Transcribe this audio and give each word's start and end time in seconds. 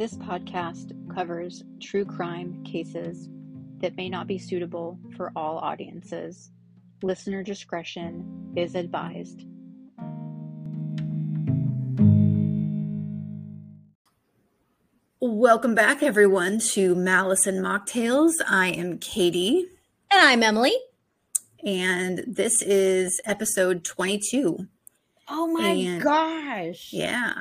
This 0.00 0.14
podcast 0.16 0.94
covers 1.14 1.62
true 1.78 2.06
crime 2.06 2.64
cases 2.64 3.28
that 3.82 3.98
may 3.98 4.08
not 4.08 4.26
be 4.26 4.38
suitable 4.38 4.98
for 5.14 5.30
all 5.36 5.58
audiences. 5.58 6.52
Listener 7.02 7.42
discretion 7.42 8.54
is 8.56 8.76
advised. 8.76 9.44
Welcome 15.20 15.74
back, 15.74 16.02
everyone, 16.02 16.60
to 16.70 16.94
Malice 16.94 17.46
and 17.46 17.62
Mocktails. 17.62 18.32
I 18.48 18.68
am 18.68 18.96
Katie. 18.96 19.66
And 20.10 20.22
I'm 20.22 20.42
Emily. 20.42 20.72
And 21.62 22.24
this 22.26 22.62
is 22.62 23.20
episode 23.26 23.84
22. 23.84 24.66
Oh 25.28 25.46
my 25.48 25.68
And- 25.68 26.02
gosh. 26.02 26.88
Yeah. 26.90 27.34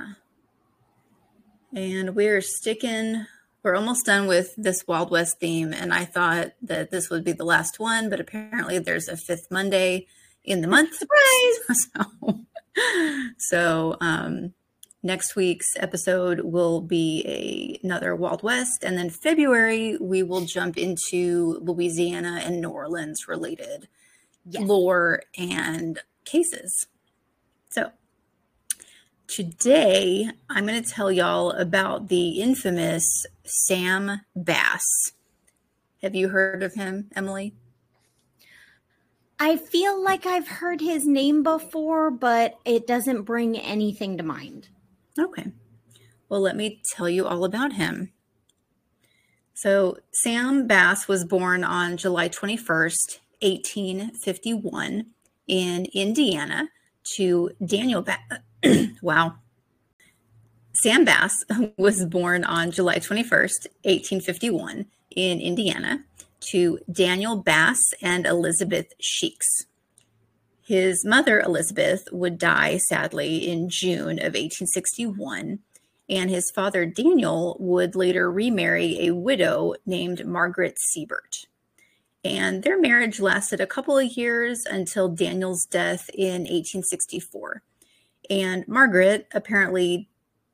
And 1.73 2.16
we're 2.16 2.41
sticking, 2.41 3.26
we're 3.64 3.76
almost 3.76 4.05
done 4.05 4.28
with 4.28 4.54
this 4.58 4.88
Wild 4.88 5.12
West 5.12 5.40
theme. 5.40 5.73
And 5.73 5.94
I 5.94 6.05
thought 6.05 6.54
that 6.62 6.92
this 6.92 7.09
would 7.09 7.23
be 7.23 7.32
the 7.32 7.45
last 7.45 7.80
one, 7.80 8.09
but 8.09 8.20
apparently 8.20 8.80
there's 8.80 9.08
a 9.08 9.18
fifth 9.18 9.48
Monday 9.52 10.08
in 10.44 10.62
the 10.62 10.68
month. 10.68 10.95
Surprise! 10.95 11.88
so, 11.94 12.40
so 13.38 13.98
um, 14.02 14.54
next 15.04 15.36
week's 15.36 15.70
episode 15.78 16.42
will 16.42 16.82
be 16.82 17.23
a, 17.28 17.86
another 17.86 18.16
Wild 18.16 18.42
West. 18.42 18.84
And 18.84 18.98
then 18.98 19.09
February, 19.09 19.98
we 20.00 20.23
will 20.23 20.45
jump 20.45 20.78
into 20.78 21.59
Louisiana 21.62 22.42
and 22.44 22.62
New 22.62 22.70
Orleans 22.70 23.28
related 23.28 23.88
Yes. 24.45 24.64
lore 24.64 25.22
and 25.38 26.00
cases. 26.26 26.88
Today 29.30 30.27
I'm 30.49 30.66
going 30.66 30.81
to 30.81 30.89
tell 30.89 31.11
y'all 31.11 31.52
about 31.52 32.08
the 32.08 32.41
infamous 32.41 33.27
Sam 33.45 34.22
Bass. 34.35 34.81
Have 36.02 36.16
you 36.16 36.30
heard 36.30 36.63
of 36.63 36.73
him, 36.73 37.11
Emily? 37.16 37.53
I 39.39 39.57
feel 39.57 40.03
like 40.03 40.25
I've 40.25 40.47
heard 40.47 40.81
his 40.81 41.05
name 41.05 41.44
before, 41.44 42.09
but 42.09 42.57
it 42.66 42.88
doesn't 42.88 43.22
bring 43.22 43.55
anything 43.55 44.17
to 44.17 44.23
mind. 44.23 44.69
Okay. 45.19 45.52
Well, 46.27 46.41
let 46.41 46.55
me 46.55 46.81
tell 46.95 47.07
you 47.07 47.27
all 47.27 47.45
about 47.45 47.73
him. 47.73 48.11
So, 49.53 50.00
Sam 50.11 50.66
Bass 50.66 51.07
was 51.07 51.23
born 51.23 51.63
on 51.63 51.97
July 51.97 52.30
21st, 52.30 53.19
1851, 53.44 55.05
in 55.47 55.85
Indiana 55.94 56.69
to 57.16 57.52
Daniel 57.63 58.02
Bass. 58.02 58.17
wow. 59.02 59.36
Sam 60.74 61.04
Bass 61.04 61.44
was 61.78 62.06
born 62.06 62.44
on 62.44 62.72
July 62.72 62.98
21st, 63.00 63.68
1851, 63.84 64.86
in 65.16 65.42
Indiana 65.42 66.06
to 66.40 66.80
Daniel 66.92 67.36
Bass 67.36 67.82
and 68.02 68.26
Elizabeth 68.26 68.94
Sheeks. 69.00 69.66
His 70.62 71.04
mother, 71.04 71.40
Elizabeth, 71.40 72.08
would 72.12 72.38
die 72.38 72.78
sadly 72.78 73.50
in 73.50 73.70
June 73.70 74.20
of 74.20 74.36
1861, 74.36 75.60
and 76.08 76.30
his 76.30 76.52
father, 76.52 76.86
Daniel, 76.86 77.58
would 77.60 77.96
later 77.96 78.32
remarry 78.32 79.08
a 79.08 79.14
widow 79.14 79.74
named 79.86 80.26
Margaret 80.26 80.78
Siebert. 80.80 81.48
And 82.24 82.64
their 82.64 82.80
marriage 82.80 83.20
lasted 83.20 83.60
a 83.62 83.68
couple 83.68 83.98
of 83.98 84.18
years 84.18 84.66
until 84.66 85.08
Daniel's 85.10 85.66
death 85.66 86.10
in 86.14 86.42
1864. 86.42 87.64
And 88.30 88.67
Margaret 88.67 89.27
apparently 89.33 90.09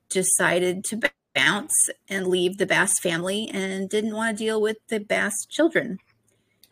decided 0.09 0.83
to 0.85 1.01
bounce 1.33 1.89
and 2.09 2.27
leave 2.27 2.57
the 2.57 2.65
Bass 2.65 2.99
family 2.99 3.49
and 3.53 3.89
didn't 3.89 4.15
want 4.15 4.37
to 4.37 4.43
deal 4.43 4.61
with 4.61 4.77
the 4.87 4.99
Bass 4.99 5.45
children. 5.45 5.99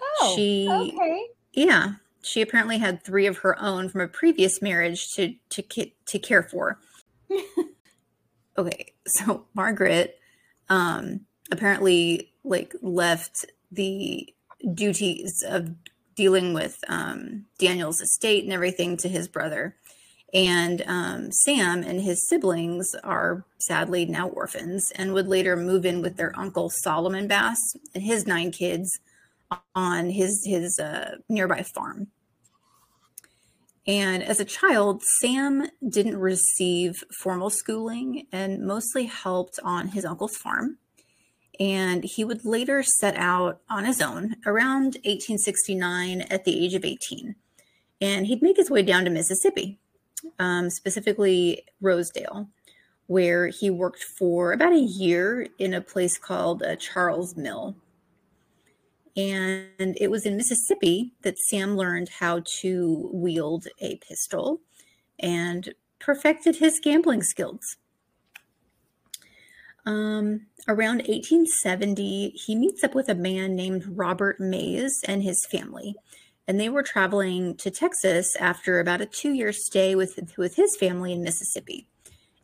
Oh, 0.02 0.34
She- 0.36 0.68
okay. 0.70 1.28
Yeah, 1.54 1.94
she 2.24 2.42
apparently 2.42 2.78
had 2.80 3.04
three 3.04 3.28
of 3.28 3.40
her 3.40 3.60
own 3.62 3.90
from 3.90 4.02
a 4.02 4.08
previous 4.08 4.62
marriage 4.62 5.10
to 5.16 5.36
to 5.50 5.64
to 6.06 6.20
care 6.20 6.42
for. 6.44 6.80
okay, 8.58 8.94
so 9.06 9.46
Margaret 9.54 10.20
um 10.70 11.22
apparently 11.52 12.32
like 12.44 12.74
left 12.82 13.46
the 13.72 14.34
duties 14.74 15.44
of 15.48 15.70
dealing 16.16 16.54
with 16.54 16.78
um 16.88 17.46
Daniel's 17.60 18.02
estate 18.02 18.44
and 18.46 18.54
everything 18.54 18.98
to 18.98 19.10
his 19.10 19.28
brother. 19.28 19.76
And 20.34 20.84
um, 20.88 21.32
Sam 21.32 21.84
and 21.84 22.02
his 22.02 22.28
siblings 22.28 22.96
are 23.04 23.46
sadly 23.60 24.06
now 24.06 24.30
orphans 24.30 24.92
and 24.96 25.14
would 25.14 25.28
later 25.28 25.56
move 25.56 25.86
in 25.86 26.02
with 26.02 26.18
their 26.18 26.38
uncle 26.38 26.72
Solomon 26.72 27.28
Bass 27.28 27.60
and 27.94 28.04
his 28.04 28.26
nine 28.26 28.52
kids 28.52 29.00
on 29.76 30.10
his 30.10 30.44
his 30.46 30.80
uh, 30.80 31.18
nearby 31.30 31.62
farm. 31.62 32.08
And 33.86 34.24
as 34.24 34.40
a 34.40 34.46
child, 34.46 35.04
Sam 35.04 35.68
didn't 35.88 36.18
receive 36.18 37.04
formal 37.22 37.50
schooling 37.50 38.28
and 38.32 38.66
mostly 38.66 39.06
helped 39.06 39.60
on 39.64 39.90
his 39.90 40.06
uncle's 40.06 40.38
farm. 40.38 40.78
And 41.60 42.04
he 42.04 42.24
would 42.24 42.46
later 42.46 42.82
set 42.82 43.16
out 43.16 43.62
on 43.70 43.86
his 43.86 44.02
own 44.02 44.38
around 44.46 44.96
1869 45.04 46.22
at 46.22 46.46
the 46.46 46.66
age 46.66 46.74
of 46.74 46.86
18. 46.86 47.36
And 48.02 48.26
he'd 48.26 48.42
make 48.42 48.58
his 48.58 48.72
way 48.72 48.82
down 48.82 49.04
to 49.04 49.12
Mississippi, 49.12 49.80
um, 50.40 50.70
specifically 50.70 51.64
Rosedale, 51.82 52.50
where 53.08 53.48
he 53.48 53.70
worked 53.70 54.04
for 54.04 54.52
about 54.52 54.74
a 54.74 54.80
year 54.80 55.48
in 55.60 55.74
a 55.74 55.82
place 55.82 56.18
called 56.18 56.64
uh, 56.64 56.76
Charles 56.76 57.36
Mill. 57.36 57.76
And 59.16 59.96
it 60.00 60.10
was 60.10 60.26
in 60.26 60.38
Mississippi 60.38 61.14
that 61.22 61.38
Sam 61.38 61.78
learned 61.78 62.10
how 62.20 62.42
to 62.62 63.10
wield 63.14 63.68
a 63.80 63.98
pistol 63.98 64.62
and 65.20 65.74
perfected 66.00 66.56
his 66.56 66.80
gambling 66.80 67.22
skills. 67.22 67.78
Um, 69.86 70.48
around 70.68 70.98
1870, 71.00 72.30
he 72.30 72.56
meets 72.56 72.84
up 72.84 72.96
with 72.96 73.10
a 73.10 73.16
man 73.16 73.56
named 73.56 73.98
Robert 73.98 74.40
Mays 74.40 75.02
and 75.06 75.22
his 75.22 75.46
family. 75.46 75.96
And 76.48 76.60
they 76.60 76.70
were 76.70 76.84
traveling 76.84 77.56
to 77.58 77.72
Texas 77.72 78.36
after 78.38 78.80
about 78.80 79.02
a 79.02 79.06
two 79.06 79.32
year 79.32 79.54
stay 79.54 79.96
with, 79.96 80.20
with 80.38 80.56
his 80.56 80.76
family 80.76 81.14
in 81.14 81.24
Mississippi. 81.24 81.88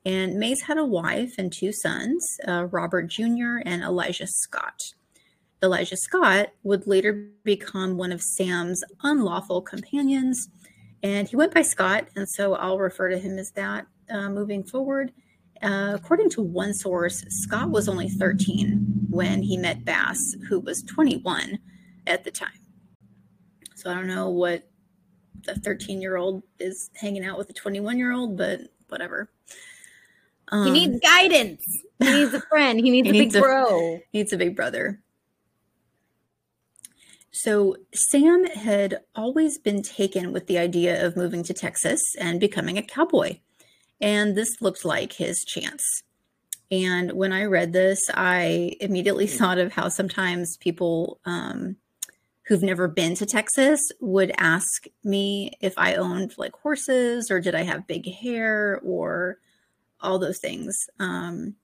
And 0.06 0.36
Mays 0.36 0.62
had 0.62 0.78
a 0.78 0.86
wife 0.86 1.34
and 1.38 1.52
two 1.52 1.74
sons, 1.74 2.26
uh, 2.48 2.66
Robert 2.66 3.08
Jr. 3.08 3.60
and 3.66 3.84
Elijah 3.84 4.28
Scott. 4.28 4.94
Elijah 5.62 5.98
Scott 5.98 6.50
would 6.64 6.88
later 6.88 7.30
become 7.44 7.98
one 7.98 8.14
of 8.14 8.22
Sam's 8.22 8.82
unlawful 9.04 9.62
companions, 9.62 10.48
and 11.04 11.28
he 11.28 11.36
went 11.36 11.54
by 11.54 11.64
Scott, 11.64 12.08
and 12.16 12.30
so 12.30 12.56
I'll 12.56 12.80
refer 12.80 13.10
to 13.10 13.20
him 13.20 13.38
as 13.38 13.52
that 13.52 13.88
uh, 14.10 14.30
moving 14.30 14.64
forward. 14.64 15.12
Uh, 15.62 15.92
according 15.96 16.30
to 16.30 16.42
one 16.42 16.74
source, 16.74 17.26
Scott 17.28 17.70
was 17.70 17.90
only 17.90 18.08
13 18.08 19.08
when 19.10 19.44
he 19.44 19.58
met 19.58 19.84
Bass, 19.84 20.36
who 20.48 20.62
was 20.62 20.82
21 20.84 21.60
at 22.08 22.24
the 22.24 22.32
time. 22.32 22.69
So 23.80 23.90
I 23.90 23.94
don't 23.94 24.08
know 24.08 24.30
what 24.30 24.64
the 25.46 25.56
13 25.56 26.02
year 26.02 26.18
old 26.18 26.44
is 26.60 26.90
hanging 26.96 27.24
out 27.26 27.38
with 27.38 27.50
a 27.50 27.54
21 27.54 27.98
year 27.98 28.12
old, 28.12 28.36
but 28.38 28.60
whatever. 28.90 29.32
he 30.52 30.58
Um, 30.58 30.74
needs 30.74 31.00
guidance. 31.00 31.64
He 32.00 32.12
needs 32.12 32.34
a 32.34 32.42
friend. 32.42 32.78
He 32.80 32.90
needs 32.92 33.06
He 33.06 33.12
a 33.12 33.14
big 33.14 33.22
needs 33.22 33.36
a- 33.36 33.40
bro. 33.42 34.00
needs 34.14 34.34
a 34.34 34.38
big 34.38 34.56
brother. 34.56 35.00
So, 37.32 37.76
Sam 37.94 38.46
had 38.46 39.00
always 39.16 39.58
been 39.60 39.82
taken 39.82 40.34
with 40.34 40.48
the 40.48 40.58
idea 40.58 41.06
of 41.06 41.16
moving 41.16 41.44
to 41.44 41.54
Texas 41.54 42.02
and 42.20 42.40
becoming 42.40 42.78
a 42.78 42.82
cowboy. 42.82 43.40
And 44.02 44.36
this 44.36 44.62
looked 44.62 44.84
like 44.84 45.14
his 45.14 45.46
chance. 45.46 45.84
And 46.72 47.14
when 47.14 47.32
I 47.32 47.46
read 47.46 47.72
this, 47.72 48.02
I 48.14 48.76
immediately 48.82 49.28
thought 49.28 49.58
of 49.60 49.72
how 49.74 49.88
sometimes 49.90 50.58
people 50.58 51.22
um, 51.24 51.78
who've 52.50 52.64
never 52.64 52.88
been 52.88 53.14
to 53.14 53.28
Texas 53.28 53.80
would 54.02 54.32
ask 54.40 54.86
me 55.04 55.52
if 55.62 55.76
I 55.78 55.94
owned 55.94 56.34
like 56.40 56.54
horses 56.56 57.30
or 57.30 57.40
did 57.40 57.54
I 57.54 57.62
have 57.62 57.86
big 57.86 58.12
hair 58.12 58.82
or 58.84 59.38
all 60.02 60.18
those 60.18 60.40
things. 60.40 60.76
Um, 61.00 61.56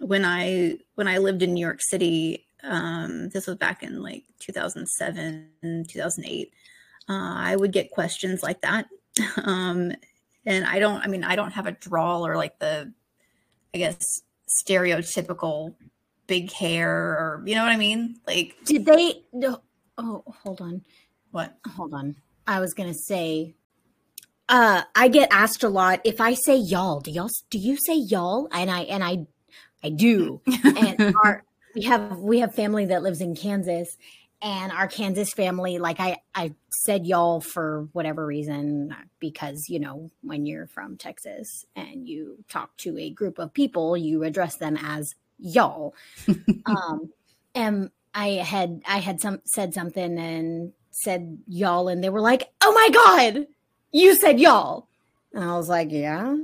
when 0.00 0.24
I 0.24 0.78
when 0.96 1.06
I 1.06 1.18
lived 1.18 1.42
in 1.42 1.54
New 1.54 1.64
York 1.64 1.80
City, 1.80 2.44
um, 2.64 3.28
this 3.28 3.46
was 3.46 3.56
back 3.56 3.84
in 3.84 4.02
like 4.02 4.24
2007, 4.40 5.86
2008. 5.88 6.52
Uh, 7.08 7.12
I 7.12 7.54
would 7.54 7.72
get 7.72 7.92
questions 7.92 8.42
like 8.42 8.62
that, 8.62 8.86
um, 9.44 9.92
and 10.44 10.64
I 10.66 10.80
don't. 10.80 11.02
I 11.02 11.06
mean, 11.06 11.22
I 11.22 11.36
don't 11.36 11.52
have 11.52 11.66
a 11.66 11.72
drawl 11.72 12.26
or 12.26 12.36
like 12.36 12.58
the, 12.58 12.92
I 13.74 13.78
guess 13.78 14.22
stereotypical 14.66 15.74
big 16.26 16.52
hair 16.52 16.90
or 16.90 17.42
you 17.46 17.54
know 17.54 17.62
what 17.62 17.72
I 17.72 17.76
mean. 17.76 18.18
Like 18.26 18.56
Did 18.64 18.86
they? 18.86 19.22
No. 19.32 19.60
Oh, 20.02 20.24
hold 20.42 20.60
on. 20.60 20.82
what? 21.30 21.56
Hold 21.76 21.94
on. 21.94 22.16
I 22.46 22.60
was 22.60 22.74
gonna 22.74 22.94
say. 22.94 23.54
Uh, 24.48 24.82
I 24.96 25.08
get 25.08 25.28
asked 25.32 25.62
a 25.62 25.68
lot 25.68 26.00
if 26.04 26.20
I 26.20 26.34
say 26.34 26.56
y'all. 26.56 27.00
Do 27.00 27.10
y'all? 27.10 27.30
Do 27.50 27.58
you 27.58 27.76
say 27.76 27.94
y'all? 27.94 28.48
And 28.52 28.70
I 28.70 28.80
and 28.82 29.04
I 29.04 29.26
I 29.84 29.90
do. 29.90 30.40
and 30.64 31.14
our 31.22 31.44
we 31.74 31.82
have 31.82 32.18
we 32.18 32.40
have 32.40 32.54
family 32.54 32.86
that 32.86 33.02
lives 33.02 33.20
in 33.20 33.36
Kansas 33.36 33.96
and 34.42 34.72
our 34.72 34.88
Kansas 34.88 35.32
family 35.32 35.78
like 35.78 36.00
I 36.00 36.18
I 36.34 36.52
said 36.84 37.06
y'all 37.06 37.40
for 37.40 37.88
whatever 37.92 38.26
reason 38.26 38.94
because 39.20 39.68
you 39.68 39.78
know 39.78 40.10
when 40.22 40.46
you're 40.46 40.66
from 40.66 40.96
Texas 40.96 41.64
and 41.76 42.08
you 42.08 42.44
talk 42.48 42.76
to 42.78 42.98
a 42.98 43.10
group 43.10 43.38
of 43.38 43.54
people 43.54 43.96
you 43.96 44.24
address 44.24 44.56
them 44.56 44.76
as 44.82 45.14
y'all. 45.38 45.94
um 46.66 47.10
and 47.54 47.90
I 48.14 48.28
had 48.28 48.82
I 48.86 48.98
had 48.98 49.20
some 49.20 49.40
said 49.44 49.72
something 49.74 50.18
and 50.18 50.72
said 50.90 51.38
y'all 51.48 51.88
and 51.88 52.02
they 52.04 52.10
were 52.10 52.20
like, 52.20 52.50
"Oh 52.60 52.72
my 52.72 52.88
god, 52.90 53.46
you 53.92 54.14
said 54.14 54.38
y'all." 54.38 54.86
And 55.32 55.42
I 55.42 55.56
was 55.56 55.68
like, 55.68 55.90
"Yeah." 55.90 56.36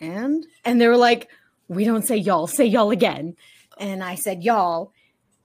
And 0.00 0.46
and 0.64 0.80
they 0.80 0.86
were 0.88 0.96
like, 0.96 1.28
"We 1.68 1.84
don't 1.84 2.06
say 2.06 2.16
y'all, 2.16 2.46
say 2.46 2.64
y'all 2.66 2.90
again." 2.92 3.36
And 3.78 4.04
I 4.04 4.14
said 4.14 4.44
y'all 4.44 4.92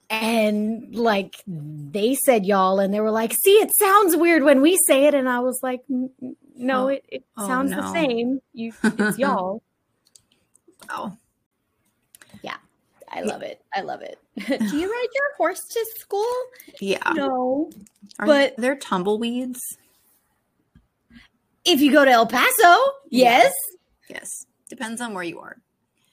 and 0.08 0.94
like 0.94 1.42
they 1.46 2.14
said 2.14 2.46
y'all 2.46 2.78
and 2.78 2.94
they 2.94 3.00
were 3.00 3.10
like, 3.10 3.32
"See, 3.32 3.54
it 3.54 3.72
sounds 3.76 4.14
weird 4.16 4.44
when 4.44 4.60
we 4.60 4.76
say 4.86 5.06
it." 5.06 5.14
And 5.14 5.28
I 5.28 5.40
was 5.40 5.58
like, 5.64 5.80
"No, 6.56 6.84
Oh. 6.84 6.88
it, 6.88 7.04
it 7.08 7.24
Oh, 7.36 7.46
sounds 7.48 7.72
the 7.72 7.92
same. 7.92 8.40
You 8.52 8.72
it's 8.84 9.18
y'all." 9.18 9.62
Wow. 10.88 11.16
Yeah. 12.42 12.56
I 13.10 13.22
love 13.22 13.42
it. 13.42 13.60
I 13.74 13.80
love 13.80 14.02
it. 14.02 14.19
Do 14.46 14.76
you 14.76 14.90
ride 14.90 15.08
your 15.14 15.36
horse 15.36 15.60
to 15.60 15.86
school? 15.98 16.32
Yeah. 16.80 17.12
No. 17.14 17.70
Are 18.18 18.26
but- 18.26 18.56
they're 18.56 18.76
tumbleweeds? 18.76 19.60
If 21.64 21.80
you 21.80 21.92
go 21.92 22.04
to 22.04 22.10
El 22.10 22.26
Paso, 22.26 22.76
yes. 23.10 23.52
Yes. 24.08 24.26
Depends 24.68 25.00
on 25.00 25.14
where 25.14 25.24
you 25.24 25.40
are. 25.40 25.56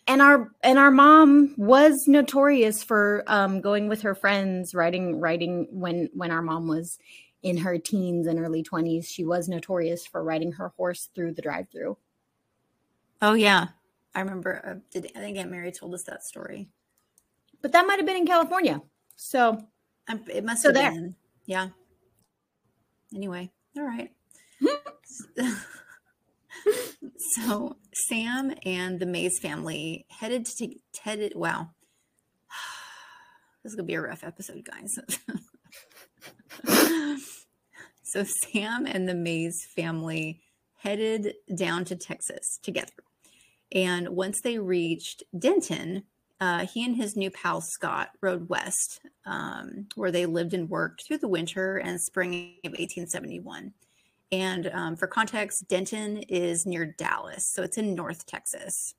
And 0.08 0.22
our 0.22 0.52
and 0.64 0.78
our 0.80 0.92
mom 0.92 1.54
was 1.58 2.06
notorious 2.08 2.84
for 2.84 3.24
um, 3.28 3.62
going 3.62 3.88
with 3.88 4.02
her 4.02 4.16
friends 4.16 4.74
riding 4.74 5.20
riding 5.20 5.68
when 5.72 6.10
when 6.14 6.32
our 6.32 6.42
mom 6.42 6.68
was 6.68 6.98
in 7.44 7.58
her 7.58 7.78
teens 7.78 8.26
and 8.26 8.40
early 8.40 8.64
20s 8.64 9.06
she 9.08 9.24
was 9.24 9.48
notorious 9.48 10.06
for 10.08 10.24
riding 10.24 10.54
her 10.54 10.70
horse 10.76 11.10
through 11.14 11.34
the 11.34 11.42
drive-through 11.42 11.96
Oh 13.22 13.34
yeah. 13.34 13.68
I 14.16 14.22
remember 14.22 14.62
uh, 14.66 14.80
did 14.92 15.12
I 15.16 15.20
think 15.20 15.38
Aunt 15.38 15.52
Mary 15.52 15.72
told 15.72 15.94
us 15.94 16.04
that 16.08 16.24
story. 16.24 16.70
But 17.62 17.72
that 17.72 17.86
might 17.88 17.98
have 17.98 18.06
been 18.06 18.18
in 18.18 18.28
California 18.28 18.82
so 19.16 19.68
Um, 20.08 20.24
it 20.34 20.44
must 20.46 20.62
So 20.62 20.70
have 20.70 20.76
there. 20.76 20.92
been. 20.92 21.16
Yeah. 21.46 21.70
Anyway, 23.16 23.50
all 23.78 23.84
right. 23.84 24.12
so 27.36 27.78
Sam 27.94 28.54
and 28.66 29.00
the 29.00 29.06
Mays 29.06 29.40
family 29.40 30.06
headed 30.10 30.46
to 30.46 30.56
take 30.56 30.82
headed. 31.02 31.34
Wow, 31.36 31.70
this 33.64 33.72
is 33.72 33.76
gonna 33.76 33.86
be 33.88 33.94
a 33.96 34.02
rough 34.02 34.24
episode, 34.24 34.66
guys. 34.66 34.98
so 38.04 38.24
Sam 38.52 38.86
and 38.86 39.08
the 39.08 39.16
Mays 39.16 39.66
family 39.76 40.42
headed 40.80 41.34
down 41.56 41.86
to 41.86 41.96
Texas 41.96 42.60
together, 42.62 42.92
and 43.72 44.10
once 44.10 44.42
they 44.42 44.58
reached 44.60 45.24
Denton, 45.38 46.04
uh, 46.40 46.66
he 46.66 46.86
and 46.86 46.96
his 46.96 47.16
new 47.16 47.32
pal 47.32 47.62
Scott 47.62 48.10
rode 48.22 48.48
west, 48.48 49.02
um, 49.26 49.88
where 49.96 50.12
they 50.12 50.26
lived 50.26 50.54
and 50.54 50.70
worked 50.70 51.04
through 51.06 51.18
the 51.18 51.28
winter 51.28 51.78
and 51.78 52.00
spring 52.00 52.56
of 52.64 52.72
1871. 52.72 53.74
And 54.32 54.68
um, 54.74 54.96
for 54.96 55.08
context, 55.08 55.68
Denton 55.68 56.18
is 56.30 56.66
near 56.66 56.86
Dallas, 56.86 57.50
so 57.52 57.64
it's 57.64 57.78
in 57.78 57.96
North 57.96 58.26
Texas. 58.26 58.94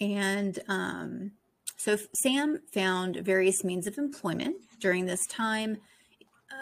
And 0.00 0.58
um, 0.68 1.32
so 1.76 1.98
Sam 2.14 2.60
found 2.72 3.16
various 3.16 3.62
means 3.64 3.86
of 3.86 3.98
employment 3.98 4.56
during 4.80 5.04
this 5.04 5.26
time. 5.26 5.78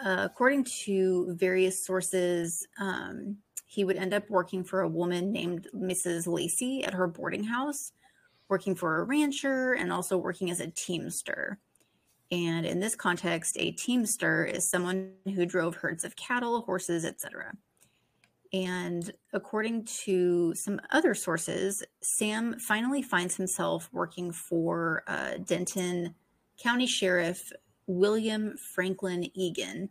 Uh, 0.04 0.18
according 0.20 0.66
to 0.84 1.34
various 1.34 1.84
sources, 1.84 2.66
um, 2.80 3.36
he 3.66 3.84
would 3.84 3.96
end 3.96 4.14
up 4.14 4.28
working 4.28 4.64
for 4.64 4.80
a 4.80 4.88
woman 4.88 5.30
named 5.30 5.68
Mrs. 5.74 6.26
Lacey 6.26 6.84
at 6.84 6.94
her 6.94 7.06
boarding 7.06 7.44
house 7.44 7.92
working 8.48 8.74
for 8.74 9.00
a 9.00 9.04
rancher 9.04 9.74
and 9.74 9.92
also 9.92 10.16
working 10.16 10.50
as 10.50 10.60
a 10.60 10.70
teamster. 10.70 11.58
And 12.30 12.66
in 12.66 12.80
this 12.80 12.94
context, 12.94 13.56
a 13.58 13.70
teamster 13.70 14.44
is 14.44 14.68
someone 14.68 15.12
who 15.24 15.46
drove 15.46 15.76
herds 15.76 16.04
of 16.04 16.16
cattle, 16.16 16.62
horses, 16.62 17.04
etc. 17.04 17.52
And 18.52 19.10
according 19.32 19.84
to 20.04 20.54
some 20.54 20.80
other 20.90 21.14
sources, 21.14 21.82
Sam 22.02 22.58
finally 22.58 23.02
finds 23.02 23.36
himself 23.36 23.88
working 23.92 24.32
for 24.32 25.04
uh, 25.06 25.34
Denton 25.44 26.14
County 26.58 26.86
Sheriff 26.86 27.52
William 27.86 28.56
Franklin 28.56 29.30
Egan, 29.34 29.90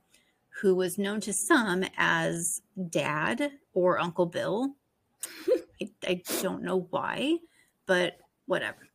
who 0.62 0.76
was 0.76 0.98
known 0.98 1.22
to 1.22 1.34
some 1.34 1.84
as 1.98 2.62
Dad 2.90 3.52
or 3.74 4.00
Uncle 4.00 4.26
Bill. 4.26 4.76
I, 5.82 5.90
I 6.06 6.22
don't 6.42 6.64
know 6.64 6.88
why, 6.90 7.38
but 7.86 8.18
whatever. 8.48 8.88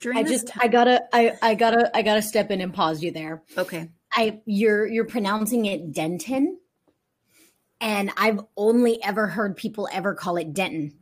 During 0.00 0.18
I 0.18 0.22
just 0.22 0.48
ti- 0.48 0.60
I 0.60 0.68
gotta 0.68 1.04
I, 1.12 1.36
I 1.42 1.54
gotta 1.54 1.90
I 1.96 2.02
gotta 2.02 2.22
step 2.22 2.50
in 2.50 2.60
and 2.60 2.72
pause 2.72 3.02
you 3.02 3.10
there 3.10 3.42
okay. 3.56 3.88
I 4.12 4.40
you're 4.46 4.86
you're 4.86 5.06
pronouncing 5.06 5.66
it 5.66 5.92
Denton 5.92 6.58
and 7.80 8.10
I've 8.16 8.40
only 8.56 9.02
ever 9.02 9.26
heard 9.26 9.56
people 9.56 9.88
ever 9.92 10.14
call 10.14 10.36
it 10.36 10.54
Denton 10.54 10.94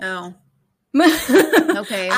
Oh, 0.00 0.34
okay. 0.96 2.10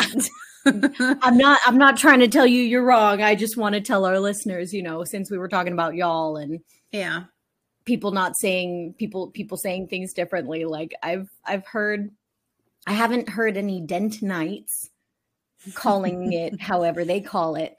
I'm 0.66 1.38
not 1.38 1.60
I'm 1.64 1.78
not 1.78 1.96
trying 1.96 2.20
to 2.20 2.28
tell 2.28 2.46
you 2.46 2.62
you're 2.62 2.84
wrong 2.84 3.22
I 3.22 3.34
just 3.34 3.56
want 3.56 3.74
to 3.74 3.80
tell 3.80 4.04
our 4.04 4.20
listeners 4.20 4.74
you 4.74 4.82
know 4.82 5.04
since 5.04 5.30
we 5.30 5.38
were 5.38 5.48
talking 5.48 5.72
about 5.72 5.94
y'all 5.94 6.36
and 6.36 6.60
yeah. 6.92 7.24
people 7.86 8.10
not 8.10 8.36
saying 8.36 8.94
people 8.98 9.30
people 9.30 9.56
saying 9.56 9.88
things 9.88 10.12
differently 10.12 10.66
like 10.66 10.92
i've 11.02 11.28
i've 11.46 11.66
heard 11.66 12.10
i 12.86 12.92
haven't 12.92 13.28
heard 13.28 13.56
any 13.56 13.80
dentonites 13.80 14.88
calling 15.74 16.32
it 16.32 16.60
however 16.60 17.04
they 17.04 17.20
call 17.20 17.54
it 17.56 17.76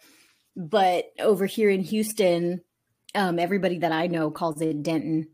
but 0.56 1.06
over 1.19 1.46
here 1.46 1.69
in 1.69 1.81
houston 1.84 2.62
um 3.13 3.38
everybody 3.40 3.80
that 3.80 3.92
i 3.92 4.07
know 4.07 4.31
calls 4.31 4.62
it 4.62 4.81
denton 4.84 5.28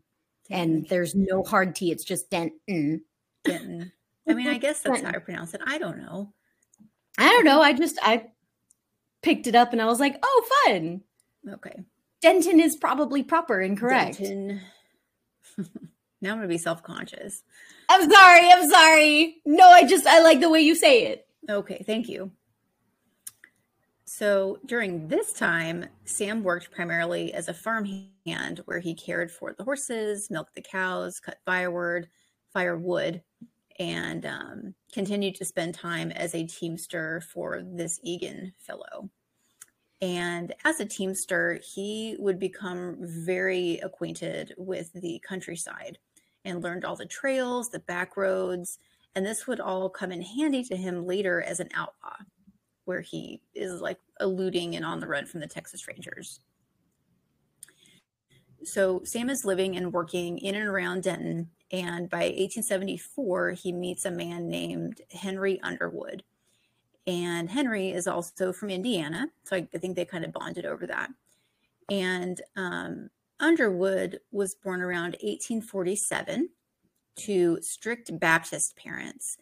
and 0.50 0.86
there's 0.88 1.14
no 1.14 1.42
hard 1.42 1.74
t 1.74 1.90
it's 1.90 2.04
just 2.04 2.28
denton 2.30 3.02
Denton. 3.44 3.90
I 4.28 4.34
mean, 4.34 4.46
I 4.46 4.58
guess 4.58 4.82
that's 4.82 5.02
how 5.02 5.08
I 5.08 5.18
pronounce 5.18 5.52
it. 5.52 5.60
I 5.66 5.78
don't 5.78 5.98
know. 5.98 6.32
i 7.18 7.28
don't 7.28 7.44
know 7.44 7.60
i 7.60 7.72
just 7.72 7.98
i 8.02 8.26
picked 9.22 9.46
it 9.48 9.54
up 9.56 9.72
and 9.72 9.82
i 9.82 9.86
was 9.86 9.98
like 10.00 10.16
oh 10.22 10.44
fun 10.66 11.00
Okay. 11.50 11.82
denton 12.20 12.60
is 12.60 12.76
probably 12.76 13.22
proper 13.24 13.60
and 13.60 13.76
correct 13.78 14.18
Denton. 14.18 14.60
now 16.22 16.32
I'm 16.32 16.40
to 16.40 16.48
be 16.48 16.58
self 16.58 16.82
conscious. 16.82 17.42
i'm 17.88 18.10
sorry 18.10 18.50
i'm 18.50 18.70
sorry 18.70 19.42
no 19.44 19.68
i 19.68 19.84
just 19.84 20.06
i 20.06 20.22
like 20.22 20.40
the 20.40 20.48
way 20.50 20.60
you 20.60 20.74
say 20.74 21.06
it 21.06 21.26
Okay. 21.48 21.82
Thank 21.84 22.08
you. 22.08 22.30
So 24.04 24.58
during 24.66 25.08
this 25.08 25.32
time, 25.32 25.86
Sam 26.04 26.42
worked 26.44 26.70
primarily 26.70 27.32
as 27.32 27.48
a 27.48 27.54
farmhand 27.54 28.60
where 28.66 28.78
he 28.78 28.94
cared 28.94 29.30
for 29.30 29.52
the 29.52 29.64
horses, 29.64 30.30
milked 30.30 30.54
the 30.54 30.62
cows, 30.62 31.18
cut 31.18 31.38
firewood, 31.46 32.08
firewood, 32.52 33.22
and 33.78 34.26
um, 34.26 34.74
continued 34.92 35.34
to 35.36 35.44
spend 35.44 35.74
time 35.74 36.10
as 36.12 36.34
a 36.34 36.46
teamster 36.46 37.22
for 37.32 37.62
this 37.64 37.98
Egan 38.02 38.52
fellow. 38.58 39.10
And 40.02 40.52
as 40.64 40.78
a 40.80 40.84
teamster, 40.84 41.58
he 41.74 42.16
would 42.18 42.38
become 42.38 42.96
very 43.00 43.78
acquainted 43.78 44.52
with 44.58 44.92
the 44.92 45.20
countryside 45.26 45.98
and 46.44 46.62
learned 46.62 46.84
all 46.84 46.96
the 46.96 47.06
trails, 47.06 47.70
the 47.70 47.78
back 47.78 48.16
roads, 48.16 48.78
and 49.14 49.24
this 49.24 49.46
would 49.46 49.60
all 49.60 49.88
come 49.88 50.12
in 50.12 50.22
handy 50.22 50.64
to 50.64 50.76
him 50.76 51.06
later 51.06 51.42
as 51.42 51.60
an 51.60 51.68
outlaw, 51.74 52.16
where 52.84 53.00
he 53.00 53.40
is 53.54 53.80
like 53.80 53.98
eluding 54.20 54.74
and 54.74 54.84
on 54.84 55.00
the 55.00 55.06
run 55.06 55.26
from 55.26 55.40
the 55.40 55.46
Texas 55.46 55.86
Rangers. 55.86 56.40
So 58.64 59.02
Sam 59.04 59.28
is 59.28 59.44
living 59.44 59.76
and 59.76 59.92
working 59.92 60.38
in 60.38 60.54
and 60.54 60.66
around 60.66 61.02
Denton, 61.02 61.50
and 61.70 62.08
by 62.08 62.24
1874, 62.24 63.52
he 63.52 63.72
meets 63.72 64.04
a 64.04 64.10
man 64.10 64.48
named 64.48 65.00
Henry 65.10 65.60
Underwood. 65.62 66.22
And 67.06 67.50
Henry 67.50 67.90
is 67.90 68.06
also 68.06 68.52
from 68.52 68.70
Indiana, 68.70 69.28
so 69.42 69.56
I, 69.56 69.66
I 69.74 69.78
think 69.78 69.96
they 69.96 70.04
kind 70.04 70.24
of 70.24 70.32
bonded 70.32 70.66
over 70.66 70.86
that. 70.86 71.10
And 71.90 72.40
um, 72.56 73.10
Underwood 73.42 74.20
was 74.30 74.54
born 74.54 74.80
around 74.80 75.16
1847 75.20 76.48
to 77.16 77.58
strict 77.60 78.18
Baptist 78.18 78.76
parents. 78.76 79.36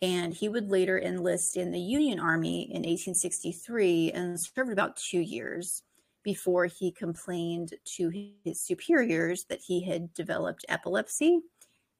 And 0.00 0.32
he 0.32 0.48
would 0.48 0.70
later 0.70 0.98
enlist 0.98 1.56
in 1.56 1.72
the 1.72 1.80
Union 1.80 2.20
Army 2.20 2.62
in 2.62 2.82
1863 2.82 4.12
and 4.12 4.40
served 4.40 4.72
about 4.72 4.96
two 4.96 5.20
years 5.20 5.82
before 6.22 6.66
he 6.66 6.92
complained 6.92 7.74
to 7.96 8.30
his 8.44 8.60
superiors 8.60 9.44
that 9.48 9.60
he 9.66 9.84
had 9.84 10.14
developed 10.14 10.64
epilepsy 10.68 11.40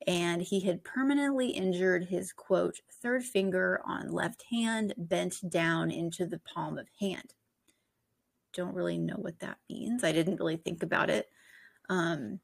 and 0.07 0.41
he 0.41 0.61
had 0.61 0.85
permanently 0.85 1.49
injured 1.51 2.05
his 2.05 2.33
quote 2.33 2.81
third 3.03 3.23
finger 3.23 3.81
on 3.85 4.13
left 4.13 4.45
hand 4.51 4.95
bent 4.97 5.37
down 5.51 5.91
into 5.91 6.27
the 6.27 6.41
palm 6.55 6.79
of 6.79 6.89
hand 7.01 7.35
don't 8.53 8.75
really 8.75 8.99
know 8.99 9.17
what 9.17 9.39
that 9.41 9.59
means 9.69 10.03
i 10.05 10.13
didn't 10.13 10.39
really 10.39 10.57
think 10.57 10.83
about 10.83 11.11
it 11.11 11.29
um 11.91 12.41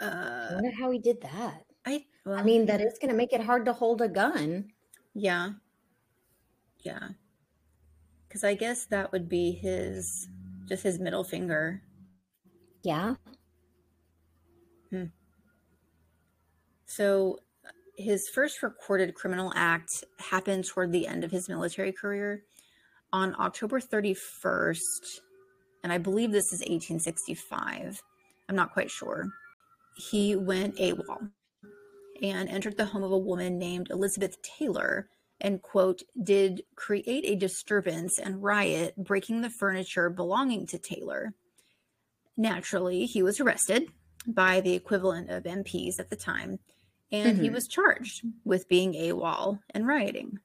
I 0.00 0.04
uh 0.04 0.48
wonder 0.54 0.70
how 0.78 0.90
he 0.90 0.98
did 0.98 1.22
that. 1.22 1.64
i 1.86 2.04
well, 2.26 2.38
I 2.38 2.42
mean, 2.42 2.66
that 2.66 2.80
is 2.82 2.98
going 3.00 3.10
to 3.10 3.16
make 3.16 3.32
it 3.32 3.40
hard 3.40 3.64
to 3.66 3.72
hold 3.72 4.02
a 4.02 4.08
gun. 4.08 4.72
yeah 5.14 5.52
yeah 6.80 7.08
because 8.28 8.44
i 8.44 8.54
guess 8.54 8.84
that 8.86 9.10
would 9.12 9.28
be 9.28 9.52
his 9.52 10.28
just 10.68 10.82
his 10.82 10.98
middle 10.98 11.24
finger 11.24 11.82
Yeah. 12.82 13.14
Hmm. 14.90 15.06
So 16.86 17.40
his 17.96 18.28
first 18.28 18.62
recorded 18.62 19.14
criminal 19.14 19.52
act 19.56 20.04
happened 20.20 20.64
toward 20.66 20.92
the 20.92 21.06
end 21.06 21.24
of 21.24 21.30
his 21.32 21.48
military 21.48 21.92
career 21.92 22.44
on 23.12 23.34
October 23.40 23.80
31st, 23.80 25.20
and 25.86 25.92
I 25.92 25.98
believe 25.98 26.32
this 26.32 26.52
is 26.52 26.62
1865. 26.62 28.02
I'm 28.48 28.56
not 28.56 28.72
quite 28.72 28.90
sure. 28.90 29.30
He 29.96 30.34
went 30.34 30.74
AWOL 30.78 31.30
and 32.20 32.48
entered 32.48 32.76
the 32.76 32.86
home 32.86 33.04
of 33.04 33.12
a 33.12 33.16
woman 33.16 33.56
named 33.56 33.92
Elizabeth 33.92 34.36
Taylor 34.42 35.08
and, 35.40 35.62
quote, 35.62 36.02
did 36.24 36.64
create 36.74 37.24
a 37.24 37.36
disturbance 37.36 38.18
and 38.18 38.42
riot, 38.42 38.96
breaking 38.96 39.42
the 39.42 39.48
furniture 39.48 40.10
belonging 40.10 40.66
to 40.66 40.78
Taylor. 40.78 41.34
Naturally, 42.36 43.06
he 43.06 43.22
was 43.22 43.38
arrested 43.38 43.88
by 44.26 44.60
the 44.60 44.74
equivalent 44.74 45.30
of 45.30 45.44
MPs 45.44 46.00
at 46.00 46.10
the 46.10 46.16
time, 46.16 46.58
and 47.12 47.38
he 47.38 47.48
Mhm. 47.48 47.52
was 47.52 47.68
charged 47.68 48.24
with 48.44 48.66
being 48.66 48.94
AWOL 48.94 49.60
and 49.70 49.86
rioting. 49.86 50.40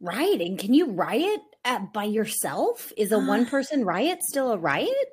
Rioting. 0.00 0.56
Can 0.56 0.74
you 0.74 0.86
riot 0.86 1.42
at, 1.64 1.92
by 1.92 2.04
yourself? 2.04 2.92
Is 2.96 3.12
a 3.12 3.16
Uh, 3.16 3.26
one 3.26 3.46
person 3.46 3.84
riot 3.84 4.22
still 4.22 4.52
a 4.52 4.58
riot? 4.58 5.08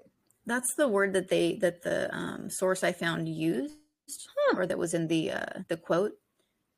That's 0.46 0.74
the 0.76 0.88
word 0.88 1.14
that 1.14 1.30
they 1.30 1.56
that 1.58 1.84
the 1.84 2.14
um, 2.16 2.50
source 2.50 2.84
I 2.84 2.94
found 2.94 3.28
used, 3.28 3.76
Huh. 4.38 4.58
or 4.58 4.66
that 4.66 4.78
was 4.78 4.94
in 4.94 5.08
the 5.08 5.32
uh, 5.32 5.62
the 5.68 5.78
quote. 5.78 6.14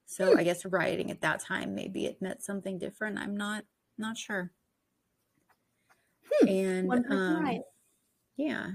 So 0.08 0.36
I 0.36 0.44
guess 0.44 0.66
rioting 0.66 1.12
at 1.12 1.22
that 1.22 1.40
time 1.40 1.76
maybe 1.76 2.06
it 2.06 2.22
meant 2.22 2.44
something 2.44 2.80
different. 2.80 3.20
I'm 3.20 3.38
not 3.38 3.66
not 3.98 4.18
sure. 4.18 4.52
Hmm. 6.32 6.48
And 6.48 7.06
um. 7.12 7.62
Yeah. 8.38 8.72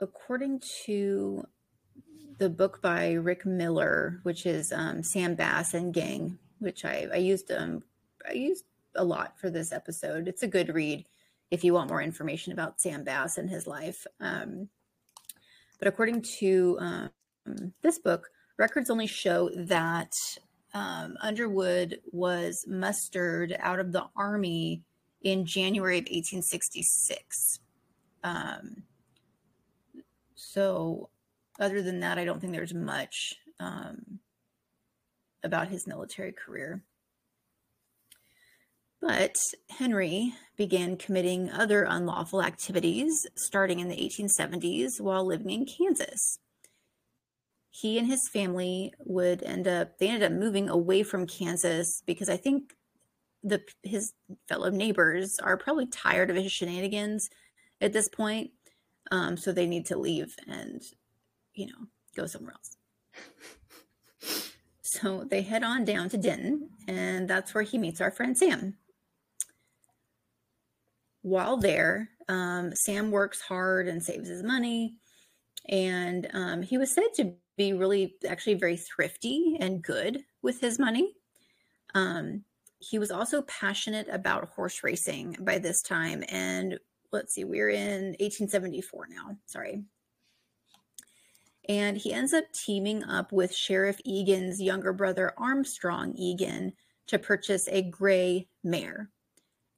According 0.00 0.62
to 0.86 1.46
the 2.38 2.48
book 2.48 2.80
by 2.80 3.12
Rick 3.12 3.44
Miller, 3.44 4.20
which 4.22 4.46
is 4.46 4.72
um, 4.72 5.02
Sam 5.02 5.34
Bass 5.34 5.74
and 5.74 5.92
Gang, 5.92 6.38
which 6.58 6.86
I, 6.86 7.06
I 7.12 7.18
used 7.18 7.52
um, 7.52 7.82
I 8.26 8.32
used 8.32 8.64
a 8.94 9.04
lot 9.04 9.38
for 9.38 9.50
this 9.50 9.72
episode. 9.72 10.28
It's 10.28 10.42
a 10.42 10.48
good 10.48 10.74
read 10.74 11.06
if 11.50 11.64
you 11.64 11.74
want 11.74 11.90
more 11.90 12.02
information 12.02 12.52
about 12.52 12.80
Sam 12.80 13.04
Bass 13.04 13.38
and 13.38 13.50
his 13.50 13.66
life. 13.66 14.06
Um, 14.20 14.68
but 15.78 15.88
according 15.88 16.22
to 16.38 16.78
um, 16.80 17.72
this 17.82 17.98
book, 17.98 18.30
records 18.58 18.90
only 18.90 19.06
show 19.06 19.50
that 19.56 20.12
um, 20.74 21.16
Underwood 21.20 22.00
was 22.12 22.64
mustered 22.68 23.56
out 23.58 23.80
of 23.80 23.92
the 23.92 24.04
army 24.14 24.82
in 25.22 25.44
January 25.44 25.98
of 25.98 26.02
1866. 26.02 27.60
Um, 28.22 28.82
so, 30.34 31.10
other 31.58 31.82
than 31.82 32.00
that, 32.00 32.18
I 32.18 32.24
don't 32.24 32.40
think 32.40 32.52
there's 32.52 32.74
much 32.74 33.34
um, 33.58 34.20
about 35.42 35.68
his 35.68 35.86
military 35.86 36.32
career. 36.32 36.82
But 39.00 39.38
Henry 39.70 40.34
began 40.56 40.96
committing 40.96 41.50
other 41.50 41.84
unlawful 41.84 42.42
activities 42.42 43.26
starting 43.34 43.80
in 43.80 43.88
the 43.88 43.96
1870s 43.96 45.00
while 45.00 45.24
living 45.24 45.50
in 45.50 45.64
Kansas. 45.64 46.38
He 47.70 47.98
and 47.98 48.06
his 48.06 48.28
family 48.28 48.92
would 48.98 49.42
end 49.42 49.66
up, 49.66 49.98
they 49.98 50.08
ended 50.08 50.30
up 50.30 50.38
moving 50.38 50.68
away 50.68 51.02
from 51.02 51.26
Kansas 51.26 52.02
because 52.04 52.28
I 52.28 52.36
think 52.36 52.74
the 53.42 53.62
his 53.82 54.12
fellow 54.48 54.68
neighbors 54.68 55.38
are 55.42 55.56
probably 55.56 55.86
tired 55.86 56.28
of 56.28 56.36
his 56.36 56.52
shenanigans 56.52 57.30
at 57.80 57.94
this 57.94 58.08
point. 58.08 58.50
Um, 59.10 59.38
so 59.38 59.50
they 59.50 59.66
need 59.66 59.86
to 59.86 59.96
leave 59.98 60.36
and, 60.46 60.82
you 61.54 61.66
know, 61.66 61.86
go 62.14 62.26
somewhere 62.26 62.52
else. 62.52 62.76
So 64.92 65.22
they 65.22 65.42
head 65.42 65.62
on 65.62 65.84
down 65.84 66.08
to 66.08 66.18
Denton, 66.18 66.70
and 66.88 67.30
that's 67.30 67.54
where 67.54 67.62
he 67.62 67.78
meets 67.78 68.00
our 68.00 68.10
friend 68.10 68.36
Sam. 68.36 68.76
While 71.22 71.56
there, 71.56 72.10
um, 72.28 72.72
Sam 72.74 73.10
works 73.10 73.40
hard 73.40 73.88
and 73.88 74.02
saves 74.02 74.28
his 74.28 74.42
money. 74.42 74.94
And 75.68 76.28
um, 76.32 76.62
he 76.62 76.78
was 76.78 76.90
said 76.90 77.08
to 77.16 77.34
be 77.56 77.72
really, 77.72 78.14
actually, 78.26 78.54
very 78.54 78.76
thrifty 78.76 79.56
and 79.60 79.82
good 79.82 80.24
with 80.42 80.60
his 80.60 80.78
money. 80.78 81.14
Um, 81.94 82.44
he 82.78 82.98
was 82.98 83.10
also 83.10 83.42
passionate 83.42 84.08
about 84.10 84.48
horse 84.50 84.82
racing 84.82 85.36
by 85.40 85.58
this 85.58 85.82
time. 85.82 86.24
And 86.28 86.78
let's 87.12 87.34
see, 87.34 87.44
we're 87.44 87.68
in 87.68 88.16
1874 88.20 89.08
now. 89.10 89.36
Sorry. 89.46 89.84
And 91.68 91.98
he 91.98 92.12
ends 92.12 92.32
up 92.32 92.44
teaming 92.52 93.04
up 93.04 93.32
with 93.32 93.54
Sheriff 93.54 94.00
Egan's 94.04 94.60
younger 94.60 94.92
brother, 94.92 95.34
Armstrong 95.36 96.14
Egan, 96.16 96.72
to 97.08 97.18
purchase 97.18 97.68
a 97.68 97.82
gray 97.82 98.48
mare. 98.64 99.10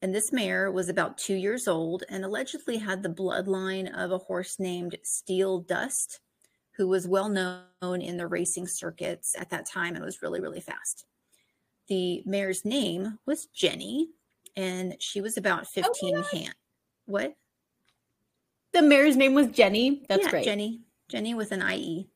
And 0.02 0.12
this 0.12 0.32
mare 0.32 0.72
was 0.72 0.88
about 0.88 1.16
two 1.16 1.36
years 1.36 1.68
old 1.68 2.02
and 2.08 2.24
allegedly 2.24 2.76
had 2.76 3.02
the 3.02 3.08
bloodline 3.08 3.88
of 3.96 4.10
a 4.10 4.18
horse 4.18 4.58
named 4.58 4.96
Steel 5.04 5.60
Dust, 5.60 6.18
who 6.76 6.88
was 6.88 7.06
well 7.06 7.28
known 7.28 8.02
in 8.02 8.16
the 8.16 8.26
racing 8.26 8.66
circuits 8.66 9.36
at 9.38 9.50
that 9.50 9.64
time 9.64 9.94
and 9.94 10.04
was 10.04 10.20
really, 10.20 10.40
really 10.40 10.60
fast. 10.60 11.06
The 11.88 12.24
mare's 12.26 12.64
name 12.64 13.18
was 13.26 13.46
Jenny, 13.46 14.08
and 14.56 14.96
she 14.98 15.20
was 15.20 15.36
about 15.36 15.68
15 15.68 16.16
God. 16.16 16.26
hand. 16.32 16.54
What? 17.06 17.36
The 18.72 18.82
mare's 18.82 19.16
name 19.16 19.34
was 19.34 19.48
Jenny. 19.48 20.04
That's 20.08 20.24
yeah, 20.24 20.30
great. 20.30 20.44
Jenny. 20.44 20.80
Jenny 21.08 21.34
with 21.34 21.52
an 21.52 21.62
IE. 21.62 22.08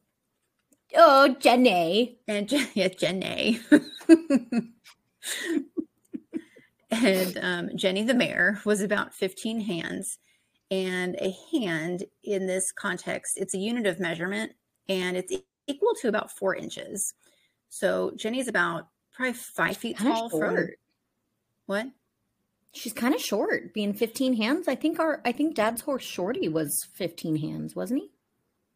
Oh, 0.97 1.37
Jenny. 1.39 2.19
And 2.27 2.51
yeah, 2.75 2.89
Jenny. 2.89 3.61
and 6.91 7.39
um, 7.43 7.71
Jenny 7.77 8.03
the 8.05 8.15
mare 8.15 8.61
was 8.65 8.81
about 8.81 9.15
15 9.15 9.61
hands. 9.61 10.19
And 10.69 11.15
a 11.21 11.33
hand 11.53 12.05
in 12.25 12.49
this 12.49 12.73
context, 12.73 13.35
it's 13.37 13.55
a 13.55 13.59
unit 13.59 13.87
of 13.87 14.01
measurement 14.01 14.53
and 14.89 15.17
it's 15.17 15.33
equal 15.69 15.95
to 16.01 16.09
about 16.09 16.31
four 16.31 16.57
inches. 16.57 17.15
So 17.69 18.13
Jenny's 18.17 18.49
about 18.49 18.89
probably 19.13 19.35
five 19.35 19.77
feet 19.77 19.99
tall 19.99 20.29
from 20.29 20.69
what? 21.67 21.87
She's 22.73 22.93
kind 22.93 23.15
of 23.15 23.21
short, 23.21 23.73
being 23.73 23.95
15 23.95 24.35
hands. 24.35 24.69
I 24.69 24.75
think 24.75 24.99
our 24.99 25.23
I 25.25 25.33
think 25.33 25.55
Dad's 25.55 25.83
horse 25.83 26.05
Shorty 26.05 26.49
was 26.49 26.87
15 26.95 27.37
hands, 27.37 27.75
wasn't 27.75 28.03
he? 28.03 28.11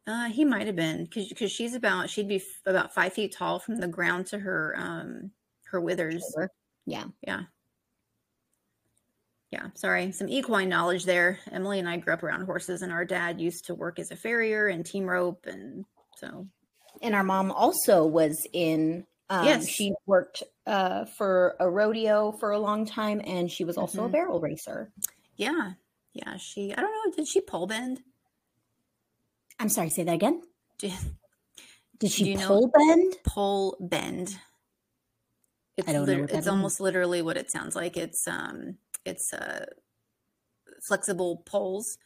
Uh, 0.07 0.29
he 0.29 0.43
might 0.43 0.65
have 0.65 0.75
been 0.75 1.07
because 1.13 1.51
she's 1.51 1.75
about 1.75 2.09
she'd 2.09 2.27
be 2.27 2.37
f- 2.37 2.61
about 2.65 2.93
five 2.93 3.13
feet 3.13 3.35
tall 3.37 3.59
from 3.59 3.77
the 3.77 3.87
ground 3.87 4.25
to 4.27 4.39
her 4.39 4.75
um 4.77 5.31
her 5.65 5.79
withers. 5.79 6.23
Shoulder. 6.33 6.49
Yeah. 6.85 7.05
Yeah. 7.25 7.43
Yeah, 9.51 9.67
sorry. 9.75 10.11
Some 10.13 10.29
equine 10.29 10.69
knowledge 10.69 11.03
there. 11.03 11.39
Emily 11.51 11.79
and 11.79 11.89
I 11.89 11.97
grew 11.97 12.13
up 12.13 12.23
around 12.23 12.45
horses, 12.45 12.81
and 12.81 12.91
our 12.91 13.03
dad 13.05 13.41
used 13.41 13.65
to 13.65 13.75
work 13.75 13.99
as 13.99 14.09
a 14.11 14.15
farrier 14.15 14.67
and 14.67 14.85
team 14.85 15.05
rope. 15.05 15.45
And 15.45 15.83
so, 16.17 16.47
And 17.01 17.13
our 17.15 17.23
mom 17.23 17.51
also 17.51 18.05
was 18.05 18.47
in 18.53 19.05
um, 19.29 19.45
Yes. 19.45 19.67
she 19.67 19.93
worked 20.05 20.43
uh, 20.67 21.05
for 21.17 21.55
a 21.59 21.69
rodeo 21.69 22.31
for 22.39 22.51
a 22.51 22.59
long 22.59 22.85
time 22.85 23.21
and 23.25 23.49
she 23.49 23.63
was 23.63 23.77
also 23.77 24.01
Mhm. 24.03 24.05
a 24.05 24.09
barrel 24.09 24.39
racer. 24.41 24.91
yeah. 25.35 25.73
Yeah. 26.13 26.35
She, 26.37 26.73
I 26.73 26.81
don't 26.81 26.91
know, 26.91 27.13
did 27.15 27.27
she 27.27 27.39
pole 27.41 27.65
bend? 27.67 28.01
I'm 29.59 29.69
sorry, 29.69 29.89
say 29.89 30.03
that 30.03 30.13
again. 30.13 30.41
Did, 30.79 30.91
Did 31.99 32.11
she 32.11 32.25
you 32.31 32.37
know- 32.37 32.47
pole 32.47 32.67
bend? 32.67 33.15
pole 33.25 33.77
bend. 33.79 34.37
It's, 35.77 35.87
I 35.87 35.93
don't 35.93 36.05
lit- 36.05 36.17
that 36.17 36.23
it's 36.25 36.33
means. 36.33 36.47
almost 36.47 36.79
literally 36.79 37.21
what 37.21 37.37
it 37.37 37.49
sounds 37.51 37.75
like. 37.75 37.97
It's, 37.97 38.27
um, 38.27 38.77
it's, 39.05 39.33
uh, 39.33 39.65
flexible 40.81 41.37
poles 41.45 41.97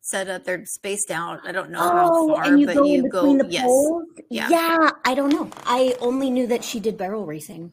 set 0.00 0.28
up. 0.28 0.44
They're 0.44 0.66
spaced 0.66 1.10
out. 1.10 1.40
I 1.44 1.52
don't 1.52 1.70
know 1.70 1.78
how 1.80 2.08
far, 2.28 2.44
Oh, 2.44 2.48
and 2.50 2.60
you 2.60 2.66
but 2.66 2.76
go 2.76 2.84
you 2.84 3.08
go, 3.08 3.36
the 3.38 3.46
yes. 3.48 3.64
poles? 3.64 4.04
Yeah. 4.28 4.48
Yeah, 4.50 4.90
I 5.04 5.14
don't 5.14 5.30
know. 5.30 5.50
I 5.64 5.96
only 6.00 6.30
knew 6.30 6.46
that 6.48 6.62
she 6.64 6.80
did 6.80 6.96
barrel 6.98 7.24
racing. 7.24 7.72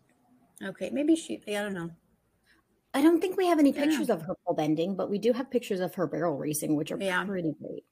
Okay. 0.63 0.89
Maybe 0.91 1.15
she, 1.15 1.41
I 1.47 1.51
don't 1.61 1.73
know. 1.73 1.89
I 2.93 3.01
don't 3.01 3.19
think 3.21 3.37
we 3.37 3.47
have 3.47 3.59
any 3.59 3.71
Yeah. 3.71 3.85
pictures 3.85 4.09
of 4.09 4.21
her 4.23 4.35
pole 4.45 4.55
bending, 4.55 4.95
but 4.95 5.09
we 5.09 5.17
do 5.17 5.33
have 5.33 5.49
pictures 5.49 5.79
of 5.79 5.95
her 5.95 6.07
barrel 6.07 6.37
racing, 6.37 6.75
which 6.75 6.91
are 6.91 6.97
Yeah. 7.01 7.23
pretty 7.25 7.53
great. 7.61 7.85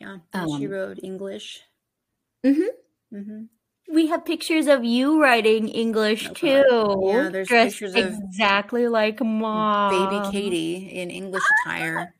Yeah. 0.00 0.18
And 0.32 0.50
she 0.58 0.66
Um, 0.66 0.70
rode 0.72 1.00
English. 1.02 1.62
Mm-hmm. 2.44 3.16
Mm-hmm. 3.16 3.44
We 3.92 4.06
have 4.08 4.24
pictures 4.24 4.66
of 4.66 4.84
you 4.84 5.20
writing 5.20 5.68
English 5.68 6.28
Oh, 6.28 6.32
too. 6.34 7.02
Yeah, 7.06 7.28
there's 7.30 7.48
dressed 7.48 7.78
pictures 7.78 7.94
of 7.94 8.04
exactly 8.06 8.88
like 8.88 9.20
mom. 9.22 9.90
Baby 9.90 10.30
Katie 10.32 10.90
in 10.90 11.10
English 11.10 11.42
attire. 11.62 12.14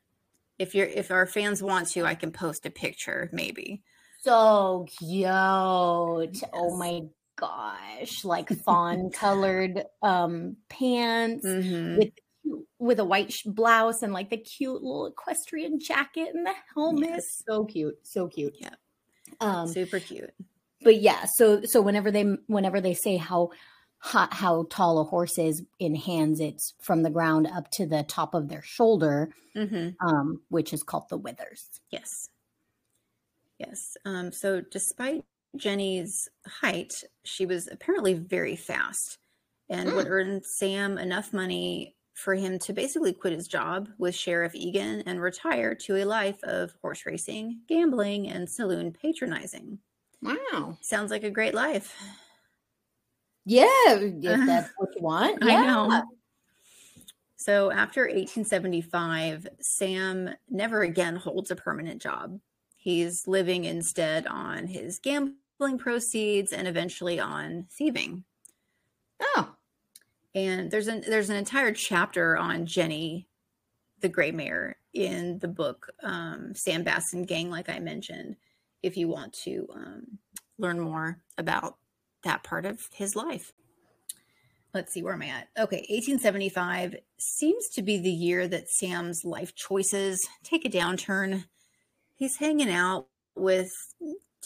If 0.58 0.74
you're 0.74 0.86
if 0.86 1.10
our 1.10 1.26
fans 1.26 1.62
want 1.62 1.88
to, 1.90 2.04
I 2.04 2.14
can 2.14 2.30
post 2.32 2.64
a 2.66 2.70
picture, 2.70 3.28
maybe. 3.32 3.82
So 4.20 4.86
cute. 4.98 5.26
Oh 6.52 6.76
my 6.78 7.02
gosh. 7.36 8.24
Like 8.24 8.48
fawn 8.50 9.10
colored 9.10 9.84
um 10.02 10.56
pants 10.68 11.44
Mhm. 11.44 11.98
with 11.98 12.12
with 12.78 13.00
a 13.00 13.04
white 13.04 13.32
sh- 13.32 13.44
blouse 13.46 14.02
and 14.02 14.12
like 14.12 14.30
the 14.30 14.36
cute 14.36 14.82
little 14.82 15.06
equestrian 15.06 15.80
jacket 15.80 16.28
and 16.34 16.46
the 16.46 16.54
helmet. 16.74 17.08
Yes. 17.08 17.42
So 17.48 17.64
cute. 17.64 17.98
So 18.06 18.28
cute. 18.28 18.54
Yeah. 18.60 18.74
Um 19.40 19.66
Super 19.66 19.98
cute. 19.98 20.30
But 20.84 21.00
yeah, 21.00 21.24
so 21.34 21.62
so 21.62 21.80
whenever 21.80 22.10
they 22.10 22.22
whenever 22.46 22.80
they 22.80 22.94
say 22.94 23.16
how 23.16 23.50
how, 23.98 24.28
how 24.30 24.66
tall 24.68 24.98
a 24.98 25.04
horse 25.04 25.38
is 25.38 25.62
in 25.78 25.94
hands, 25.94 26.38
it's 26.38 26.74
from 26.82 27.02
the 27.02 27.10
ground 27.10 27.46
up 27.46 27.70
to 27.70 27.86
the 27.86 28.02
top 28.02 28.34
of 28.34 28.48
their 28.48 28.62
shoulder, 28.62 29.30
hmm 29.54 29.90
um, 30.00 30.42
which 30.48 30.72
is 30.72 30.82
called 30.82 31.08
the 31.08 31.16
withers. 31.16 31.68
Yes. 31.90 32.28
Yes. 33.58 33.96
Um, 34.04 34.30
so 34.30 34.60
despite 34.60 35.24
Jenny's 35.56 36.28
height, 36.46 36.92
she 37.24 37.46
was 37.46 37.68
apparently 37.70 38.14
very 38.14 38.56
fast 38.56 39.18
and 39.70 39.92
would 39.94 40.08
earn 40.08 40.42
Sam 40.42 40.98
enough 40.98 41.32
money 41.32 41.96
for 42.14 42.34
him 42.34 42.58
to 42.60 42.72
basically 42.72 43.12
quit 43.12 43.32
his 43.32 43.48
job 43.48 43.88
with 43.98 44.14
Sheriff 44.14 44.54
Egan 44.54 45.02
and 45.06 45.20
retire 45.20 45.74
to 45.74 45.96
a 45.96 46.04
life 46.04 46.38
of 46.44 46.74
horse 46.82 47.06
racing, 47.06 47.60
gambling, 47.68 48.28
and 48.28 48.48
saloon 48.48 48.92
patronizing. 48.92 49.78
Wow. 50.24 50.78
Sounds 50.80 51.10
like 51.10 51.22
a 51.22 51.30
great 51.30 51.54
life. 51.54 51.94
Yeah, 53.44 53.66
if 53.90 54.46
that's 54.46 54.70
what 54.78 54.88
you 54.96 55.02
want. 55.02 55.44
I 55.44 55.66
know. 55.66 56.02
So 57.36 57.70
after 57.70 58.04
1875, 58.04 59.46
Sam 59.60 60.30
never 60.48 60.80
again 60.80 61.16
holds 61.16 61.50
a 61.50 61.56
permanent 61.56 62.00
job. 62.00 62.40
He's 62.74 63.28
living 63.28 63.64
instead 63.64 64.26
on 64.26 64.66
his 64.66 64.98
gambling 64.98 65.76
proceeds 65.78 66.52
and 66.52 66.66
eventually 66.66 67.20
on 67.20 67.66
thieving. 67.70 68.24
Oh. 69.20 69.54
And 70.34 70.70
there's 70.70 70.88
an 70.88 71.04
there's 71.06 71.30
an 71.30 71.36
entire 71.36 71.72
chapter 71.72 72.36
on 72.38 72.64
Jenny, 72.64 73.28
the 74.00 74.08
gray 74.08 74.32
mare, 74.32 74.76
in 74.94 75.38
the 75.38 75.48
book 75.48 75.92
um, 76.02 76.54
Sam 76.54 76.82
Bass 76.82 77.12
and 77.12 77.26
Gang, 77.26 77.50
like 77.50 77.68
I 77.68 77.78
mentioned. 77.78 78.36
If 78.84 78.98
you 78.98 79.08
want 79.08 79.32
to 79.44 79.66
um, 79.74 80.18
learn 80.58 80.78
more 80.78 81.22
about 81.38 81.78
that 82.22 82.42
part 82.42 82.66
of 82.66 82.88
his 82.92 83.16
life. 83.16 83.52
Let's 84.74 84.92
see 84.92 85.02
where 85.02 85.14
am 85.14 85.22
I 85.22 85.28
at? 85.28 85.48
Okay, 85.56 85.86
1875 85.88 86.96
seems 87.16 87.68
to 87.70 87.82
be 87.82 87.96
the 87.96 88.10
year 88.10 88.46
that 88.46 88.68
Sam's 88.68 89.24
life 89.24 89.54
choices 89.54 90.28
take 90.42 90.66
a 90.66 90.68
downturn. 90.68 91.44
He's 92.14 92.36
hanging 92.36 92.70
out 92.70 93.06
with 93.34 93.72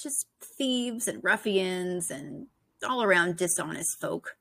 just 0.00 0.26
thieves 0.40 1.08
and 1.08 1.24
ruffians 1.24 2.10
and 2.10 2.46
all 2.88 3.02
around 3.02 3.36
dishonest 3.36 4.00
folk. 4.00 4.36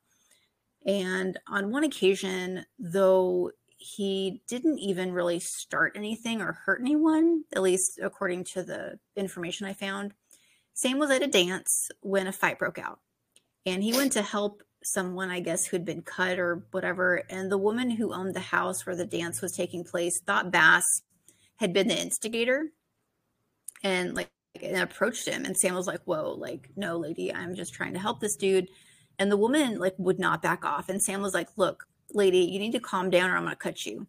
And 0.86 1.40
on 1.48 1.72
one 1.72 1.84
occasion, 1.84 2.66
though 2.78 3.52
he 3.78 4.42
didn't 4.48 4.80
even 4.80 5.14
really 5.14 5.40
start 5.40 5.94
anything 5.96 6.42
or 6.42 6.54
hurt 6.66 6.82
anyone, 6.82 7.44
at 7.56 7.62
least 7.62 8.00
according 8.02 8.44
to 8.44 8.64
the 8.64 9.00
information 9.16 9.68
I 9.68 9.74
found, 9.74 10.14
Sam 10.74 10.98
was 11.00 11.12
at 11.12 11.24
a 11.24 11.28
dance 11.28 11.90
when 12.02 12.28
a 12.28 12.32
fight 12.32 12.60
broke 12.60 12.80
out. 12.80 13.00
And 13.66 13.84
he 13.84 13.94
went 13.94 14.14
to 14.14 14.22
help 14.22 14.64
someone, 14.84 15.30
I 15.30 15.40
guess, 15.40 15.66
who'd 15.66 15.86
been 15.86 16.02
cut 16.02 16.40
or 16.40 16.66
whatever. 16.72 17.24
And 17.30 17.52
the 17.52 17.58
woman 17.58 17.92
who 17.92 18.14
owned 18.14 18.36
the 18.36 18.40
house 18.40 18.86
where 18.86 18.96
the 18.96 19.06
dance 19.06 19.42
was 19.42 19.52
taking 19.52 19.84
place 19.84 20.22
thought 20.22 20.52
Bass 20.52 20.86
had 21.58 21.74
been 21.74 21.88
the 21.88 22.00
instigator 22.00 22.68
and 23.84 24.16
like 24.16 24.30
and 24.62 24.78
approached 24.78 25.28
him. 25.28 25.46
And 25.46 25.56
Sam 25.56 25.76
was 25.76 25.88
like, 25.88 26.02
Whoa, 26.06 26.32
like, 26.32 26.70
no, 26.76 26.98
lady, 26.98 27.34
I'm 27.34 27.56
just 27.56 27.74
trying 27.74 27.94
to 27.94 28.00
help 28.00 28.20
this 28.20 28.36
dude. 28.36 28.70
And 29.20 29.32
the 29.32 29.38
woman 29.38 29.80
like 29.80 29.96
would 29.98 30.20
not 30.20 30.42
back 30.42 30.66
off. 30.66 30.90
And 30.90 31.02
Sam 31.02 31.22
was 31.22 31.34
like, 31.34 31.50
Look, 31.58 31.88
lady, 32.14 32.40
you 32.40 32.60
need 32.60 32.74
to 32.74 32.80
calm 32.80 33.10
down 33.10 33.30
or 33.30 33.38
I'm 33.38 33.44
gonna 33.44 33.56
cut 33.56 33.86
you. 33.86 34.08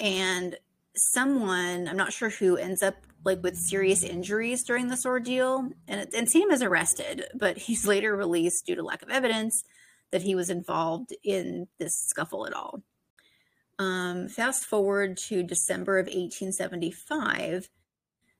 and 0.00 0.56
someone, 0.94 1.88
I'm 1.88 1.96
not 1.96 2.12
sure 2.12 2.30
who, 2.30 2.56
ends 2.56 2.82
up 2.82 2.96
like 3.24 3.42
with 3.42 3.56
serious 3.56 4.02
injuries 4.02 4.64
during 4.64 4.88
this 4.88 5.06
ordeal. 5.06 5.70
And, 5.86 6.08
and 6.14 6.30
Sam 6.30 6.50
is 6.50 6.62
arrested, 6.62 7.26
but 7.34 7.58
he's 7.58 7.86
later 7.86 8.16
released 8.16 8.66
due 8.66 8.74
to 8.76 8.82
lack 8.82 9.02
of 9.02 9.10
evidence 9.10 9.64
that 10.10 10.22
he 10.22 10.34
was 10.34 10.50
involved 10.50 11.14
in 11.22 11.68
this 11.78 11.94
scuffle 11.94 12.46
at 12.46 12.54
all. 12.54 12.82
Um, 13.78 14.28
fast 14.28 14.64
forward 14.64 15.16
to 15.28 15.42
December 15.42 15.98
of 15.98 16.06
1875, 16.06 17.68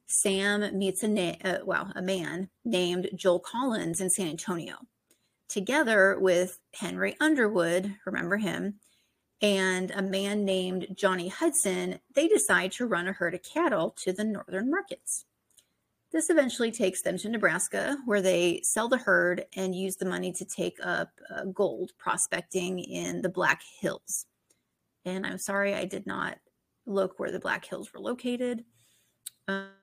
Sam 0.07 0.77
meets 0.77 1.03
a 1.03 1.09
na- 1.09 1.37
uh, 1.45 1.59
well, 1.65 1.93
a 1.95 2.03
man 2.03 2.49
named 2.65 3.11
Joel 3.15 3.41
Collins 3.41 4.01
in 4.01 4.11
San 4.11 4.29
Antonio, 4.29 4.77
together 5.49 6.19
with 6.19 6.61
Henry 6.75 7.17
Underwood, 7.21 7.95
remember 8.05 8.37
him, 8.37 8.75
and 9.41 9.91
a 9.93 10.03
man 10.03 10.45
named 10.45 10.89
Johnny 10.95 11.29
Hudson. 11.29 12.01
They 12.15 12.29
decide 12.29 12.73
to 12.73 12.87
run 12.87 13.09
a 13.09 13.13
herd 13.13 13.35
of 13.35 13.43
cattle 13.43 13.91
to 14.03 14.13
the 14.13 14.25
northern 14.25 14.71
markets. 14.71 15.25
This 16.11 16.31
eventually 16.31 16.71
takes 16.71 17.03
them 17.03 17.19
to 17.19 17.29
Nebraska, 17.29 17.99
where 18.07 18.23
they 18.23 18.63
sell 18.63 18.89
the 18.89 18.97
herd 18.97 19.45
and 19.57 19.75
use 19.75 19.97
the 19.97 20.07
money 20.07 20.33
to 20.33 20.45
take 20.45 20.79
up 20.83 21.11
uh, 21.31 21.45
gold 21.45 21.93
prospecting 21.99 22.79
in 22.79 23.21
the 23.21 23.29
Black 23.29 23.63
Hills. 23.81 24.25
And 25.05 25.27
I'm 25.27 25.39
sorry 25.39 25.75
I 25.75 25.85
did 25.85 26.07
not 26.07 26.39
look 26.87 27.19
where 27.19 27.31
the 27.31 27.39
Black 27.39 27.65
Hills 27.65 27.93
were 27.93 28.01
located. 28.01 28.65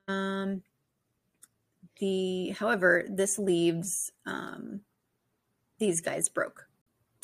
Um, 0.08 0.62
the 2.00 2.50
however, 2.50 3.04
this 3.08 3.38
leaves 3.38 4.12
um, 4.26 4.80
these 5.78 6.00
guys 6.00 6.28
broke. 6.28 6.66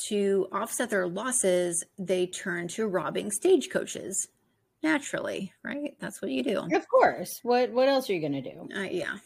To 0.09 0.47
offset 0.51 0.89
their 0.89 1.07
losses, 1.07 1.83
they 1.97 2.27
turn 2.27 2.67
to 2.69 2.87
robbing 2.87 3.31
stagecoaches. 3.31 4.27
Naturally, 4.81 5.53
right? 5.63 5.95
That's 5.99 6.21
what 6.21 6.31
you 6.31 6.43
do. 6.43 6.59
Of 6.73 6.89
course. 6.89 7.39
What 7.43 7.71
what 7.71 7.87
else 7.87 8.09
are 8.09 8.13
you 8.13 8.21
gonna 8.21 8.41
do? 8.41 8.67
Uh, 8.75 8.81
yeah. 8.81 9.17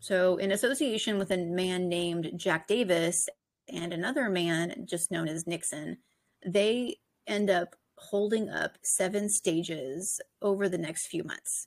So, 0.00 0.36
in 0.36 0.52
association 0.52 1.18
with 1.18 1.30
a 1.30 1.36
man 1.36 1.88
named 1.88 2.30
Jack 2.36 2.68
Davis 2.68 3.28
and 3.68 3.92
another 3.92 4.30
man 4.30 4.86
just 4.88 5.10
known 5.10 5.28
as 5.28 5.46
Nixon, 5.46 5.98
they 6.46 6.96
end 7.26 7.50
up 7.50 7.74
holding 7.96 8.48
up 8.48 8.78
seven 8.82 9.28
stages 9.28 10.20
over 10.40 10.68
the 10.68 10.78
next 10.78 11.08
few 11.08 11.24
months. 11.24 11.66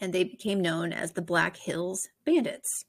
And 0.00 0.12
they 0.12 0.24
became 0.24 0.60
known 0.60 0.92
as 0.92 1.12
the 1.12 1.22
Black 1.22 1.56
Hills 1.56 2.08
Bandits. 2.24 2.84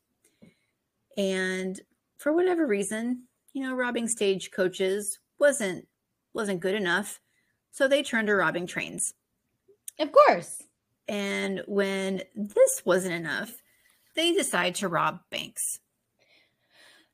And 1.17 1.79
for 2.23 2.31
whatever 2.31 2.65
reason, 2.65 3.23
you 3.51 3.61
know, 3.61 3.75
robbing 3.75 4.07
stage 4.07 4.49
coaches 4.49 5.19
wasn't 5.39 5.85
wasn't 6.33 6.61
good 6.61 6.73
enough. 6.73 7.19
So 7.71 7.87
they 7.87 8.01
turned 8.01 8.27
to 8.27 8.35
robbing 8.35 8.65
trains. 8.65 9.13
Of 9.99 10.13
course. 10.13 10.63
And 11.05 11.61
when 11.67 12.21
this 12.33 12.81
wasn't 12.85 13.15
enough, 13.15 13.61
they 14.15 14.31
decide 14.31 14.75
to 14.75 14.87
rob 14.87 15.19
banks. 15.29 15.79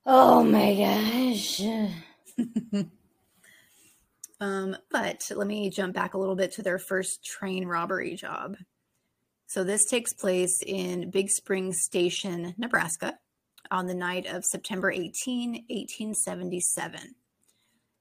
Oh 0.06 0.43
my 0.43 0.76
gosh. 0.76 1.62
Um, 4.41 4.78
but 4.89 5.30
let 5.36 5.48
me 5.48 5.69
jump 5.69 5.93
back 5.93 6.13
a 6.13 6.17
little 6.17 6.38
bit 6.38 6.54
to 6.54 6.62
their 6.62 6.80
first 6.80 7.26
train 7.26 7.67
robbery 7.67 8.15
job. 8.15 8.56
So 9.48 9.65
this 9.65 9.89
takes 9.89 10.13
place 10.13 10.63
in 10.65 11.10
Big 11.10 11.30
Spring 11.30 11.74
Station, 11.74 12.56
Nebraska, 12.58 13.19
on 13.71 13.88
the 13.88 13.93
night 13.93 14.25
of 14.25 14.45
September 14.45 14.91
18, 14.91 15.51
1877. 15.69 17.15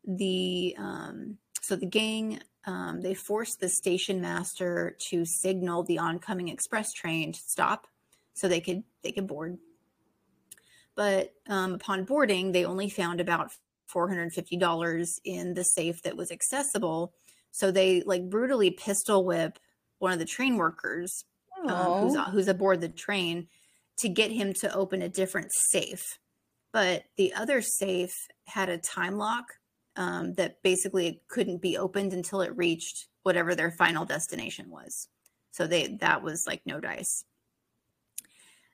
The 0.04 0.74
um, 0.78 1.38
so 1.60 1.76
the 1.76 1.86
gang 1.86 2.40
um, 2.66 3.00
they 3.00 3.14
forced 3.14 3.60
the 3.60 3.68
station 3.68 4.20
master 4.20 4.96
to 5.08 5.24
signal 5.24 5.84
the 5.84 5.98
oncoming 5.98 6.48
express 6.48 6.92
train 6.92 7.32
to 7.32 7.40
stop 7.40 7.86
so 8.34 8.48
they 8.48 8.60
could 8.60 8.84
they 9.02 9.12
could 9.12 9.26
board. 9.26 9.58
But 10.94 11.32
um, 11.48 11.74
upon 11.74 12.04
boarding, 12.04 12.52
they 12.52 12.64
only 12.64 12.88
found 12.88 13.20
about 13.20 13.52
$450 13.92 15.20
in 15.24 15.54
the 15.54 15.64
safe 15.64 16.02
that 16.02 16.16
was 16.16 16.30
accessible. 16.30 17.14
So 17.52 17.70
they 17.70 18.02
like 18.02 18.28
brutally 18.28 18.70
pistol 18.70 19.24
whip 19.24 19.58
one 19.98 20.12
of 20.12 20.18
the 20.18 20.24
train 20.24 20.56
workers 20.56 21.24
um, 21.66 22.02
who's, 22.02 22.18
who's 22.32 22.48
aboard 22.48 22.80
the 22.80 22.88
train 22.88 23.48
to 23.98 24.08
get 24.08 24.30
him 24.30 24.52
to 24.54 24.74
open 24.74 25.02
a 25.02 25.08
different 25.08 25.52
safe. 25.52 26.18
But 26.72 27.04
the 27.16 27.34
other 27.34 27.62
safe 27.62 28.14
had 28.46 28.68
a 28.68 28.78
time 28.78 29.16
lock 29.16 29.44
um, 29.96 30.34
that 30.34 30.62
basically 30.62 31.22
couldn't 31.28 31.60
be 31.62 31.76
opened 31.76 32.12
until 32.12 32.40
it 32.40 32.56
reached 32.56 33.08
whatever 33.22 33.54
their 33.54 33.70
final 33.72 34.04
destination 34.04 34.70
was. 34.70 35.08
So 35.50 35.66
they 35.66 35.88
that 36.00 36.22
was 36.22 36.44
like 36.46 36.62
no 36.64 36.78
dice. 36.80 37.24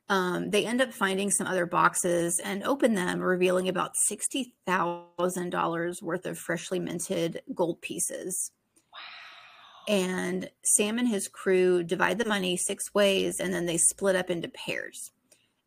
Um, 0.08 0.50
they 0.50 0.66
end 0.66 0.82
up 0.82 0.92
finding 0.92 1.30
some 1.30 1.46
other 1.46 1.64
boxes 1.64 2.38
and 2.44 2.62
open 2.62 2.94
them, 2.94 3.20
revealing 3.20 3.68
about 3.68 3.94
$60,000 4.10 6.02
worth 6.02 6.26
of 6.26 6.38
freshly 6.38 6.78
minted 6.78 7.40
gold 7.54 7.80
pieces. 7.80 8.50
And 9.88 10.50
Sam 10.62 10.98
and 10.98 11.08
his 11.08 11.28
crew 11.28 11.82
divide 11.82 12.18
the 12.18 12.26
money 12.26 12.56
six 12.56 12.92
ways 12.92 13.40
and 13.40 13.52
then 13.52 13.66
they 13.66 13.78
split 13.78 14.16
up 14.16 14.30
into 14.30 14.48
pairs. 14.48 15.10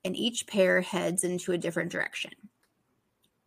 And 0.07 0.15
each 0.15 0.47
pair 0.47 0.79
heads 0.79 1.25
into 1.25 1.51
a 1.51 1.57
different 1.57 1.91
direction. 1.91 2.31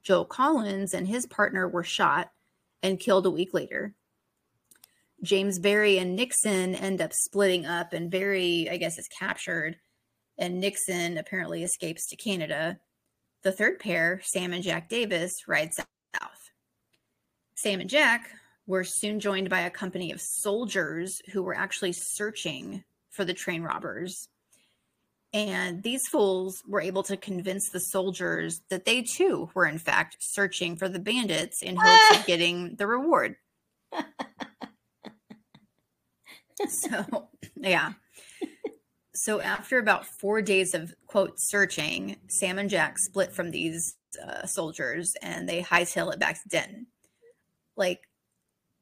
Joe 0.02 0.26
Collins 0.26 0.92
and 0.92 1.08
his 1.08 1.24
partner 1.24 1.66
were 1.66 1.82
shot 1.82 2.32
and 2.82 3.00
killed 3.00 3.24
a 3.24 3.30
week 3.30 3.54
later. 3.54 3.94
James 5.22 5.58
Berry 5.58 5.96
and 5.96 6.14
Nixon 6.14 6.74
end 6.74 7.00
up 7.00 7.14
splitting 7.14 7.64
up, 7.64 7.94
and 7.94 8.10
Berry, 8.10 8.68
I 8.70 8.76
guess, 8.76 8.98
is 8.98 9.08
captured, 9.08 9.78
and 10.36 10.60
Nixon 10.60 11.16
apparently 11.16 11.62
escapes 11.62 12.06
to 12.08 12.16
Canada. 12.16 12.78
The 13.40 13.52
third 13.52 13.78
pair, 13.78 14.20
Sam 14.22 14.52
and 14.52 14.62
Jack 14.62 14.90
Davis, 14.90 15.48
ride 15.48 15.72
south. 15.72 16.50
Sam 17.54 17.80
and 17.80 17.88
Jack 17.88 18.28
were 18.66 18.84
soon 18.84 19.18
joined 19.18 19.48
by 19.48 19.60
a 19.60 19.70
company 19.70 20.12
of 20.12 20.20
soldiers 20.20 21.22
who 21.32 21.42
were 21.42 21.56
actually 21.56 21.92
searching 21.92 22.84
for 23.08 23.24
the 23.24 23.32
train 23.32 23.62
robbers. 23.62 24.28
And 25.32 25.82
these 25.84 26.08
fools 26.08 26.62
were 26.66 26.80
able 26.80 27.04
to 27.04 27.16
convince 27.16 27.68
the 27.68 27.78
soldiers 27.78 28.62
that 28.68 28.84
they 28.84 29.02
too 29.02 29.48
were, 29.54 29.66
in 29.66 29.78
fact, 29.78 30.16
searching 30.18 30.76
for 30.76 30.88
the 30.88 30.98
bandits 30.98 31.62
in 31.62 31.76
hopes 31.76 32.18
of 32.18 32.26
getting 32.26 32.74
the 32.76 32.86
reward. 32.86 33.36
so, 36.68 37.28
yeah. 37.56 37.92
So, 39.14 39.40
after 39.40 39.78
about 39.78 40.06
four 40.06 40.42
days 40.42 40.74
of 40.74 40.94
quote 41.06 41.34
searching, 41.36 42.16
Sam 42.28 42.58
and 42.58 42.70
Jack 42.70 42.98
split 42.98 43.32
from 43.32 43.52
these 43.52 43.96
uh, 44.24 44.46
soldiers 44.46 45.14
and 45.22 45.48
they 45.48 45.62
hightail 45.62 46.12
it 46.12 46.18
back 46.18 46.42
to 46.42 46.48
Denton. 46.48 46.86
Like, 47.76 48.08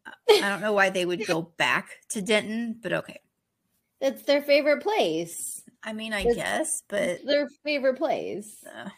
I 0.06 0.48
don't 0.48 0.62
know 0.62 0.72
why 0.72 0.90
they 0.90 1.04
would 1.04 1.26
go 1.26 1.42
back 1.42 1.88
to 2.10 2.22
Denton, 2.22 2.78
but 2.82 2.92
okay. 2.92 3.20
That's 4.00 4.22
their 4.22 4.42
favorite 4.42 4.82
place. 4.82 5.62
I 5.82 5.92
mean, 5.92 6.12
I 6.12 6.20
It's- 6.20 6.36
guess, 6.36 6.82
but 6.88 7.24
Their 7.24 7.48
favorite 7.64 7.96
place. 7.98 8.64
uh, 8.64 8.90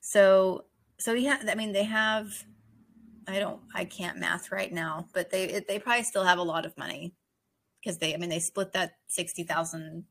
so 0.00 0.66
so 0.98 1.12
yeah, 1.14 1.42
I 1.48 1.54
mean, 1.54 1.72
they 1.72 1.84
have. 1.84 2.32
I 3.26 3.38
don't. 3.38 3.60
I 3.74 3.84
can't 3.84 4.18
math 4.18 4.50
right 4.52 4.72
now, 4.72 5.08
but 5.12 5.30
they 5.30 5.44
it- 5.44 5.68
they 5.68 5.78
probably 5.78 6.02
still 6.04 6.24
have 6.24 6.38
a 6.38 6.42
lot 6.42 6.66
of 6.66 6.76
money 6.76 7.14
because 7.80 7.98
they. 7.98 8.14
I 8.14 8.16
mean, 8.18 8.30
they 8.30 8.38
split 8.40 8.72
that 8.72 8.98
sixty 9.08 9.42
thousand. 9.44 10.06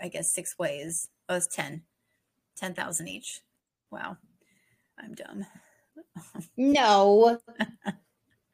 I 0.00 0.08
guess 0.08 0.32
six 0.32 0.58
ways. 0.58 1.08
Oh, 1.28 1.36
it's 1.36 1.46
ten. 1.54 1.84
Ten 2.56 2.74
thousand 2.74 3.08
each. 3.08 3.40
Wow, 3.90 4.16
I'm 4.98 5.14
dumb. 5.14 5.46
No. 6.56 7.38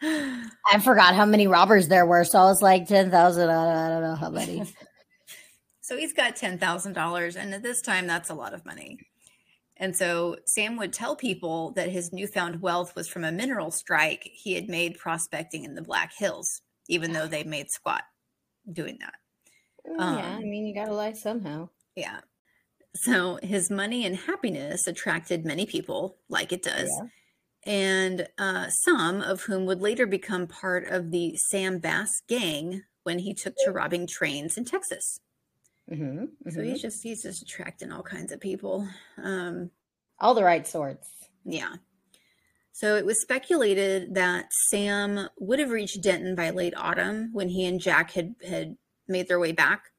I 0.03 0.79
forgot 0.83 1.15
how 1.15 1.25
many 1.27 1.47
robbers 1.47 1.89
there 1.89 2.07
were, 2.07 2.25
so 2.25 2.39
I 2.39 2.45
was 2.45 2.63
like 2.63 2.87
ten 2.87 3.11
thousand. 3.11 3.51
I 3.51 3.89
don't 3.89 4.03
know 4.03 4.15
how 4.15 4.31
many. 4.31 4.65
So 5.81 5.97
he's 5.97 6.13
got 6.13 6.37
$10,000. 6.37 7.37
And 7.37 7.55
at 7.55 7.63
this 7.63 7.81
time, 7.81 8.07
that's 8.07 8.29
a 8.29 8.35
lot 8.35 8.53
of 8.53 8.67
money. 8.67 8.99
And 9.79 9.97
so 9.97 10.37
Sam 10.45 10.77
would 10.77 10.93
tell 10.93 11.17
people 11.17 11.71
that 11.77 11.89
his 11.89 12.13
newfound 12.13 12.61
wealth 12.61 12.95
was 12.95 13.09
from 13.09 13.25
a 13.25 13.33
mineral 13.33 13.71
strike 13.71 14.29
he 14.31 14.53
had 14.53 14.69
made 14.69 14.99
prospecting 14.99 15.65
in 15.65 15.75
the 15.75 15.81
Black 15.81 16.13
Hills, 16.15 16.61
even 16.89 17.15
though 17.15 17.27
they 17.27 17.43
made 17.43 17.71
squat 17.71 18.03
doing 18.71 18.99
that. 19.01 19.15
Well, 19.83 20.19
yeah, 20.19 20.29
I 20.29 20.35
Um, 20.35 20.51
mean, 20.51 20.67
you 20.67 20.75
gotta 20.75 20.93
lie 20.93 21.13
somehow. 21.15 21.71
Yeah. 21.97 22.21
So 22.95 23.39
his 23.43 23.71
money 23.71 24.05
and 24.05 24.15
happiness 24.15 24.87
attracted 24.87 25.47
many 25.47 25.65
people, 25.65 26.19
like 26.29 26.53
it 26.53 26.63
does. 26.63 26.91
Yeah. 26.91 27.09
And 27.69 28.27
uh, 28.39 28.69
some 28.71 29.21
of 29.21 29.43
whom 29.43 29.67
would 29.67 29.83
later 29.83 30.07
become 30.07 30.47
part 30.47 30.89
of 30.89 31.11
the 31.11 31.37
Sam 31.37 31.79
Bass 31.79 32.09
gang 32.27 32.83
when 33.03 33.19
he 33.19 33.35
took 33.35 33.55
to 33.65 33.71
robbing 33.71 34.07
trains 34.07 34.57
in 34.57 34.65
Texas. 34.65 35.21
hmm 35.89 36.25
So 36.49 36.63
he's 36.63 36.81
just 36.81 37.03
he's 37.03 37.23
just 37.23 37.43
attracting 37.43 37.93
all 37.93 38.03
kinds 38.03 38.33
of 38.33 38.41
people. 38.41 38.89
Um, 39.23 39.71
all 40.19 40.35
the 40.35 40.45
right 40.45 40.67
sorts. 40.67 41.09
yeah. 41.45 41.77
So 42.73 42.97
it 42.97 43.05
was 43.05 43.21
speculated 43.21 44.15
that 44.15 44.47
Sam 44.71 45.29
would 45.39 45.59
have 45.59 45.71
reached 45.71 46.03
Denton 46.03 46.35
by 46.35 46.51
late 46.51 46.75
autumn 46.77 47.31
when 47.33 47.49
he 47.51 47.67
and 47.67 47.81
Jack 47.81 48.13
had 48.13 48.35
had 48.47 48.77
made 49.07 49.29
their 49.29 49.39
way 49.41 49.53
back. 49.53 49.91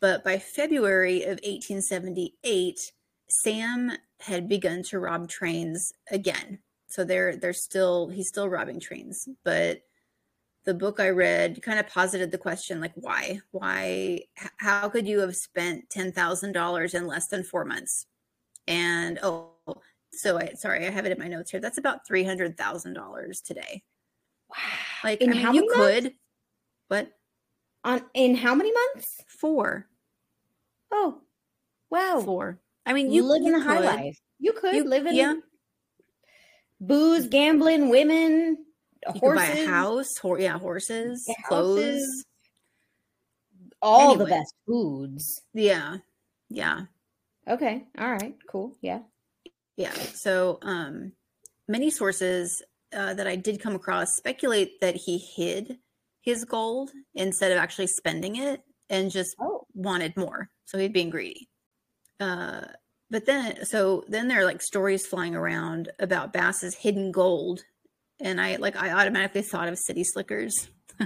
But 0.00 0.24
by 0.24 0.38
February 0.38 1.22
of 1.22 1.40
1878, 1.44 2.92
Sam 3.28 3.92
had 4.20 4.48
begun 4.48 4.82
to 4.84 4.98
rob 4.98 5.28
trains 5.28 5.92
again. 6.10 6.60
So 6.88 7.04
they're 7.04 7.36
they're 7.36 7.52
still 7.52 8.08
he's 8.08 8.28
still 8.28 8.48
robbing 8.48 8.80
trains, 8.80 9.28
but 9.44 9.82
the 10.64 10.74
book 10.74 10.98
I 11.00 11.10
read 11.10 11.62
kind 11.62 11.78
of 11.78 11.86
posited 11.88 12.30
the 12.30 12.38
question 12.38 12.80
like 12.80 12.92
why 12.94 13.40
why 13.52 14.20
how 14.58 14.88
could 14.88 15.06
you 15.06 15.20
have 15.20 15.36
spent 15.36 15.90
ten 15.90 16.12
thousand 16.12 16.52
dollars 16.52 16.94
in 16.94 17.06
less 17.06 17.28
than 17.28 17.42
four 17.44 17.64
months? 17.64 18.06
And 18.68 19.18
oh, 19.22 19.52
so 20.12 20.38
I 20.38 20.54
sorry 20.54 20.86
I 20.86 20.90
have 20.90 21.06
it 21.06 21.12
in 21.12 21.18
my 21.18 21.28
notes 21.28 21.50
here. 21.50 21.60
That's 21.60 21.78
about 21.78 22.06
three 22.06 22.24
hundred 22.24 22.56
thousand 22.56 22.94
dollars 22.94 23.40
today. 23.40 23.82
Wow. 24.48 24.56
Like 25.04 25.20
In 25.22 25.30
I 25.30 25.32
mean, 25.34 25.42
how 25.42 25.52
you 25.52 25.66
months? 25.66 25.76
could, 26.02 26.12
what 26.88 27.12
On 27.84 28.02
in 28.14 28.34
how 28.36 28.54
many 28.54 28.72
months? 28.72 29.22
four 29.26 29.88
Oh, 30.92 31.20
wow. 31.90 32.20
four? 32.24 32.60
I 32.86 32.92
mean, 32.92 33.10
you 33.12 33.24
live 33.24 33.44
in 33.44 33.52
the 33.52 33.60
high 33.60 33.80
life. 33.80 34.18
You 34.38 34.52
could 34.52 34.74
You- 34.76 34.84
live 34.84 35.06
in 35.06 35.14
yeah. 35.16 35.34
Booze, 36.80 37.26
gambling, 37.28 37.88
women, 37.88 38.58
You 39.14 39.20
horses, 39.20 39.48
buy 39.48 39.54
a 39.60 39.66
house, 39.66 40.16
hor- 40.18 40.40
yeah, 40.40 40.58
horses, 40.58 41.24
Yeah, 41.28 41.34
clothes. 41.48 41.80
houses. 41.84 42.24
all 43.82 44.16
the 44.16 44.24
best 44.26 44.54
foods. 44.66 45.42
Yeah, 45.54 45.98
yeah, 46.48 46.82
Okay. 47.48 47.84
All 47.98 48.10
right. 48.10 48.34
Cool. 48.50 48.76
Yeah. 48.80 49.00
yeah. 49.76 49.92
So, 49.92 50.58
um, 50.62 51.12
many 51.68 51.90
sources 51.90 52.60
uh, 52.92 53.14
that 53.14 53.26
I 53.28 53.36
did 53.36 53.60
come 53.60 53.76
across 53.76 54.16
speculate 54.16 54.80
that 54.80 54.96
he 54.96 55.18
hid 55.18 55.78
his 56.22 56.44
gold 56.44 56.90
instead 57.14 57.52
of 57.52 57.58
actually 57.58 57.86
spending 57.86 58.34
it 58.36 58.62
and 58.90 59.12
just 59.12 59.36
Oh. 59.40 59.64
wanted 59.74 60.16
more. 60.16 60.50
So 60.64 60.76
he'd 60.78 60.92
being 60.92 61.10
greedy. 61.10 61.48
Uh, 62.18 62.62
but 63.10 63.26
then, 63.26 63.64
so 63.64 64.04
then 64.08 64.28
there 64.28 64.40
are 64.40 64.44
like 64.44 64.62
stories 64.62 65.06
flying 65.06 65.34
around 65.34 65.90
about 65.98 66.32
Bass's 66.32 66.74
hidden 66.74 67.12
gold, 67.12 67.62
and 68.20 68.40
I 68.40 68.56
like 68.56 68.76
I 68.76 68.92
automatically 68.92 69.42
thought 69.42 69.68
of 69.68 69.78
City 69.78 70.04
Slickers. 70.04 70.70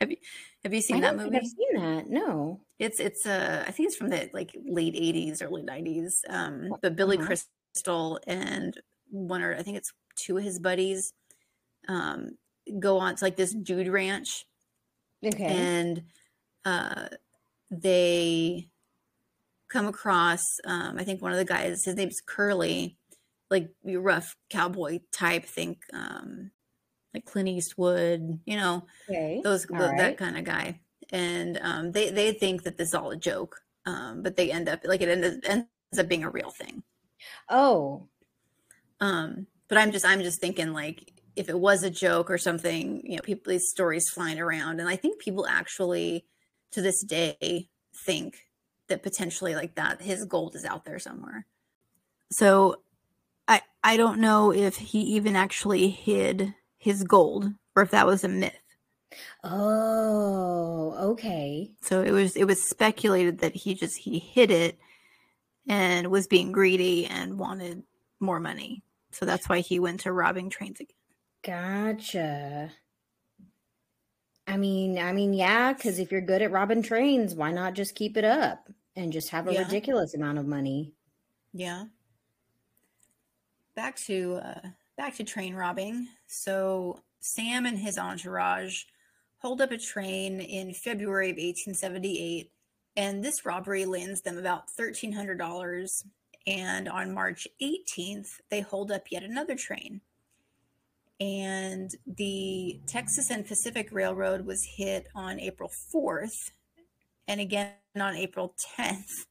have 0.00 0.10
you 0.10 0.16
have 0.64 0.74
you 0.74 0.80
seen 0.80 0.98
I 0.98 1.00
that 1.12 1.16
movie? 1.16 1.36
I've 1.36 1.46
seen 1.46 1.74
that. 1.74 2.08
No. 2.08 2.60
It's 2.78 3.00
it's 3.00 3.26
uh 3.26 3.64
I 3.66 3.70
think 3.70 3.88
it's 3.88 3.96
from 3.96 4.10
the 4.10 4.28
like 4.32 4.50
late 4.66 4.94
eighties, 4.96 5.40
early 5.42 5.62
nineties. 5.62 6.20
Um, 6.28 6.74
but 6.82 6.96
Billy 6.96 7.16
Uh-huh. 7.18 7.26
Crystal 7.26 8.18
and 8.26 8.78
one 9.10 9.42
or 9.42 9.54
I 9.54 9.62
think 9.62 9.76
it's 9.76 9.92
two 10.16 10.38
of 10.38 10.44
his 10.44 10.58
buddies 10.58 11.12
um 11.88 12.30
go 12.80 12.98
on 12.98 13.14
to 13.14 13.24
like 13.24 13.36
this 13.36 13.54
dude 13.54 13.86
ranch 13.88 14.44
Okay. 15.24 15.44
and 15.44 16.02
uh 16.64 17.08
they 17.70 18.68
come 19.68 19.86
across 19.86 20.42
um 20.66 20.98
I 20.98 21.04
think 21.04 21.22
one 21.22 21.32
of 21.32 21.38
the 21.38 21.44
guys 21.44 21.84
his 21.84 21.94
name's 21.96 22.20
Curly, 22.26 22.96
like 23.50 23.70
rough 23.84 24.36
cowboy 24.50 25.00
type, 25.12 25.44
think 25.44 25.78
um 25.92 26.50
like 27.14 27.24
Clint 27.24 27.48
Eastwood, 27.48 28.40
you 28.44 28.56
know, 28.56 28.86
okay. 29.08 29.40
those 29.42 29.66
All 29.70 29.78
th- 29.78 29.90
right. 29.90 29.98
that 29.98 30.18
kind 30.18 30.36
of 30.38 30.44
guy 30.44 30.80
and 31.10 31.58
um 31.62 31.92
they 31.92 32.10
they 32.10 32.32
think 32.32 32.64
that 32.64 32.76
this 32.76 32.88
is 32.88 32.94
all 32.94 33.10
a 33.12 33.16
joke 33.16 33.60
um 33.86 34.22
but 34.22 34.34
they 34.36 34.50
end 34.50 34.68
up 34.68 34.80
like 34.84 35.00
it 35.00 35.08
ends, 35.08 35.38
ends 35.46 35.68
up 35.98 36.08
being 36.08 36.24
a 36.24 36.30
real 36.30 36.50
thing 36.50 36.82
Oh. 37.48 38.08
um 39.00 39.46
but 39.68 39.78
i'm 39.78 39.92
just 39.92 40.04
i'm 40.04 40.20
just 40.22 40.40
thinking 40.40 40.72
like 40.72 41.12
if 41.36 41.48
it 41.48 41.58
was 41.58 41.82
a 41.82 41.90
joke 41.90 42.30
or 42.30 42.38
something 42.38 43.02
you 43.04 43.16
know 43.16 43.22
people 43.22 43.52
these 43.52 43.68
stories 43.68 44.08
flying 44.08 44.40
around 44.40 44.80
and 44.80 44.88
i 44.88 44.96
think 44.96 45.20
people 45.20 45.46
actually 45.46 46.26
to 46.72 46.82
this 46.82 47.02
day 47.04 47.68
think 48.04 48.38
that 48.88 49.02
potentially 49.02 49.54
like 49.54 49.74
that 49.74 50.02
his 50.02 50.24
gold 50.24 50.54
is 50.54 50.64
out 50.64 50.84
there 50.84 50.98
somewhere 50.98 51.46
so 52.30 52.76
i 53.48 53.60
i 53.82 53.96
don't 53.96 54.20
know 54.20 54.52
if 54.52 54.76
he 54.76 55.00
even 55.00 55.36
actually 55.36 55.88
hid 55.88 56.54
his 56.78 57.04
gold 57.04 57.52
or 57.74 57.82
if 57.82 57.90
that 57.90 58.06
was 58.06 58.24
a 58.24 58.28
myth 58.28 58.52
Oh. 59.44 60.94
Okay. 61.12 61.70
So 61.82 62.02
it 62.02 62.10
was 62.10 62.36
it 62.36 62.44
was 62.44 62.68
speculated 62.68 63.38
that 63.38 63.54
he 63.54 63.74
just 63.74 63.96
he 63.98 64.18
hid 64.18 64.50
it 64.50 64.78
and 65.68 66.08
was 66.08 66.26
being 66.26 66.52
greedy 66.52 67.06
and 67.06 67.38
wanted 67.38 67.82
more 68.20 68.40
money. 68.40 68.82
So 69.12 69.24
that's 69.26 69.48
why 69.48 69.60
he 69.60 69.78
went 69.78 70.00
to 70.00 70.12
robbing 70.12 70.50
trains 70.50 70.80
again. 70.80 70.96
Gotcha. 71.42 72.72
I 74.46 74.56
mean, 74.56 74.98
I 74.98 75.12
mean, 75.12 75.32
yeah, 75.34 75.72
because 75.72 75.98
if 75.98 76.12
you're 76.12 76.20
good 76.20 76.40
at 76.42 76.52
robbing 76.52 76.82
trains, 76.82 77.34
why 77.34 77.50
not 77.52 77.74
just 77.74 77.94
keep 77.94 78.16
it 78.16 78.24
up? 78.24 78.68
and 78.98 79.12
just 79.12 79.28
have 79.28 79.46
a 79.46 79.52
Yeah. 79.52 79.58
ridiculous 79.64 80.14
amount 80.14 80.38
of 80.38 80.46
money. 80.46 80.94
Yeah. 81.52 81.84
Back 83.74 83.96
to 84.06 84.36
uh, 84.36 84.68
back 84.96 85.14
to 85.16 85.24
train 85.24 85.54
robbing. 85.54 86.08
So 86.26 87.02
Sam 87.20 87.66
and 87.66 87.78
his 87.78 87.98
entourage 87.98 88.84
hold 89.36 89.60
up 89.60 89.70
a 89.70 89.76
train 89.76 90.40
in 90.40 90.72
February 90.72 91.28
of 91.28 91.36
1878, 91.36 92.50
and 92.96 93.22
this 93.22 93.44
robbery 93.44 93.84
lands 93.84 94.22
them 94.22 94.38
about 94.38 94.70
thirteen 94.70 95.12
hundred 95.12 95.36
dollars. 95.36 96.02
And 96.46 96.88
on 96.88 97.12
March 97.12 97.46
18th, 97.60 98.40
they 98.50 98.60
hold 98.62 98.90
up 98.92 99.10
yet 99.10 99.24
another 99.24 99.56
train. 99.56 100.00
And 101.18 101.90
the 102.06 102.80
Texas 102.86 103.30
and 103.30 103.46
Pacific 103.46 103.88
Railroad 103.90 104.44
was 104.44 104.66
hit 104.76 105.06
on 105.14 105.40
April 105.40 105.70
4th, 105.94 106.50
and 107.26 107.40
again 107.40 107.72
on 107.96 108.14
April 108.14 108.54
10th 108.78 109.24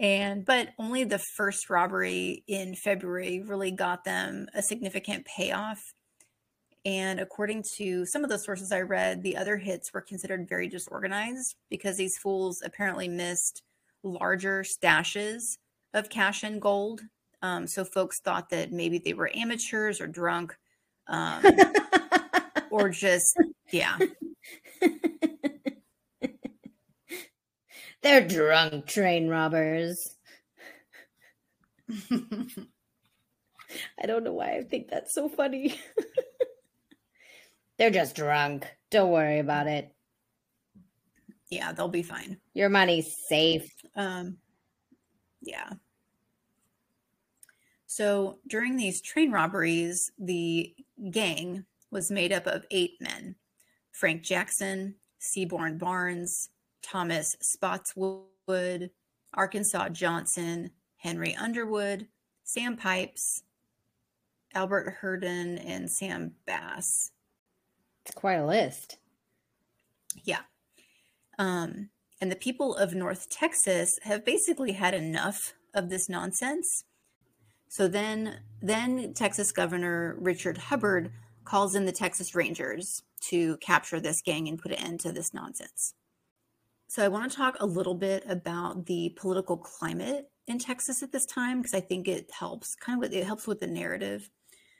and 0.00 0.46
but 0.46 0.70
only 0.78 1.04
the 1.04 1.18
first 1.18 1.68
robbery 1.68 2.42
in 2.48 2.74
february 2.74 3.42
really 3.42 3.70
got 3.70 4.04
them 4.04 4.46
a 4.54 4.62
significant 4.62 5.26
payoff. 5.26 5.78
And 6.86 7.20
according 7.20 7.64
to 7.76 8.06
some 8.06 8.24
of 8.24 8.30
the 8.30 8.38
sources 8.38 8.72
i 8.72 8.80
read 8.80 9.22
the 9.22 9.36
other 9.36 9.58
hits 9.58 9.92
were 9.92 10.00
considered 10.00 10.48
very 10.48 10.66
disorganized 10.66 11.54
because 11.68 11.96
these 11.96 12.16
fools 12.16 12.62
apparently 12.64 13.08
missed 13.08 13.62
larger 14.02 14.64
stashes 14.64 15.42
of 15.92 16.08
cash 16.08 16.42
and 16.42 16.60
gold 16.60 17.02
um, 17.42 17.66
so 17.66 17.84
folks 17.84 18.20
thought 18.20 18.50
that 18.50 18.72
maybe 18.72 18.98
they 18.98 19.14
were 19.14 19.30
amateurs 19.34 20.00
or 20.00 20.06
drunk 20.06 20.56
um, 21.08 21.42
or 22.70 22.88
just 22.90 23.36
yeah 23.70 23.98
They're 28.02 28.26
drunk 28.26 28.86
train 28.86 29.28
robbers. 29.28 30.16
I 34.02 34.06
don't 34.06 34.24
know 34.24 34.32
why 34.32 34.56
I 34.56 34.62
think 34.62 34.88
that's 34.88 35.14
so 35.14 35.28
funny. 35.28 35.78
They're 37.78 37.90
just 37.90 38.16
drunk. 38.16 38.66
Don't 38.90 39.10
worry 39.10 39.38
about 39.38 39.66
it. 39.66 39.90
yeah 41.50 41.72
they'll 41.72 41.88
be 41.88 42.02
fine 42.02 42.38
Your 42.54 42.68
money's 42.68 43.14
safe. 43.28 43.70
Um, 43.96 44.38
yeah. 45.42 45.70
So 47.90 48.38
during 48.46 48.76
these 48.76 49.02
train 49.02 49.32
robberies, 49.32 50.12
the 50.16 50.72
gang 51.10 51.64
was 51.90 52.08
made 52.08 52.32
up 52.32 52.46
of 52.46 52.64
eight 52.70 52.92
men 53.00 53.34
Frank 53.90 54.22
Jackson, 54.22 54.94
Seaborn 55.18 55.76
Barnes, 55.76 56.50
Thomas 56.84 57.36
Spotswood, 57.40 58.92
Arkansas 59.34 59.88
Johnson, 59.88 60.70
Henry 60.98 61.34
Underwood, 61.34 62.06
Sam 62.44 62.76
Pipes, 62.76 63.42
Albert 64.54 64.98
Herndon, 65.00 65.58
and 65.58 65.90
Sam 65.90 66.36
Bass. 66.46 67.10
It's 68.06 68.14
quite 68.14 68.34
a 68.34 68.46
list. 68.46 68.98
Yeah. 70.22 70.42
Um, 71.40 71.90
and 72.20 72.30
the 72.30 72.36
people 72.36 72.76
of 72.76 72.94
North 72.94 73.28
Texas 73.30 73.98
have 74.04 74.24
basically 74.24 74.72
had 74.72 74.94
enough 74.94 75.54
of 75.74 75.88
this 75.88 76.08
nonsense. 76.08 76.84
So 77.70 77.86
then, 77.86 78.40
then 78.60 79.14
Texas 79.14 79.52
Governor 79.52 80.16
Richard 80.18 80.58
Hubbard 80.58 81.12
calls 81.44 81.76
in 81.76 81.86
the 81.86 81.92
Texas 81.92 82.34
Rangers 82.34 83.04
to 83.28 83.58
capture 83.58 84.00
this 84.00 84.20
gang 84.22 84.48
and 84.48 84.58
put 84.58 84.72
an 84.72 84.78
end 84.78 85.00
to 85.00 85.12
this 85.12 85.32
nonsense. 85.32 85.94
So 86.88 87.04
I 87.04 87.08
want 87.08 87.30
to 87.30 87.36
talk 87.36 87.56
a 87.60 87.66
little 87.66 87.94
bit 87.94 88.24
about 88.28 88.86
the 88.86 89.14
political 89.16 89.56
climate 89.56 90.28
in 90.48 90.58
Texas 90.58 91.00
at 91.00 91.12
this 91.12 91.24
time 91.24 91.58
because 91.60 91.72
I 91.72 91.80
think 91.80 92.08
it 92.08 92.28
helps 92.36 92.74
kind 92.74 92.96
of 92.96 93.02
with, 93.02 93.16
it 93.16 93.24
helps 93.24 93.46
with 93.46 93.60
the 93.60 93.68
narrative. 93.68 94.28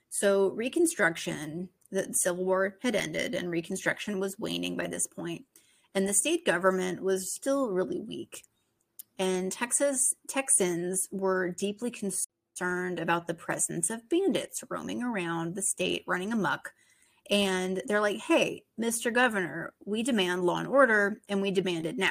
So 0.09 0.49
Reconstruction, 0.49 1.69
the 1.93 2.13
Civil 2.13 2.45
War 2.45 2.77
had 2.83 2.97
ended 2.97 3.37
and 3.37 3.53
Reconstruction 3.53 4.19
was 4.19 4.37
waning 4.37 4.77
by 4.77 4.89
this 4.89 5.07
point 5.07 5.45
and 5.95 6.09
the 6.09 6.15
state 6.15 6.45
government 6.45 7.05
was 7.05 7.33
still 7.33 7.71
really 7.71 8.01
weak. 8.01 8.43
And 9.17 9.53
Texas 9.53 10.13
Texans 10.29 11.07
were 11.13 11.51
deeply 11.51 11.93
concerned 11.93 12.27
about 12.61 13.27
the 13.27 13.35
presence 13.35 13.91
of 13.91 14.09
bandits 14.09 14.63
roaming 14.69 15.03
around 15.03 15.55
the 15.55 15.63
state 15.63 16.05
running 16.07 16.33
amok. 16.33 16.73
And 17.31 17.83
they're 17.87 18.01
like, 18.01 18.19
hey, 18.19 18.65
Mr. 18.79 19.13
Governor, 19.13 19.73
we 19.85 20.03
demand 20.03 20.45
law 20.45 20.59
and 20.59 20.67
order, 20.69 21.21
and 21.29 21.41
we 21.41 21.51
demand 21.51 21.87
it 21.87 21.97
now. 21.97 22.11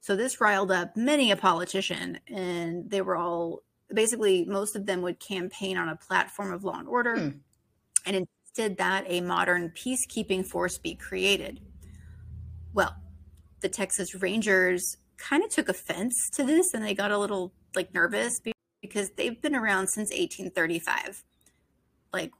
So 0.00 0.16
this 0.16 0.40
riled 0.40 0.72
up 0.72 0.96
many 0.96 1.30
a 1.30 1.36
politician, 1.36 2.18
and 2.26 2.90
they 2.90 3.02
were 3.02 3.16
all 3.16 3.60
basically, 3.94 4.44
most 4.44 4.74
of 4.74 4.86
them 4.86 5.02
would 5.02 5.20
campaign 5.20 5.76
on 5.76 5.88
a 5.88 5.96
platform 5.96 6.52
of 6.52 6.64
law 6.64 6.78
and 6.78 6.88
order 6.88 7.16
Hmm. 7.16 7.28
and 8.06 8.16
insisted 8.16 8.78
that 8.78 9.04
a 9.06 9.20
modern 9.20 9.70
peacekeeping 9.70 10.44
force 10.46 10.78
be 10.78 10.94
created. 10.96 11.60
Well, 12.74 12.96
the 13.60 13.68
Texas 13.68 14.14
Rangers 14.14 14.96
kind 15.18 15.44
of 15.44 15.50
took 15.50 15.68
offense 15.68 16.14
to 16.32 16.42
this 16.42 16.74
and 16.74 16.84
they 16.84 16.94
got 16.94 17.12
a 17.12 17.18
little 17.18 17.52
like 17.76 17.94
nervous 17.94 18.40
because 18.82 19.10
they've 19.10 19.40
been 19.40 19.54
around 19.54 19.86
since 19.86 20.10
1835. 20.10 21.24
Like, 22.12 22.32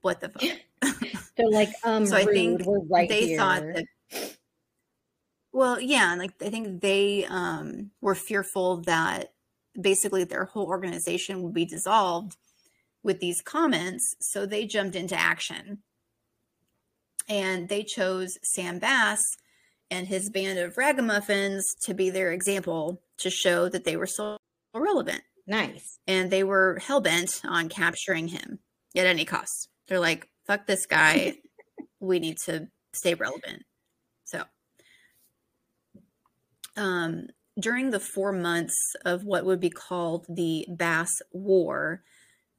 what 0.00 0.20
the 0.20 0.30
fuck? 0.30 0.42
They're 1.36 1.50
like, 1.50 1.70
um, 1.84 2.06
So 2.06 2.16
I 2.16 2.24
think 2.24 2.62
right 2.88 3.08
they 3.08 3.26
here. 3.26 3.38
thought 3.38 3.62
that 3.62 3.84
well 5.52 5.80
yeah 5.80 6.14
like 6.16 6.32
i 6.42 6.48
think 6.48 6.80
they 6.80 7.24
um 7.28 7.90
were 8.00 8.14
fearful 8.14 8.78
that 8.82 9.32
basically 9.80 10.24
their 10.24 10.44
whole 10.44 10.66
organization 10.66 11.42
would 11.42 11.54
be 11.54 11.64
dissolved 11.64 12.36
with 13.02 13.20
these 13.20 13.42
comments 13.42 14.14
so 14.20 14.46
they 14.46 14.66
jumped 14.66 14.96
into 14.96 15.16
action 15.16 15.78
and 17.28 17.68
they 17.68 17.82
chose 17.82 18.38
sam 18.42 18.78
bass 18.78 19.36
and 19.90 20.06
his 20.06 20.30
band 20.30 20.58
of 20.58 20.76
ragamuffins 20.76 21.74
to 21.74 21.94
be 21.94 22.10
their 22.10 22.32
example 22.32 23.02
to 23.16 23.30
show 23.30 23.68
that 23.68 23.84
they 23.84 23.96
were 23.96 24.06
still 24.06 24.38
relevant 24.74 25.22
nice. 25.50 25.98
and 26.06 26.30
they 26.30 26.44
were 26.44 26.78
hell-bent 26.86 27.42
on 27.44 27.68
capturing 27.68 28.28
him 28.28 28.60
at 28.96 29.06
any 29.06 29.24
cost. 29.24 29.68
They're 29.88 30.00
like 30.00 30.28
fuck 30.46 30.66
this 30.66 30.86
guy. 30.86 31.36
We 32.02 32.18
need 32.18 32.38
to 32.46 32.68
stay 32.94 33.12
relevant. 33.12 33.64
So 34.24 34.44
um, 36.74 37.26
during 37.58 37.90
the 37.90 38.00
four 38.00 38.32
months 38.32 38.74
of 39.04 39.22
what 39.22 39.44
would 39.44 39.60
be 39.60 39.68
called 39.68 40.24
the 40.26 40.66
bass 40.74 41.10
war 41.30 42.02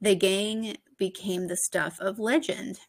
the 0.00 0.16
gang 0.16 0.76
became 0.98 1.46
the 1.46 1.56
stuff 1.56 1.96
of 2.00 2.18
legend. 2.18 2.80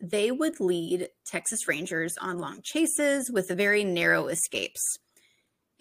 They 0.00 0.30
would 0.30 0.58
lead 0.58 1.08
texas 1.26 1.68
rangers 1.68 2.16
on 2.18 2.38
long 2.38 2.60
chases 2.62 3.30
with 3.30 3.48
very 3.48 3.84
narrow 3.84 4.28
escapes. 4.28 4.98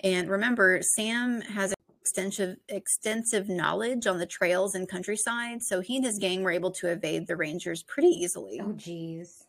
And 0.03 0.29
remember 0.29 0.81
sam 0.81 1.41
has 1.41 1.72
extensive 2.03 2.57
extensive 2.67 3.47
knowledge 3.47 4.05
on 4.07 4.17
the 4.17 4.25
trails 4.25 4.75
and 4.75 4.89
countryside 4.89 5.63
so 5.63 5.79
he 5.79 5.95
and 5.95 6.05
his 6.05 6.19
gang 6.19 6.43
were 6.43 6.51
able 6.51 6.69
to 6.69 6.89
evade 6.89 7.27
the 7.27 7.37
rangers 7.37 7.81
pretty 7.81 8.09
easily. 8.09 8.59
Oh, 8.61 8.73
geez. 8.73 9.45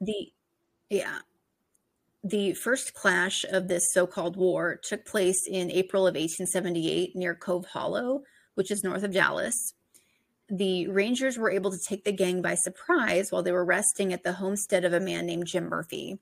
the 0.00 0.32
yeah. 0.88 1.18
The 2.22 2.52
first 2.52 2.94
clash 2.94 3.44
of 3.50 3.66
this 3.66 3.92
so-called 3.92 4.36
war 4.36 4.78
took 4.80 5.04
place 5.04 5.48
in 5.48 5.72
april 5.72 6.06
of 6.06 6.14
1878 6.14 7.16
near 7.16 7.34
cove 7.34 7.66
hollow 7.66 8.22
which 8.54 8.70
is 8.70 8.84
north 8.84 9.02
of 9.02 9.12
dallas. 9.12 9.74
The 10.48 10.86
rangers 10.86 11.38
were 11.38 11.50
able 11.50 11.72
to 11.72 11.78
take 11.78 12.04
the 12.04 12.12
gang 12.12 12.40
by 12.40 12.54
surprise 12.54 13.32
while 13.32 13.42
they 13.42 13.50
were 13.50 13.64
resting 13.64 14.12
at 14.12 14.22
the 14.22 14.34
homestead 14.34 14.84
of 14.84 14.92
a 14.92 15.00
man 15.00 15.26
named 15.26 15.48
jim 15.48 15.68
murphy 15.68 16.20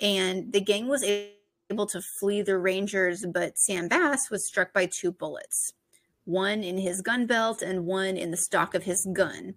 and 0.00 0.50
the 0.50 0.62
gang 0.62 0.88
was 0.88 1.02
able 1.02 1.41
to 1.86 2.00
flee 2.00 2.42
the 2.42 2.58
rangers 2.58 3.24
but 3.32 3.58
sam 3.58 3.88
bass 3.88 4.30
was 4.30 4.46
struck 4.46 4.72
by 4.72 4.86
two 4.86 5.12
bullets 5.12 5.72
one 6.24 6.62
in 6.62 6.78
his 6.78 7.00
gun 7.00 7.26
belt 7.26 7.62
and 7.62 7.86
one 7.86 8.16
in 8.16 8.30
the 8.30 8.36
stock 8.36 8.74
of 8.74 8.84
his 8.84 9.06
gun 9.12 9.54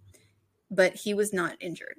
but 0.72 0.94
he 0.96 1.14
was 1.14 1.32
not 1.32 1.56
injured 1.60 1.96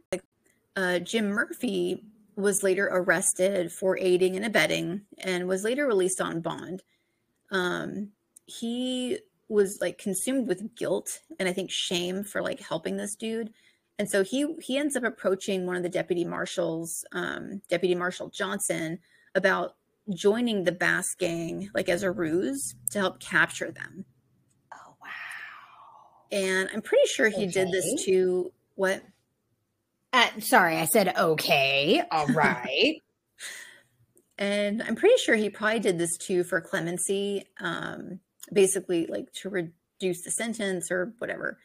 uh, 0.76 0.98
Jim 0.98 1.28
Murphy 1.28 2.04
was 2.36 2.62
later 2.62 2.88
arrested 2.92 3.72
for 3.72 3.98
aiding 3.98 4.36
and 4.36 4.44
abetting 4.44 5.00
and 5.18 5.48
was 5.48 5.64
later 5.64 5.86
released 5.86 6.20
on 6.20 6.42
bond. 6.42 6.82
Um, 7.50 8.10
he 8.44 9.18
was 9.48 9.80
like 9.80 9.96
consumed 9.96 10.46
with 10.46 10.74
guilt 10.76 11.20
and 11.38 11.48
I 11.48 11.52
think 11.52 11.70
shame 11.70 12.22
for 12.24 12.42
like 12.42 12.60
helping 12.60 12.96
this 12.96 13.16
dude. 13.16 13.52
And 13.98 14.10
so 14.10 14.22
he 14.22 14.54
he 14.60 14.76
ends 14.76 14.94
up 14.94 15.04
approaching 15.04 15.64
one 15.64 15.76
of 15.76 15.82
the 15.82 15.88
deputy 15.88 16.26
marshals, 16.26 17.02
um, 17.12 17.62
Deputy 17.70 17.94
Marshal 17.94 18.28
Johnson, 18.28 18.98
about 19.34 19.75
joining 20.14 20.64
the 20.64 20.72
Bass 20.72 21.06
gang 21.18 21.70
like 21.74 21.88
as 21.88 22.02
a 22.02 22.10
ruse 22.10 22.74
to 22.90 22.98
help 22.98 23.20
capture 23.20 23.70
them. 23.70 24.04
Oh, 24.72 24.94
wow. 25.00 25.08
And 26.32 26.68
I'm 26.72 26.82
pretty 26.82 27.06
sure 27.06 27.28
he 27.28 27.46
did 27.46 27.70
this 27.72 27.84
Okay. 27.94 28.04
to 28.04 28.52
what 28.74 29.02
Uh, 30.12 30.28
sorry, 30.40 30.76
I 30.76 30.84
said 30.86 31.16
okay. 31.16 32.02
All 32.10 32.26
right. 32.34 33.00
And 34.38 34.82
I'm 34.82 34.96
pretty 34.96 35.16
sure 35.16 35.34
he 35.34 35.48
probably 35.50 35.80
did 35.80 35.98
this 35.98 36.16
too 36.18 36.44
for 36.44 36.60
clemency, 36.60 37.46
um, 37.58 38.20
basically 38.52 39.06
like 39.06 39.32
to 39.42 39.48
reduce 39.48 40.22
the 40.22 40.30
sentence 40.30 40.90
or 40.90 41.14
whatever. 41.18 41.58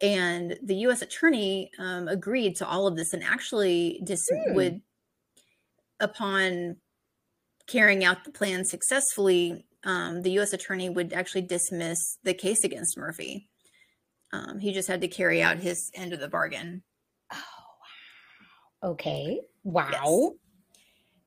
And 0.00 0.56
the 0.62 0.76
U.S. 0.86 1.02
attorney 1.02 1.70
um, 1.78 2.08
agreed 2.08 2.56
to 2.56 2.66
all 2.66 2.86
of 2.86 2.96
this 2.96 3.12
and 3.12 3.22
actually 3.24 4.00
dis- 4.04 4.26
Hmm. 4.30 4.54
would, 4.54 4.82
upon 6.00 6.76
carrying 7.66 8.04
out 8.04 8.24
the 8.24 8.30
plan 8.30 8.64
successfully, 8.64 9.64
um, 9.84 10.22
the 10.22 10.32
U.S. 10.32 10.52
attorney 10.52 10.88
would 10.88 11.12
actually 11.12 11.42
dismiss 11.42 11.98
the 12.22 12.34
case 12.34 12.64
against 12.64 12.96
Murphy. 12.96 13.48
Um, 14.32 14.58
he 14.58 14.72
just 14.72 14.88
had 14.88 15.00
to 15.02 15.08
carry 15.08 15.42
out 15.42 15.58
his 15.58 15.90
end 15.94 16.12
of 16.12 16.20
the 16.20 16.28
bargain. 16.28 16.82
Oh, 17.32 17.36
wow. 18.82 18.90
Okay. 18.90 19.40
Wow. 19.64 20.32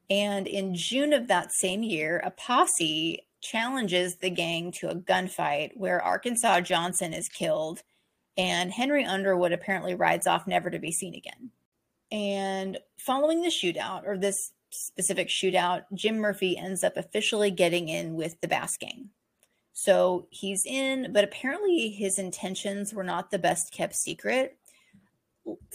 And 0.10 0.48
in 0.48 0.76
June 0.76 1.13
of 1.13 1.28
that 1.28 1.52
same 1.52 1.84
year, 1.84 2.21
a 2.24 2.32
posse 2.32 3.28
challenges 3.41 4.17
the 4.17 4.30
gang 4.30 4.71
to 4.71 4.89
a 4.89 4.95
gunfight 4.95 5.71
where 5.76 6.02
Arkansas 6.02 6.62
Johnson 6.62 7.13
is 7.13 7.30
killed 7.30 7.84
and 8.38 8.71
Henry 8.71 9.06
Underwood 9.06 9.52
apparently 9.52 9.95
rides 9.95 10.28
off 10.28 10.48
never 10.48 10.69
to 10.69 10.80
be 10.80 10.91
seen 10.91 11.15
again. 11.15 11.52
And 12.12 12.78
following 13.00 13.41
the 13.41 13.50
shootout, 13.50 14.06
or 14.06 14.17
this 14.17 14.52
specific 14.75 15.29
shootout, 15.29 15.83
Jim 15.93 16.17
Murphy 16.17 16.57
ends 16.57 16.83
up 16.83 16.97
officially 16.97 17.51
getting 17.51 17.89
in 17.89 18.15
with 18.15 18.39
the 18.41 18.47
Bass 18.47 18.77
Gang. 18.77 19.09
So 19.73 20.27
he's 20.29 20.65
in, 20.65 21.11
but 21.11 21.23
apparently 21.23 21.89
his 21.89 22.17
intentions 22.17 22.93
were 22.93 23.03
not 23.03 23.31
the 23.31 23.39
best 23.39 23.73
kept 23.73 23.95
secret 23.95 24.57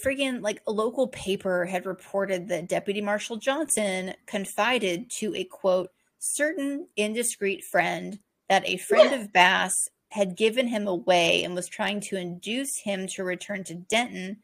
friggin' 0.02 0.42
like 0.42 0.62
a 0.66 0.72
local 0.72 1.08
paper 1.08 1.64
had 1.64 1.86
reported 1.86 2.48
that 2.48 2.68
Deputy 2.68 3.00
Marshal 3.00 3.36
Johnson 3.36 4.14
confided 4.26 5.10
to 5.10 5.34
a 5.34 5.44
quote, 5.44 5.90
certain 6.18 6.88
indiscreet 6.96 7.64
friend 7.64 8.18
that 8.48 8.68
a 8.68 8.76
friend 8.76 9.14
of 9.14 9.32
Bass 9.32 9.88
had 10.08 10.36
given 10.36 10.66
him 10.66 10.88
away 10.88 11.44
and 11.44 11.54
was 11.54 11.68
trying 11.68 12.00
to 12.00 12.16
induce 12.16 12.78
him 12.78 13.06
to 13.06 13.22
return 13.22 13.62
to 13.64 13.74
Denton 13.74 14.38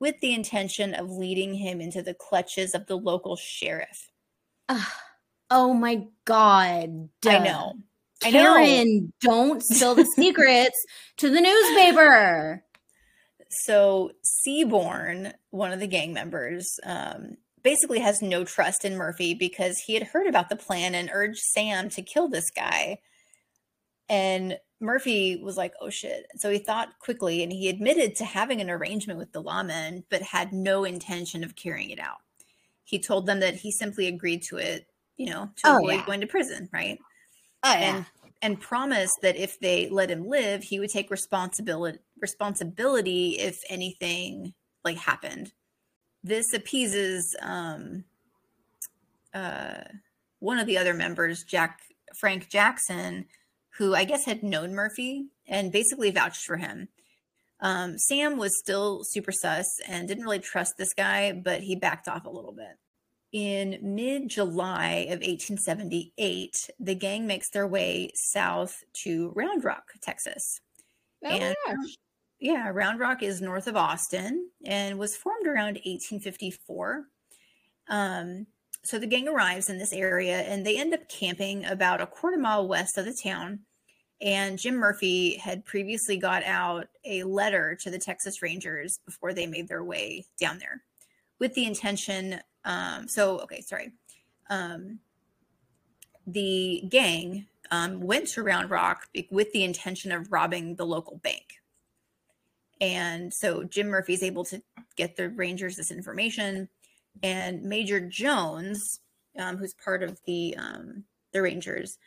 with 0.00 0.20
the 0.20 0.34
intention 0.34 0.94
of 0.94 1.10
leading 1.10 1.54
him 1.54 1.80
into 1.80 2.02
the 2.02 2.14
clutches 2.14 2.74
of 2.74 2.86
the 2.86 2.96
local 2.96 3.36
sheriff. 3.36 4.10
Ugh. 4.68 4.88
oh 5.50 5.74
my 5.74 6.06
God. 6.24 7.08
I 7.26 7.38
know. 7.38 7.74
I 8.24 8.30
know. 8.30 8.54
Karen, 8.54 9.12
don't 9.20 9.62
spill 9.62 9.94
the 9.94 10.06
secrets 10.06 10.84
to 11.18 11.30
the 11.30 11.40
newspaper. 11.40 12.64
So 13.50 14.12
Seaborn, 14.22 15.32
one 15.50 15.72
of 15.72 15.80
the 15.80 15.86
gang 15.86 16.12
members, 16.12 16.78
um, 16.84 17.36
basically 17.62 18.00
has 18.00 18.22
no 18.22 18.44
trust 18.44 18.84
in 18.84 18.96
Murphy 18.96 19.34
because 19.34 19.78
he 19.78 19.94
had 19.94 20.02
heard 20.04 20.26
about 20.26 20.48
the 20.48 20.56
plan 20.56 20.94
and 20.94 21.10
urged 21.12 21.40
Sam 21.40 21.88
to 21.90 22.02
kill 22.02 22.28
this 22.28 22.50
guy. 22.50 22.98
And 24.08 24.58
Murphy 24.80 25.40
was 25.42 25.56
like, 25.56 25.72
oh 25.80 25.90
shit. 25.90 26.26
So 26.36 26.50
he 26.50 26.58
thought 26.58 26.98
quickly 26.98 27.42
and 27.42 27.52
he 27.52 27.68
admitted 27.68 28.16
to 28.16 28.24
having 28.24 28.60
an 28.60 28.70
arrangement 28.70 29.18
with 29.18 29.32
the 29.32 29.42
lawmen, 29.42 30.04
but 30.10 30.22
had 30.22 30.52
no 30.52 30.84
intention 30.84 31.42
of 31.42 31.56
carrying 31.56 31.90
it 31.90 31.98
out. 31.98 32.18
He 32.84 32.98
told 32.98 33.26
them 33.26 33.40
that 33.40 33.54
he 33.54 33.72
simply 33.72 34.06
agreed 34.08 34.42
to 34.44 34.58
it, 34.58 34.86
you 35.16 35.30
know, 35.30 35.50
to 35.56 35.62
Oh, 35.64 35.76
avoid 35.78 35.94
yeah. 35.94 36.06
going 36.06 36.20
to 36.20 36.26
prison, 36.26 36.68
right? 36.72 36.98
Oh, 37.62 37.72
and 37.72 38.04
and 38.42 38.60
promised 38.60 39.20
that 39.22 39.36
if 39.36 39.58
they 39.58 39.88
let 39.88 40.10
him 40.10 40.28
live, 40.28 40.62
he 40.62 40.78
would 40.78 40.90
take 40.90 41.10
responsibility 41.10 41.98
responsibility 42.20 43.38
if 43.38 43.62
anything 43.70 44.52
like 44.84 44.98
happened. 44.98 45.52
This 46.22 46.52
appeases 46.52 47.34
um, 47.40 48.04
uh, 49.32 49.80
one 50.40 50.58
of 50.58 50.66
the 50.66 50.76
other 50.76 50.92
members, 50.92 51.42
Jack 51.44 51.80
Frank 52.14 52.50
Jackson, 52.50 53.26
who 53.78 53.94
I 53.94 54.04
guess 54.04 54.24
had 54.24 54.42
known 54.42 54.74
Murphy 54.74 55.26
and 55.46 55.72
basically 55.72 56.10
vouched 56.10 56.44
for 56.44 56.56
him. 56.56 56.88
Um, 57.60 57.98
Sam 57.98 58.36
was 58.36 58.58
still 58.58 59.02
super 59.04 59.32
sus 59.32 59.66
and 59.88 60.06
didn't 60.06 60.24
really 60.24 60.38
trust 60.38 60.74
this 60.76 60.92
guy, 60.92 61.32
but 61.32 61.62
he 61.62 61.76
backed 61.76 62.08
off 62.08 62.24
a 62.24 62.30
little 62.30 62.52
bit. 62.52 62.76
In 63.32 63.78
mid 63.82 64.28
July 64.28 65.06
of 65.08 65.20
1878, 65.20 66.70
the 66.78 66.94
gang 66.94 67.26
makes 67.26 67.50
their 67.50 67.66
way 67.66 68.10
south 68.14 68.84
to 69.02 69.32
Round 69.34 69.64
Rock, 69.64 69.92
Texas. 70.00 70.60
Oh, 71.24 71.28
and 71.28 71.56
yeah, 72.38 72.68
Round 72.68 73.00
Rock 73.00 73.22
is 73.22 73.40
north 73.40 73.66
of 73.66 73.76
Austin 73.76 74.50
and 74.64 74.98
was 74.98 75.16
formed 75.16 75.46
around 75.46 75.80
1854. 75.84 77.06
Um, 77.88 78.46
so 78.84 78.98
the 78.98 79.06
gang 79.06 79.28
arrives 79.28 79.70
in 79.70 79.78
this 79.78 79.92
area 79.92 80.40
and 80.40 80.64
they 80.64 80.78
end 80.78 80.92
up 80.92 81.08
camping 81.08 81.64
about 81.64 82.02
a 82.02 82.06
quarter 82.06 82.36
mile 82.36 82.68
west 82.68 82.98
of 82.98 83.06
the 83.06 83.14
town. 83.14 83.60
And 84.20 84.58
Jim 84.58 84.76
Murphy 84.76 85.36
had 85.36 85.64
previously 85.64 86.16
got 86.18 86.44
out 86.44 86.86
a 87.04 87.24
letter 87.24 87.76
to 87.80 87.90
the 87.90 87.98
Texas 87.98 88.42
Rangers 88.42 89.00
before 89.04 89.32
they 89.32 89.46
made 89.46 89.68
their 89.68 89.82
way 89.82 90.26
down 90.38 90.58
there 90.58 90.82
with 91.40 91.54
the 91.54 91.64
intention. 91.64 92.40
Um, 92.64 93.08
so, 93.08 93.38
okay, 93.40 93.60
sorry. 93.60 93.92
Um, 94.50 95.00
the 96.26 96.84
gang 96.88 97.46
um, 97.70 98.00
went 98.00 98.28
to 98.28 98.42
Round 98.42 98.70
Rock 98.70 99.08
with 99.30 99.52
the 99.52 99.64
intention 99.64 100.12
of 100.12 100.30
robbing 100.30 100.76
the 100.76 100.86
local 100.86 101.16
bank. 101.18 101.54
And 102.80 103.32
so 103.32 103.64
Jim 103.64 103.88
Murphy's 103.88 104.22
able 104.22 104.44
to 104.46 104.62
get 104.96 105.16
the 105.16 105.28
Rangers 105.30 105.76
this 105.76 105.90
information. 105.90 106.68
And 107.22 107.62
Major 107.62 108.00
Jones, 108.00 109.00
um, 109.38 109.56
who's 109.56 109.74
part 109.74 110.02
of 110.02 110.20
the 110.26 110.56
um, 110.56 111.04
the 111.32 111.42
Rangers, 111.42 111.98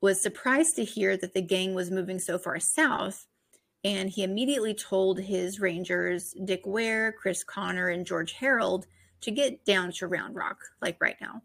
was 0.00 0.20
surprised 0.20 0.76
to 0.76 0.84
hear 0.84 1.16
that 1.16 1.34
the 1.34 1.42
gang 1.42 1.74
was 1.74 1.90
moving 1.90 2.18
so 2.18 2.38
far 2.38 2.58
south. 2.60 3.26
And 3.84 4.10
he 4.10 4.24
immediately 4.24 4.74
told 4.74 5.20
his 5.20 5.60
Rangers, 5.60 6.34
Dick 6.44 6.62
Ware, 6.66 7.12
Chris 7.12 7.44
Connor, 7.44 7.88
and 7.88 8.04
George 8.04 8.34
Herold, 8.34 8.84
to 9.20 9.30
get 9.30 9.64
down 9.64 9.92
to 9.92 10.08
Round 10.08 10.34
Rock, 10.34 10.58
like 10.82 10.96
right 11.00 11.16
now, 11.20 11.42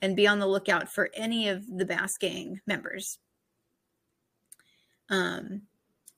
and 0.00 0.16
be 0.16 0.26
on 0.26 0.38
the 0.38 0.46
lookout 0.46 0.90
for 0.90 1.10
any 1.14 1.48
of 1.48 1.66
the 1.66 1.84
Bass 1.84 2.16
Gang 2.18 2.60
members. 2.66 3.18
Um, 5.10 5.62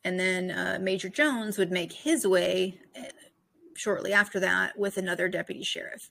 and 0.04 0.20
then 0.20 0.50
uh, 0.50 0.78
Major 0.80 1.08
Jones 1.08 1.58
would 1.58 1.72
make 1.72 1.92
his 1.92 2.26
way 2.26 2.78
uh, 2.96 3.04
shortly 3.74 4.12
after 4.12 4.38
that 4.40 4.78
with 4.78 4.96
another 4.96 5.28
deputy 5.28 5.64
sheriff. 5.64 6.10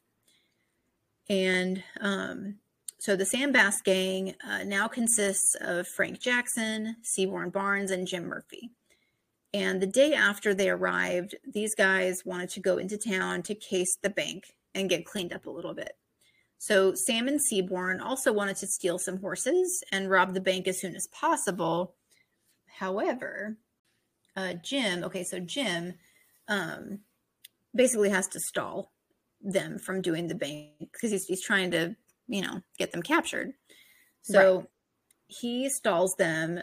And 1.30 1.84
um, 2.02 2.56
so 3.00 3.16
the 3.16 3.26
Sam 3.26 3.52
Bass 3.52 3.82
gang 3.82 4.36
uh, 4.48 4.64
now 4.64 4.88
consists 4.88 5.56
of 5.62 5.88
Frank 5.88 6.20
Jackson, 6.20 6.96
Seaborn 7.02 7.50
Barnes, 7.50 7.92
and 7.92 8.08
Jim 8.08 8.26
Murphy. 8.26 8.72
And 9.54 9.82
the 9.82 9.88
day 9.88 10.14
after 10.14 10.54
they 10.54 10.70
arrived, 10.70 11.36
these 11.46 11.76
guys 11.76 12.24
wanted 12.26 12.50
to 12.52 12.60
go 12.60 12.78
into 12.78 12.98
town 12.98 13.44
to 13.44 13.56
case 13.56 13.98
the 14.02 14.10
bank 14.10 14.46
and 14.74 14.90
get 14.90 15.06
cleaned 15.06 15.34
up 15.34 15.46
a 15.46 15.52
little 15.52 15.74
bit. 15.74 15.98
So 16.60 16.94
Sam 16.96 17.28
and 17.28 17.42
Seaborn 17.42 18.00
also 18.00 18.32
wanted 18.32 18.56
to 18.56 18.68
steal 18.68 18.98
some 18.98 19.20
horses 19.20 19.84
and 19.92 20.10
rob 20.10 20.34
the 20.34 20.40
bank 20.40 20.66
as 20.66 20.80
soon 20.80 20.96
as 20.96 21.08
possible. 21.08 21.96
However, 22.80 23.58
uh, 24.38 24.54
Jim, 24.54 25.04
okay, 25.04 25.26
so 25.26 25.42
Jim 25.42 25.96
um, 26.48 27.00
basically 27.76 28.12
has 28.12 28.30
to 28.30 28.40
stall 28.40 28.93
them 29.44 29.78
from 29.78 30.02
doing 30.02 30.28
the 30.28 30.36
bank 30.36 30.72
because 30.80 31.12
he's, 31.12 31.26
he's 31.26 31.42
trying 31.42 31.72
to, 31.72 31.96
you 32.28 32.42
know, 32.42 32.62
get 32.78 32.92
them 32.92 33.02
captured. 33.02 33.54
So 34.22 34.68
he 35.28 35.70
stalls 35.70 36.16
them, 36.16 36.62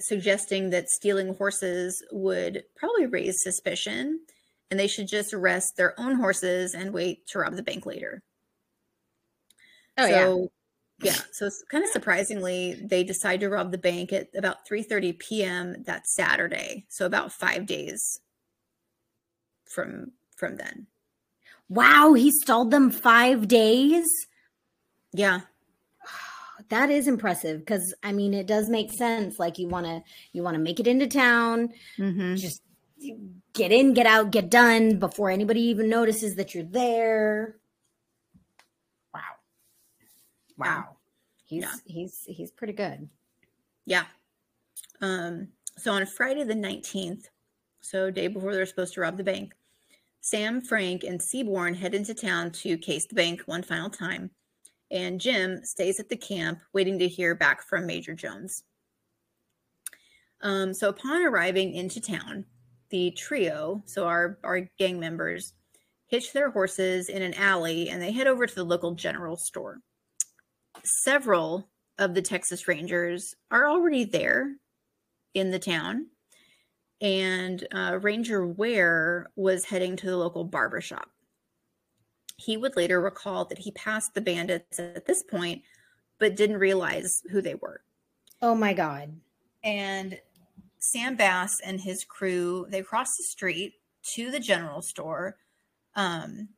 suggesting 0.00 0.70
that 0.70 0.90
stealing 0.90 1.34
horses 1.34 2.04
would 2.12 2.64
probably 2.76 3.06
raise 3.06 3.42
suspicion 3.42 4.20
and 4.70 4.78
they 4.78 4.86
should 4.86 5.08
just 5.08 5.32
arrest 5.32 5.76
their 5.76 5.98
own 5.98 6.16
horses 6.16 6.74
and 6.74 6.92
wait 6.92 7.26
to 7.28 7.38
rob 7.38 7.54
the 7.54 7.62
bank 7.62 7.86
later. 7.86 8.22
Oh, 9.96 10.06
yeah. 10.06 10.24
so, 10.24 10.48
yeah. 11.02 11.16
So 11.32 11.46
it's 11.46 11.64
kind 11.70 11.84
of 11.84 11.90
surprisingly, 11.90 12.80
they 12.82 13.04
decide 13.04 13.40
to 13.40 13.48
rob 13.48 13.70
the 13.70 13.78
bank 13.78 14.12
at 14.12 14.28
about 14.36 14.66
3:30 14.68 15.18
p.m. 15.18 15.82
that 15.84 16.06
Saturday. 16.06 16.86
So 16.88 17.06
about 17.06 17.32
five 17.32 17.66
days 17.66 18.20
from 19.64 20.12
from 20.36 20.56
then. 20.56 20.86
Wow, 21.68 22.12
he 22.14 22.30
stalled 22.30 22.70
them 22.70 22.90
five 22.90 23.48
days. 23.48 24.06
Yeah. 25.12 25.40
That 26.70 26.88
is 26.88 27.08
impressive 27.08 27.58
because 27.60 27.94
I 28.02 28.12
mean 28.12 28.32
it 28.32 28.46
does 28.46 28.70
make 28.70 28.90
sense. 28.92 29.38
Like 29.38 29.58
you 29.58 29.68
want 29.68 29.86
to 29.86 30.02
you 30.32 30.42
want 30.42 30.54
to 30.54 30.62
make 30.62 30.80
it 30.80 30.86
into 30.86 31.06
town, 31.06 31.70
Mm-hmm. 31.98 32.36
just 32.36 32.62
get 33.52 33.70
in, 33.70 33.92
get 33.92 34.06
out, 34.06 34.30
get 34.30 34.50
done 34.50 34.98
before 34.98 35.28
anybody 35.30 35.60
even 35.62 35.88
notices 35.90 36.36
that 36.36 36.54
you're 36.54 36.64
there. 36.64 37.56
Wow, 39.12 39.20
wow, 40.56 40.96
he's 41.44 41.62
Yeah. 41.62 41.74
he's 41.84 42.22
he's 42.26 42.50
pretty 42.50 42.72
good. 42.72 43.08
Yeah. 43.84 44.04
Um, 45.02 45.48
so 45.76 45.92
on 45.92 46.06
Friday 46.06 46.44
the 46.44 46.54
19th, 46.54 47.24
so 47.82 48.10
day 48.10 48.28
before 48.28 48.54
they're 48.54 48.64
supposed 48.64 48.94
to 48.94 49.00
rob 49.02 49.18
the 49.18 49.24
bank, 49.24 49.54
Sam, 50.26 50.62
Frank, 50.62 51.04
and 51.04 51.20
Seaborn 51.20 51.74
head 51.74 51.94
into 51.94 52.14
town 52.14 52.50
to 52.52 52.78
case 52.78 53.06
the 53.06 53.14
bank 53.14 53.42
one 53.44 53.62
final 53.62 53.90
time. 53.90 54.30
and 54.90 55.20
Jim 55.20 55.60
stays 55.64 55.98
at 56.00 56.08
the 56.08 56.16
camp 56.16 56.60
waiting 56.72 56.98
to 56.98 57.08
hear 57.08 57.34
back 57.34 57.62
from 57.62 57.86
Major 57.86 58.14
Jones. 58.14 58.62
Um, 60.40 60.72
so 60.72 60.88
upon 60.88 61.22
arriving 61.22 61.74
into 61.74 62.00
town, 62.00 62.44
the 62.90 63.10
trio, 63.10 63.82
so 63.86 64.06
our, 64.06 64.38
our 64.44 64.68
gang 64.78 65.00
members, 65.00 65.52
hitch 66.06 66.32
their 66.32 66.50
horses 66.50 67.08
in 67.08 67.22
an 67.22 67.34
alley 67.34 67.88
and 67.88 68.00
they 68.00 68.12
head 68.12 68.26
over 68.26 68.46
to 68.46 68.54
the 68.54 68.64
local 68.64 68.94
general 68.94 69.36
store. 69.36 69.80
Several 70.84 71.68
of 71.98 72.14
the 72.14 72.22
Texas 72.22 72.68
Rangers 72.68 73.34
are 73.50 73.68
already 73.68 74.04
there 74.04 74.56
in 75.34 75.50
the 75.50 75.58
town, 75.58 76.06
and 77.00 77.66
uh, 77.72 77.98
Ranger 78.00 78.46
Ware 78.46 79.30
was 79.36 79.64
heading 79.64 79.96
to 79.96 80.06
the 80.06 80.16
local 80.16 80.44
barber 80.44 80.80
shop. 80.80 81.10
He 82.36 82.56
would 82.56 82.76
later 82.76 83.00
recall 83.00 83.44
that 83.46 83.58
he 83.58 83.70
passed 83.72 84.14
the 84.14 84.20
bandits 84.20 84.78
at 84.78 85.06
this 85.06 85.22
point, 85.22 85.62
but 86.18 86.36
didn't 86.36 86.58
realize 86.58 87.22
who 87.30 87.40
they 87.40 87.54
were. 87.54 87.82
Oh 88.42 88.54
my 88.54 88.74
God. 88.74 89.14
And 89.62 90.18
Sam 90.78 91.16
Bass 91.16 91.56
and 91.64 91.80
his 91.80 92.04
crew, 92.04 92.66
they 92.68 92.82
crossed 92.82 93.16
the 93.16 93.24
street 93.24 93.74
to 94.14 94.30
the 94.30 94.40
general 94.40 94.82
store. 94.82 95.36
Um, 95.96 96.48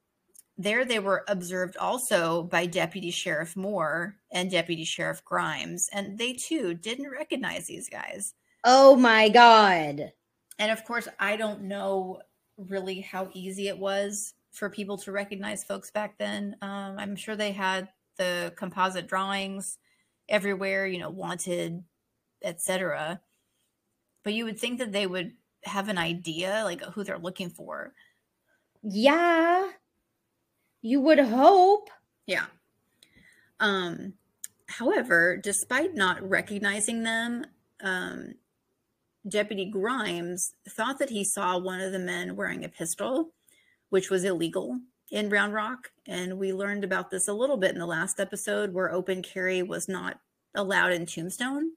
there 0.59 0.85
they 0.85 0.99
were 0.99 1.25
observed 1.29 1.77
also 1.77 2.45
by 2.45 2.67
Deputy 2.67 3.11
Sheriff 3.11 3.57
Moore 3.57 4.17
and 4.33 4.51
Deputy 4.51 4.85
Sheriff 4.85 5.23
Grimes, 5.25 5.89
and 5.93 6.19
they 6.19 6.33
too 6.33 6.75
didn't 6.75 7.11
recognize 7.11 7.67
these 7.67 7.89
guys. 7.89 8.33
Oh 8.65 8.97
my 8.97 9.29
God. 9.29 10.13
And 10.59 10.71
of 10.71 10.85
course, 10.85 11.09
I 11.19 11.37
don't 11.37 11.63
know 11.63 12.21
really 12.57 13.01
how 13.01 13.29
easy 13.35 13.69
it 13.69 13.79
was 13.79 14.35
for 14.51 14.71
people 14.71 14.97
to 14.97 15.13
recognize 15.13 15.65
folks 15.65 15.91
back 15.91 16.17
then. 16.19 16.57
Um, 16.63 16.99
I'm 16.99 17.17
sure 17.17 17.37
they 17.37 17.53
had 17.53 17.89
the 18.17 18.53
composite 18.57 19.07
drawings 19.07 19.79
everywhere, 20.29 20.87
you 20.87 20.99
know, 20.99 21.11
wanted, 21.11 21.85
etc. 22.43 23.21
But 24.25 24.33
you 24.33 24.45
would 24.45 24.59
think 24.59 24.79
that 24.79 24.93
they 24.93 25.07
would 25.07 25.33
have 25.65 25.89
an 25.89 25.99
idea 25.99 26.63
like 26.65 26.83
who 26.83 27.05
they're 27.05 27.19
looking 27.19 27.51
for. 27.51 27.93
Yeah. 28.83 29.71
You 30.81 31.01
would 31.03 31.19
hope. 31.19 31.91
Yeah. 32.27 32.47
Um 33.61 34.15
however, 34.69 35.37
despite 35.37 35.95
not 35.95 36.29
recognizing 36.29 37.03
them, 37.03 37.45
um 37.81 38.35
Deputy 39.29 39.65
Grimes 39.67 40.53
thought 40.69 40.99
that 40.99 41.11
he 41.11 41.25
saw 41.25 41.59
one 41.59 41.81
of 41.81 41.93
the 41.93 41.99
men 41.99 42.37
wearing 42.37 42.65
a 42.65 42.69
pistol, 42.69 43.31
which 43.91 44.11
was 44.11 44.25
illegal 44.25 44.79
in 45.11 45.31
Round 45.31 45.53
Rock. 45.53 45.91
And 46.07 46.39
we 46.39 46.53
learned 46.53 46.85
about 46.85 47.11
this 47.11 47.29
a 47.29 47.33
little 47.33 47.57
bit 47.57 47.73
in 47.73 47.79
the 47.79 47.87
last 47.87 48.21
episode 48.21 48.73
where 48.73 48.93
open 48.93 49.23
carry 49.23 49.63
was 49.63 49.89
not 49.89 50.21
allowed 50.55 50.93
in 50.93 51.07
Tombstone. 51.07 51.73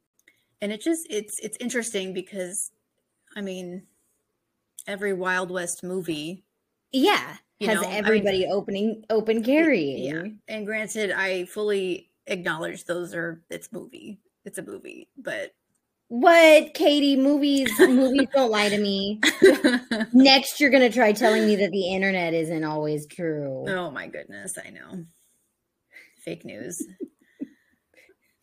And 0.62 0.72
it 0.72 0.82
just 0.82 1.08
it's 1.10 1.40
it's 1.40 1.58
interesting 1.60 2.14
because 2.14 2.72
I 3.36 3.42
mean 3.42 3.84
every 4.88 5.14
Wild 5.14 5.52
West 5.52 5.84
movie 5.84 6.44
Yeah. 6.92 7.36
Has 7.62 7.76
know, 7.82 7.82
I 7.84 7.88
mean- 7.88 8.06
everybody 8.06 8.46
opening 8.48 9.06
open 9.10 9.44
carry. 9.44 10.02
Yeah. 10.08 10.24
And 10.48 10.66
granted, 10.66 11.12
I 11.12 11.46
fully 11.46 12.10
acknowledge 12.28 12.86
those 12.86 13.14
are 13.16 13.42
it's 13.50 13.72
movie. 13.72 14.20
It's 14.46 14.58
a 14.58 14.64
movie, 14.64 15.10
but 15.18 15.54
What, 16.10 16.74
Katie? 16.74 17.16
Movies 17.16 17.72
movies 17.80 18.28
don't 18.34 18.50
lie 18.50 18.70
to 18.70 18.78
me. 18.80 19.22
Next, 20.14 20.60
you're 20.60 20.72
gonna 20.72 20.92
try 20.92 21.14
telling 21.14 21.46
me 21.46 21.56
that 21.58 21.70
the 21.72 21.94
internet 21.94 22.34
isn't 22.34 22.64
always 22.64 23.06
true. 23.06 23.66
oh 23.68 23.92
my 23.92 24.08
goodness, 24.08 24.58
I 24.58 24.72
know. 24.72 25.06
Fake 26.26 26.46
news. 26.46 26.84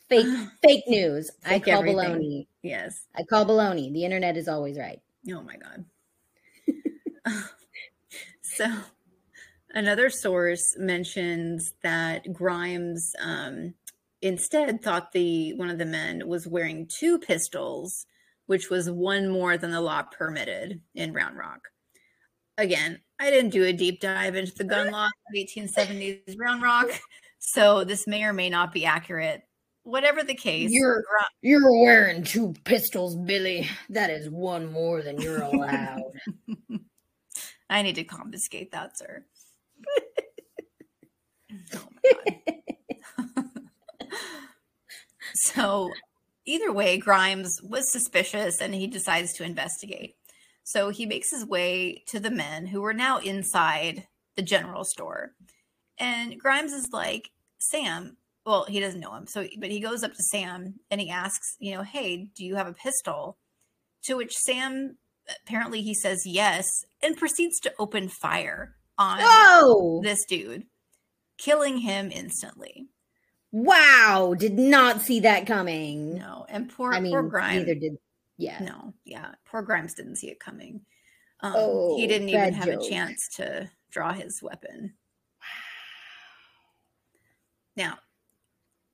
Fake 0.08 0.26
fake 0.62 0.84
news. 0.86 1.30
I 1.44 1.58
call 1.58 1.80
everything. 1.80 1.98
baloney. 1.98 2.46
Yes. 2.62 3.04
I 3.16 3.24
call 3.24 3.44
baloney. 3.44 3.92
The 3.92 4.04
internet 4.04 4.36
is 4.36 4.46
always 4.46 4.78
right. 4.78 5.00
Oh 5.32 5.42
my 5.42 5.56
god. 5.56 5.84
so 8.42 8.66
another 9.70 10.08
source 10.08 10.76
mentions 10.78 11.74
that 11.82 12.32
Grimes 12.32 13.12
um, 13.20 13.74
instead 14.26 14.82
thought 14.82 15.12
the 15.12 15.54
one 15.54 15.70
of 15.70 15.78
the 15.78 15.84
men 15.86 16.26
was 16.26 16.46
wearing 16.46 16.86
two 16.86 17.18
pistols, 17.18 18.06
which 18.46 18.70
was 18.70 18.90
one 18.90 19.28
more 19.28 19.56
than 19.56 19.70
the 19.70 19.80
law 19.80 20.02
permitted 20.02 20.80
in 20.94 21.12
Round 21.12 21.36
Rock. 21.36 21.60
Again, 22.58 23.00
I 23.18 23.30
didn't 23.30 23.50
do 23.50 23.64
a 23.64 23.72
deep 23.72 24.00
dive 24.00 24.34
into 24.34 24.54
the 24.54 24.64
gun 24.64 24.90
law 24.90 25.06
of 25.06 25.34
1870s 25.34 26.36
Round 26.38 26.62
Rock, 26.62 26.88
so 27.38 27.84
this 27.84 28.06
may 28.06 28.24
or 28.24 28.32
may 28.32 28.48
not 28.50 28.72
be 28.72 28.84
accurate. 28.86 29.42
Whatever 29.82 30.22
the 30.24 30.34
case, 30.34 30.70
You're- 30.72 31.02
You're 31.42 31.70
wearing 31.80 32.24
two 32.24 32.54
pistols, 32.64 33.14
Billy. 33.14 33.68
That 33.90 34.10
is 34.10 34.28
one 34.28 34.72
more 34.72 35.00
than 35.02 35.20
you're 35.20 35.42
allowed. 35.42 36.02
I 37.70 37.82
need 37.82 37.94
to 37.96 38.04
confiscate 38.04 38.72
that, 38.72 38.98
sir. 38.98 39.24
oh 41.74 41.88
my 42.02 42.10
god. 42.46 42.54
so, 45.36 45.90
either 46.44 46.72
way, 46.72 46.98
Grimes 46.98 47.60
was 47.62 47.90
suspicious 47.90 48.60
and 48.60 48.74
he 48.74 48.86
decides 48.86 49.32
to 49.34 49.44
investigate. 49.44 50.16
So, 50.64 50.90
he 50.90 51.06
makes 51.06 51.30
his 51.30 51.46
way 51.46 52.02
to 52.08 52.20
the 52.20 52.30
men 52.30 52.66
who 52.66 52.80
were 52.80 52.94
now 52.94 53.18
inside 53.18 54.06
the 54.36 54.42
general 54.42 54.84
store. 54.84 55.32
And 55.98 56.38
Grimes 56.38 56.72
is 56.72 56.88
like, 56.92 57.30
Sam, 57.58 58.16
well, 58.44 58.64
he 58.68 58.80
doesn't 58.80 59.00
know 59.00 59.14
him. 59.14 59.26
So, 59.26 59.46
but 59.58 59.70
he 59.70 59.80
goes 59.80 60.02
up 60.02 60.14
to 60.14 60.22
Sam 60.30 60.74
and 60.90 61.00
he 61.00 61.10
asks, 61.10 61.56
you 61.58 61.74
know, 61.74 61.82
hey, 61.82 62.28
do 62.36 62.44
you 62.44 62.56
have 62.56 62.68
a 62.68 62.72
pistol? 62.72 63.36
To 64.04 64.16
which 64.16 64.32
Sam 64.32 64.98
apparently 65.44 65.82
he 65.82 65.94
says 65.94 66.22
yes 66.24 66.64
and 67.02 67.16
proceeds 67.16 67.58
to 67.60 67.72
open 67.78 68.08
fire 68.08 68.76
on 68.98 69.18
Oh 69.20 70.00
this 70.02 70.24
dude, 70.24 70.64
killing 71.38 71.78
him 71.78 72.10
instantly. 72.12 72.86
Wow! 73.64 74.34
Did 74.38 74.58
not 74.58 75.00
see 75.00 75.20
that 75.20 75.46
coming. 75.46 76.18
No, 76.18 76.46
and 76.48 76.68
poor 76.68 76.92
I 76.92 77.00
mean, 77.00 77.12
poor 77.12 77.22
Grimes. 77.22 77.56
neither 77.56 77.74
did. 77.74 77.98
Yeah. 78.38 78.58
No, 78.60 78.92
yeah, 79.04 79.32
poor 79.46 79.62
Grimes 79.62 79.94
didn't 79.94 80.16
see 80.16 80.28
it 80.30 80.38
coming. 80.40 80.82
Um, 81.40 81.52
Oh, 81.56 81.96
he 81.96 82.06
didn't 82.06 82.28
even 82.28 82.54
have 82.54 82.68
a 82.68 82.88
chance 82.88 83.28
to 83.36 83.70
draw 83.90 84.12
his 84.12 84.42
weapon. 84.42 84.94
Now, 87.76 87.98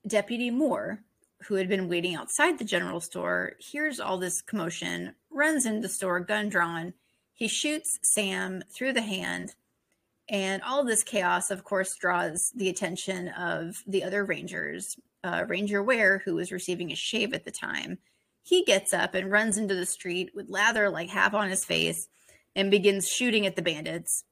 Deputy 0.06 0.50
Moore, 0.50 1.00
who 1.46 1.54
had 1.54 1.68
been 1.68 1.88
waiting 1.88 2.14
outside 2.16 2.58
the 2.58 2.64
general 2.64 3.00
store, 3.00 3.52
hears 3.58 4.00
all 4.00 4.18
this 4.18 4.42
commotion, 4.42 5.14
runs 5.30 5.66
into 5.66 5.80
the 5.80 5.88
store, 5.88 6.20
gun 6.20 6.48
drawn. 6.48 6.94
He 7.32 7.48
shoots 7.48 7.98
Sam 8.02 8.62
through 8.72 8.92
the 8.92 9.02
hand. 9.02 9.54
And 10.32 10.62
all 10.62 10.82
this 10.82 11.04
chaos, 11.04 11.50
of 11.50 11.62
course, 11.62 11.94
draws 11.94 12.52
the 12.56 12.70
attention 12.70 13.28
of 13.28 13.82
the 13.86 14.02
other 14.02 14.24
Rangers. 14.24 14.96
Uh, 15.22 15.44
Ranger 15.46 15.82
Ware, 15.82 16.22
who 16.24 16.34
was 16.34 16.50
receiving 16.50 16.90
a 16.90 16.96
shave 16.96 17.34
at 17.34 17.44
the 17.44 17.50
time, 17.52 17.98
he 18.42 18.64
gets 18.64 18.92
up 18.94 19.14
and 19.14 19.30
runs 19.30 19.58
into 19.58 19.74
the 19.74 19.86
street 19.86 20.30
with 20.34 20.48
lather 20.48 20.88
like 20.88 21.10
half 21.10 21.34
on 21.34 21.50
his 21.50 21.64
face 21.64 22.08
and 22.56 22.70
begins 22.70 23.08
shooting 23.08 23.46
at 23.46 23.56
the 23.56 23.62
bandits. 23.62 24.24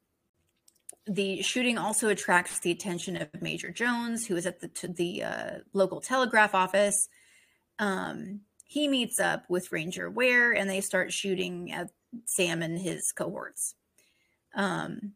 The 1.07 1.43
shooting 1.43 1.79
also 1.79 2.09
attracts 2.09 2.61
the 2.61 2.71
attention 2.71 3.17
of 3.17 3.29
Major 3.41 3.71
Jones, 3.71 4.27
who 4.27 4.37
is 4.37 4.47
at 4.47 4.61
the 4.61 4.71
the 4.89 5.23
uh, 5.23 5.51
local 5.75 6.01
telegraph 6.01 6.55
office. 6.55 7.09
Um, 7.79 8.41
he 8.65 8.89
meets 8.89 9.21
up 9.21 9.45
with 9.49 9.73
Ranger 9.73 10.11
Ware, 10.11 10.53
and 10.53 10.69
they 10.69 10.81
start 10.81 11.13
shooting 11.13 11.73
at 11.73 11.91
Sam 12.25 12.63
and 12.63 12.79
his 12.79 13.13
cohorts. 13.13 13.75
Um, 14.55 15.15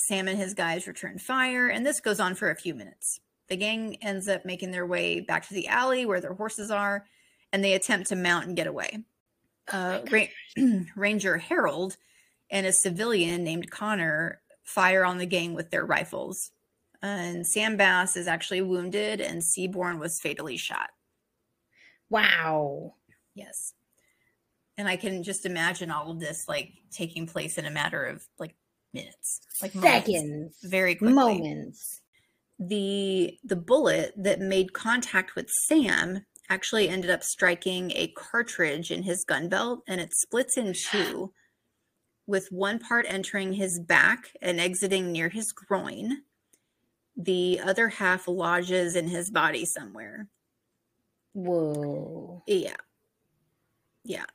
Sam 0.00 0.28
and 0.28 0.38
his 0.38 0.54
guys 0.54 0.86
return 0.86 1.18
fire, 1.18 1.68
and 1.68 1.84
this 1.84 2.00
goes 2.00 2.20
on 2.20 2.34
for 2.34 2.50
a 2.50 2.56
few 2.56 2.74
minutes. 2.74 3.20
The 3.48 3.56
gang 3.56 3.96
ends 4.02 4.28
up 4.28 4.44
making 4.44 4.70
their 4.70 4.86
way 4.86 5.20
back 5.20 5.48
to 5.48 5.54
the 5.54 5.68
alley 5.68 6.06
where 6.06 6.20
their 6.20 6.34
horses 6.34 6.70
are, 6.70 7.06
and 7.52 7.64
they 7.64 7.74
attempt 7.74 8.08
to 8.08 8.16
mount 8.16 8.46
and 8.46 8.56
get 8.56 8.66
away. 8.66 9.04
Uh, 9.70 10.00
Ra- 10.10 10.24
Ranger 10.96 11.38
Herold 11.38 11.96
and 12.50 12.66
a 12.66 12.72
civilian 12.72 13.44
named 13.44 13.70
Connor 13.70 14.40
fire 14.64 15.04
on 15.04 15.18
the 15.18 15.26
gang 15.26 15.54
with 15.54 15.70
their 15.70 15.84
rifles. 15.84 16.50
And 17.02 17.46
Sam 17.46 17.76
Bass 17.76 18.16
is 18.16 18.26
actually 18.26 18.62
wounded, 18.62 19.20
and 19.20 19.42
Seaborn 19.42 19.98
was 19.98 20.20
fatally 20.20 20.56
shot. 20.56 20.90
Wow. 22.10 22.94
Yes. 23.34 23.74
And 24.76 24.88
I 24.88 24.96
can 24.96 25.22
just 25.22 25.44
imagine 25.44 25.90
all 25.90 26.10
of 26.10 26.20
this 26.20 26.48
like 26.48 26.72
taking 26.90 27.26
place 27.26 27.58
in 27.58 27.66
a 27.66 27.70
matter 27.70 28.04
of 28.04 28.26
like 28.38 28.54
minutes, 28.92 29.40
like 29.62 29.74
moments, 29.74 30.06
Seconds. 30.06 30.56
very 30.64 30.94
quickly. 30.94 31.14
Moments. 31.14 32.00
the 32.58 33.38
the 33.44 33.56
bullet 33.56 34.12
that 34.16 34.40
made 34.40 34.72
contact 34.72 35.34
with 35.36 35.48
Sam 35.66 36.24
actually 36.50 36.88
ended 36.88 37.10
up 37.10 37.22
striking 37.22 37.92
a 37.92 38.08
cartridge 38.16 38.90
in 38.90 39.02
his 39.02 39.24
gun 39.24 39.48
belt 39.48 39.82
and 39.86 40.00
it 40.00 40.12
splits 40.14 40.56
in 40.56 40.72
two 40.90 41.32
with 42.26 42.48
one 42.50 42.78
part 42.78 43.06
entering 43.08 43.52
his 43.54 43.78
back 43.80 44.32
and 44.42 44.60
exiting 44.60 45.12
near 45.12 45.28
his 45.28 45.52
groin 45.52 46.18
the 47.16 47.60
other 47.64 47.88
half 47.88 48.28
lodges 48.28 48.94
in 48.94 49.08
his 49.08 49.30
body 49.30 49.64
somewhere. 49.64 50.28
Whoa. 51.32 52.42
Yeah. 52.46 52.76
Yeah. 54.04 54.26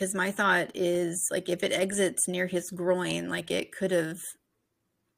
Because 0.00 0.14
my 0.14 0.30
thought 0.30 0.70
is 0.74 1.28
like 1.30 1.50
if 1.50 1.62
it 1.62 1.72
exits 1.72 2.26
near 2.26 2.46
his 2.46 2.70
groin, 2.70 3.28
like 3.28 3.50
it 3.50 3.70
could 3.70 3.90
have. 3.90 4.18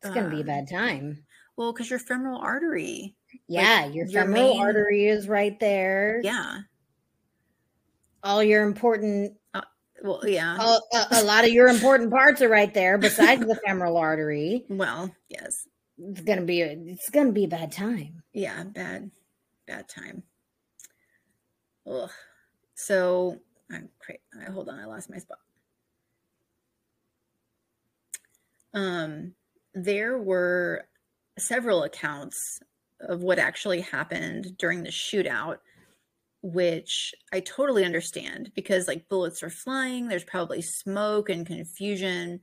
It's 0.03 0.13
going 0.13 0.25
to 0.25 0.31
be 0.31 0.39
a 0.39 0.41
um, 0.41 0.47
bad 0.47 0.69
time. 0.69 1.23
Well, 1.57 1.73
because 1.73 1.89
your 1.89 2.01
femoral 2.01 2.41
artery. 2.41 3.15
Yeah, 3.47 3.85
your 3.87 4.07
your 4.07 4.23
femoral 4.23 4.55
main- 4.55 4.61
artery 4.61 5.07
is 5.07 5.29
right 5.29 5.59
there. 5.61 6.21
Yeah. 6.25 6.63
All 8.25 8.43
your 8.43 8.65
important, 8.65 9.35
Well, 10.03 10.21
yeah. 10.27 10.57
a, 10.61 10.97
a, 10.97 11.07
a 11.13 11.23
lot 11.23 11.45
of 11.45 11.51
your 11.51 11.69
important 11.69 12.11
parts 12.11 12.43
are 12.43 12.49
right 12.49 12.73
there 12.75 12.99
besides 12.99 13.47
the 13.47 13.55
femoral 13.65 13.97
artery. 13.97 14.65
Well, 14.69 15.15
yes. 15.29 15.69
It's 15.97 16.23
going 16.23 16.41
to 16.41 16.45
be, 16.45 16.63
a, 16.63 16.73
it's 16.73 17.09
to 17.11 17.33
be 17.33 17.45
a 17.45 17.49
bad 17.49 17.71
time. 17.71 18.25
Yeah. 18.33 18.65
Bad, 18.65 19.13
bad 19.67 19.89
time. 19.89 20.25
Ugh. 21.89 22.11
So, 22.75 23.39
I'm 23.73 23.89
Hold 24.53 24.69
on. 24.69 24.79
I 24.79 24.87
lost 24.87 25.11
my 25.11 25.19
spot. 25.19 25.39
Um, 28.75 29.35
there 29.75 30.19
were 30.19 30.87
several 31.39 31.83
accounts 31.83 32.61
of 33.01 33.23
what 33.23 33.39
actually 33.39 33.81
happened 33.81 34.57
during 34.59 34.83
the 34.83 34.91
shootout, 34.91 35.59
which 36.43 37.15
I 37.33 37.41
totally 37.41 37.85
understand 37.85 38.53
because 38.55 38.89
like 38.89 39.09
bullets 39.09 39.43
are 39.43 39.51
flying, 39.51 40.09
there's 40.09 40.25
probably 40.25 40.63
smoke 40.63 41.29
and 41.29 41.47
confusion. 41.47 42.41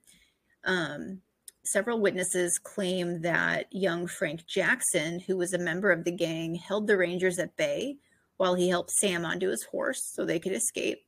Um, 0.66 1.22
several 1.64 2.00
witnesses 2.00 2.60
claim 2.62 3.22
that 3.22 3.68
young 3.72 4.08
Frank 4.08 4.46
Jackson, 4.48 5.20
who 5.20 5.38
was 5.38 5.54
a 5.54 5.60
member 5.60 5.92
of 5.92 6.04
the 6.04 6.12
gang, 6.12 6.56
held 6.56 6.88
the 6.88 6.98
Rangers 6.98 7.40
at 7.40 7.56
bay 7.56 7.98
while 8.38 8.56
he 8.56 8.70
helped 8.70 8.92
Sam 8.92 9.26
onto 9.26 9.50
his 9.50 9.64
horse 9.64 10.02
so 10.14 10.26
they 10.26 10.40
could 10.40 10.54
escape. 10.54 11.04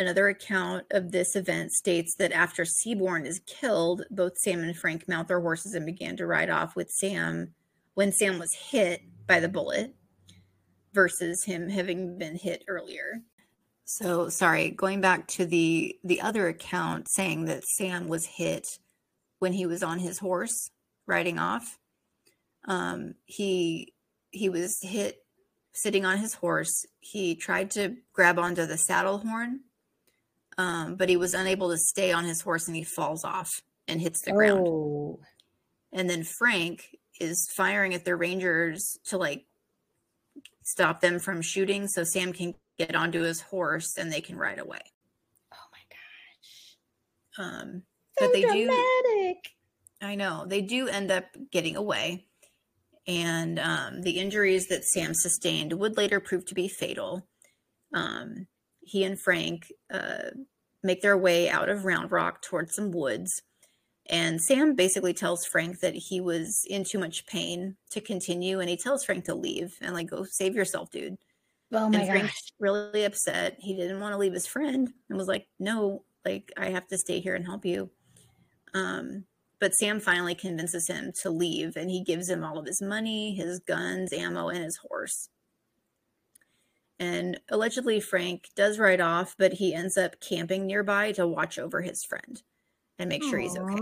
Another 0.00 0.28
account 0.28 0.86
of 0.92 1.12
this 1.12 1.36
event 1.36 1.72
states 1.72 2.14
that 2.14 2.32
after 2.32 2.64
Seaborn 2.64 3.26
is 3.26 3.42
killed, 3.46 4.06
both 4.10 4.38
Sam 4.38 4.60
and 4.60 4.74
Frank 4.74 5.06
mount 5.06 5.28
their 5.28 5.42
horses 5.42 5.74
and 5.74 5.84
began 5.84 6.16
to 6.16 6.26
ride 6.26 6.48
off 6.48 6.74
with 6.74 6.90
Sam 6.90 7.52
when 7.92 8.10
Sam 8.10 8.38
was 8.38 8.54
hit 8.54 9.02
by 9.26 9.40
the 9.40 9.48
bullet 9.50 9.94
versus 10.94 11.44
him 11.44 11.68
having 11.68 12.16
been 12.16 12.34
hit 12.36 12.64
earlier. 12.66 13.20
So 13.84 14.30
sorry, 14.30 14.70
going 14.70 15.02
back 15.02 15.28
to 15.28 15.44
the 15.44 15.98
the 16.02 16.22
other 16.22 16.48
account 16.48 17.10
saying 17.10 17.44
that 17.44 17.64
Sam 17.64 18.08
was 18.08 18.24
hit 18.24 18.78
when 19.38 19.52
he 19.52 19.66
was 19.66 19.82
on 19.82 19.98
his 19.98 20.20
horse 20.20 20.70
riding 21.06 21.38
off. 21.38 21.78
Um, 22.66 23.16
he 23.26 23.92
he 24.30 24.48
was 24.48 24.78
hit 24.80 25.18
sitting 25.74 26.06
on 26.06 26.16
his 26.16 26.32
horse. 26.32 26.86
He 27.00 27.34
tried 27.34 27.70
to 27.72 27.96
grab 28.14 28.38
onto 28.38 28.64
the 28.64 28.78
saddle 28.78 29.18
horn, 29.18 29.60
um, 30.60 30.96
but 30.96 31.08
he 31.08 31.16
was 31.16 31.32
unable 31.32 31.70
to 31.70 31.78
stay 31.78 32.12
on 32.12 32.24
his 32.24 32.42
horse 32.42 32.66
and 32.66 32.76
he 32.76 32.84
falls 32.84 33.24
off 33.24 33.62
and 33.88 33.98
hits 33.98 34.20
the 34.20 34.32
ground. 34.32 34.66
Oh, 34.68 35.20
And 35.90 36.08
then 36.08 36.22
Frank 36.22 36.96
is 37.18 37.48
firing 37.56 37.94
at 37.94 38.04
the 38.04 38.14
Rangers 38.14 38.98
to 39.06 39.16
like 39.16 39.46
stop 40.62 41.00
them 41.00 41.18
from 41.18 41.40
shooting 41.40 41.88
so 41.88 42.04
Sam 42.04 42.34
can 42.34 42.54
get 42.78 42.94
onto 42.94 43.22
his 43.22 43.40
horse 43.40 43.96
and 43.96 44.12
they 44.12 44.20
can 44.20 44.36
ride 44.36 44.58
away. 44.58 44.82
oh 45.54 45.66
my 45.72 45.78
gosh. 45.88 47.62
Um, 47.62 47.82
So 48.18 48.26
but 48.26 48.32
they 48.34 48.42
do 48.42 48.66
dramatic. 48.66 49.52
I 50.02 50.14
know 50.14 50.44
they 50.46 50.60
do 50.60 50.88
end 50.88 51.10
up 51.10 51.24
getting 51.50 51.76
away, 51.76 52.26
and 53.06 53.58
um, 53.58 54.02
the 54.02 54.18
injuries 54.18 54.68
that 54.68 54.84
Sam 54.84 55.14
sustained 55.14 55.72
would 55.72 55.96
later 55.96 56.20
prove 56.20 56.44
to 56.46 56.54
be 56.54 56.68
fatal. 56.68 57.26
Um, 57.94 58.46
he 58.90 59.04
and 59.04 59.18
Frank 59.18 59.72
uh, 59.92 60.30
make 60.82 61.00
their 61.00 61.16
way 61.16 61.48
out 61.48 61.68
of 61.68 61.84
Round 61.84 62.10
Rock 62.10 62.42
towards 62.42 62.74
some 62.74 62.90
woods, 62.90 63.42
and 64.08 64.42
Sam 64.42 64.74
basically 64.74 65.14
tells 65.14 65.46
Frank 65.46 65.78
that 65.80 65.94
he 65.94 66.20
was 66.20 66.64
in 66.68 66.82
too 66.82 66.98
much 66.98 67.26
pain 67.26 67.76
to 67.90 68.00
continue, 68.00 68.58
and 68.58 68.68
he 68.68 68.76
tells 68.76 69.04
Frank 69.04 69.24
to 69.26 69.34
leave 69.34 69.76
and 69.80 69.94
like 69.94 70.10
go 70.10 70.24
save 70.24 70.56
yourself, 70.56 70.90
dude. 70.90 71.16
Oh 71.72 71.88
my 71.88 72.00
and 72.00 72.10
Frank's 72.10 72.32
gosh. 72.32 72.52
really 72.58 73.04
upset. 73.04 73.56
He 73.60 73.76
didn't 73.76 74.00
want 74.00 74.12
to 74.12 74.18
leave 74.18 74.32
his 74.32 74.46
friend 74.46 74.92
and 75.08 75.18
was 75.18 75.28
like, 75.28 75.46
"No, 75.60 76.02
like 76.24 76.52
I 76.56 76.70
have 76.70 76.88
to 76.88 76.98
stay 76.98 77.20
here 77.20 77.36
and 77.36 77.46
help 77.46 77.64
you." 77.64 77.90
Um, 78.74 79.24
but 79.60 79.74
Sam 79.74 80.00
finally 80.00 80.34
convinces 80.34 80.88
him 80.88 81.12
to 81.22 81.30
leave, 81.30 81.76
and 81.76 81.88
he 81.88 82.02
gives 82.02 82.28
him 82.28 82.42
all 82.42 82.58
of 82.58 82.66
his 82.66 82.82
money, 82.82 83.34
his 83.34 83.60
guns, 83.60 84.12
ammo, 84.12 84.48
and 84.48 84.64
his 84.64 84.78
horse. 84.78 85.28
And 87.00 87.40
allegedly, 87.48 87.98
Frank 87.98 88.50
does 88.54 88.78
ride 88.78 89.00
off, 89.00 89.34
but 89.38 89.54
he 89.54 89.74
ends 89.74 89.96
up 89.96 90.20
camping 90.20 90.66
nearby 90.66 91.12
to 91.12 91.26
watch 91.26 91.58
over 91.58 91.80
his 91.80 92.04
friend 92.04 92.42
and 92.98 93.08
make 93.08 93.24
sure 93.24 93.38
he's 93.38 93.56
okay. 93.56 93.80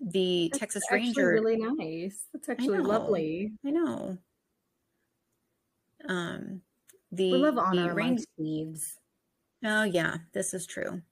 The 0.00 0.48
that's 0.52 0.60
Texas 0.60 0.84
actually 0.92 1.06
Ranger, 1.06 1.32
really 1.32 1.56
nice. 1.56 2.26
That's 2.32 2.48
actually 2.48 2.78
know. 2.78 2.84
lovely. 2.84 3.52
I 3.66 3.70
know. 3.70 4.18
Um, 6.08 6.62
the 7.10 7.32
We 7.32 7.38
love 7.38 7.56
the 7.56 7.62
honor 7.62 7.90
amongst 7.90 8.28
thieves. 8.38 8.96
Oh 9.64 9.82
yeah, 9.82 10.18
this 10.32 10.54
is 10.54 10.66
true. 10.66 11.02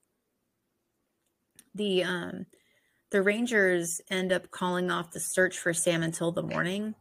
The 1.74 2.04
um 2.04 2.46
the 3.10 3.22
Rangers 3.22 4.00
end 4.08 4.32
up 4.32 4.52
calling 4.52 4.92
off 4.92 5.10
the 5.10 5.20
search 5.20 5.58
for 5.58 5.74
Sam 5.74 6.04
until 6.04 6.30
the 6.30 6.44
morning. 6.44 6.94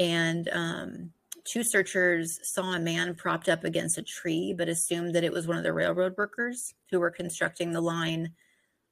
And 0.00 0.48
um 0.50 1.12
two 1.44 1.64
searchers 1.64 2.38
saw 2.42 2.72
a 2.72 2.80
man 2.80 3.14
propped 3.14 3.48
up 3.48 3.64
against 3.64 3.98
a 3.98 4.02
tree, 4.02 4.54
but 4.56 4.68
assumed 4.68 5.14
that 5.14 5.24
it 5.24 5.32
was 5.32 5.46
one 5.46 5.56
of 5.56 5.64
the 5.64 5.72
railroad 5.72 6.14
workers 6.16 6.74
who 6.90 7.00
were 7.00 7.10
constructing 7.10 7.72
the 7.72 7.80
line 7.80 8.32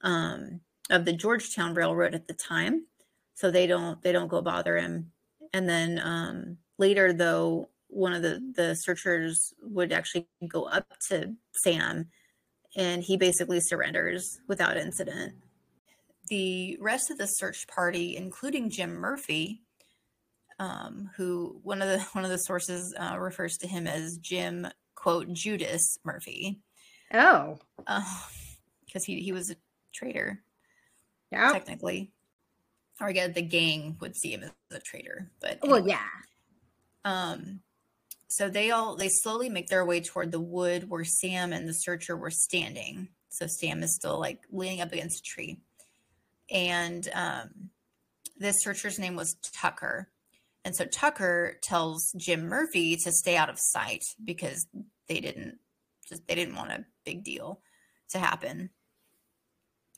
um 0.03 0.61
of 0.91 1.05
the 1.05 1.13
Georgetown 1.13 1.75
Railroad 1.75 2.15
at 2.15 2.27
the 2.27 2.35
time. 2.35 2.87
So 3.35 3.51
they 3.51 3.67
don't 3.67 4.03
they 4.03 4.13
don't 4.13 4.29
go 4.29 4.43
bother 4.43 4.77
him. 4.77 5.13
And 5.53 5.69
then 5.69 6.01
um 6.03 6.59
later 6.79 7.13
though 7.13 7.71
one 7.89 8.13
of 8.13 8.23
the 8.23 8.41
the 8.55 8.75
searchers 8.75 9.53
would 9.63 9.93
actually 9.93 10.29
go 10.49 10.65
up 10.65 10.87
to 11.09 11.35
Sam 11.53 12.09
and 12.77 13.03
he 13.03 13.17
basically 13.17 13.61
surrenders 13.61 14.41
without 14.47 14.77
incident. 14.77 15.35
The 16.29 16.79
rest 16.81 17.11
of 17.11 17.19
the 17.19 17.27
search 17.27 17.67
party, 17.67 18.17
including 18.17 18.71
Jim 18.71 18.95
Murphy, 18.95 19.63
um, 20.61 21.11
who 21.17 21.59
one 21.65 21.83
of 21.83 21.89
the 21.89 21.99
one 22.13 22.25
of 22.25 22.31
the 22.31 22.39
sources 22.39 22.95
uh, 22.97 23.19
refers 23.19 23.57
to 23.59 23.67
him 23.67 23.89
as 23.89 24.19
Jim 24.19 24.69
quote 24.95 25.33
Judas 25.33 25.99
Murphy, 26.05 26.61
Oh, 27.13 27.59
because 28.87 29.05
he 29.05 29.21
he 29.21 29.33
was 29.33 29.51
a 29.51 29.57
traitor 29.93 30.43
yeah. 31.33 31.51
technically, 31.51 32.13
or 33.01 33.09
I 33.09 33.13
guess 33.13 33.35
the 33.35 33.43
gang 33.43 33.97
would 34.01 34.15
see 34.15 34.33
him 34.33 34.45
as 34.45 34.53
a 34.77 34.81
traitor. 34.81 35.31
But 35.41 35.59
Well, 35.63 35.89
yeah. 35.89 36.07
Um, 37.05 37.61
so 38.29 38.51
they 38.51 38.71
all 38.71 38.97
they 38.97 39.09
slowly 39.09 39.49
make 39.49 39.69
their 39.69 39.87
way 39.87 40.03
toward 40.03 40.31
the 40.31 40.41
wood 40.41 40.91
where 40.91 41.05
Sam 41.05 41.55
and 41.55 41.67
the 41.67 41.73
searcher 41.73 42.17
were 42.17 42.31
standing. 42.31 43.09
So 43.31 43.47
Sam 43.49 43.83
is 43.83 43.95
still 43.95 44.21
like 44.21 44.43
leaning 44.53 44.83
up 44.83 44.93
against 44.93 45.21
a 45.21 45.23
tree, 45.23 45.57
and 46.51 47.09
um, 47.15 47.71
this 48.37 48.63
searcher's 48.63 48.99
name 48.99 49.17
was 49.17 49.37
Tucker. 49.55 50.11
And 50.65 50.77
so 50.77 50.85
Tucker 50.85 51.59
tells 51.63 52.13
Jim 52.17 52.47
Murphy 52.47 52.97
to 52.97 53.13
stay 53.13 53.37
out 53.37 53.49
of 53.49 53.59
sight 53.59 54.05
because 54.23 54.67
they 55.09 55.21
didn't 55.21 55.59
just 56.09 56.27
they 56.27 56.35
didn't 56.35 56.57
want 56.57 56.73
a 56.73 56.85
big 57.05 57.25
deal 57.25 57.61
to 58.11 58.19
happen. 58.19 58.71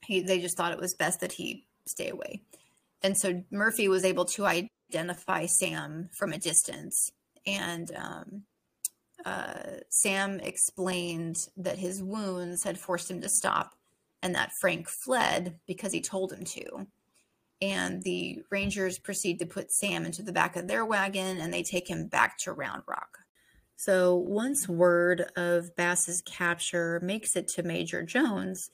He 0.04 0.20
they 0.20 0.40
just 0.40 0.56
thought 0.56 0.72
it 0.72 0.80
was 0.80 0.94
best 0.94 1.20
that 1.20 1.32
he 1.32 1.66
stay 1.86 2.08
away. 2.08 2.42
And 3.02 3.18
so 3.18 3.42
Murphy 3.50 3.88
was 3.88 4.04
able 4.04 4.24
to 4.26 4.46
identify 4.46 5.46
Sam 5.46 6.10
from 6.16 6.32
a 6.32 6.38
distance. 6.38 7.10
And 7.44 7.90
um, 7.96 8.42
uh, 9.24 9.80
Sam 9.88 10.38
explained 10.38 11.36
that 11.56 11.78
his 11.78 12.02
wounds 12.02 12.62
had 12.62 12.78
forced 12.78 13.10
him 13.10 13.20
to 13.22 13.28
stop 13.28 13.74
and 14.22 14.34
that 14.36 14.52
Frank 14.60 14.88
fled 14.88 15.58
because 15.66 15.92
he 15.92 16.00
told 16.00 16.32
him 16.32 16.44
to. 16.44 16.86
And 17.62 18.02
the 18.02 18.42
Rangers 18.50 18.98
proceed 18.98 19.38
to 19.38 19.46
put 19.46 19.70
Sam 19.70 20.04
into 20.04 20.22
the 20.22 20.32
back 20.32 20.56
of 20.56 20.66
their 20.66 20.84
wagon 20.84 21.38
and 21.38 21.54
they 21.54 21.62
take 21.62 21.88
him 21.88 22.08
back 22.08 22.36
to 22.38 22.52
Round 22.52 22.82
Rock. 22.88 23.20
So 23.76 24.16
once 24.16 24.68
word 24.68 25.30
of 25.36 25.74
Bass's 25.76 26.22
capture 26.22 27.00
makes 27.02 27.36
it 27.36 27.46
to 27.48 27.62
Major 27.62 28.02
Jones, 28.02 28.70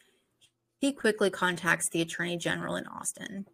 he 0.78 0.90
quickly 0.92 1.28
contacts 1.28 1.90
the 1.90 2.00
Attorney 2.00 2.38
General 2.38 2.76
in 2.76 2.86
Austin. 2.86 3.46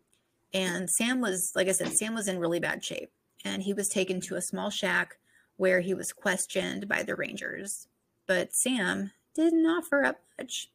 And 0.52 0.88
Sam 0.88 1.20
was, 1.20 1.52
like 1.56 1.68
I 1.68 1.72
said, 1.72 1.92
Sam 1.92 2.14
was 2.14 2.28
in 2.28 2.38
really 2.38 2.60
bad 2.60 2.84
shape. 2.84 3.10
And 3.44 3.62
he 3.62 3.74
was 3.74 3.88
taken 3.88 4.20
to 4.22 4.36
a 4.36 4.42
small 4.42 4.70
shack 4.70 5.16
where 5.56 5.80
he 5.80 5.94
was 5.94 6.12
questioned 6.12 6.88
by 6.88 7.02
the 7.02 7.16
Rangers. 7.16 7.88
But 8.26 8.54
Sam 8.54 9.10
didn't 9.34 9.66
offer 9.66 10.04
up 10.04 10.20
much 10.38 10.70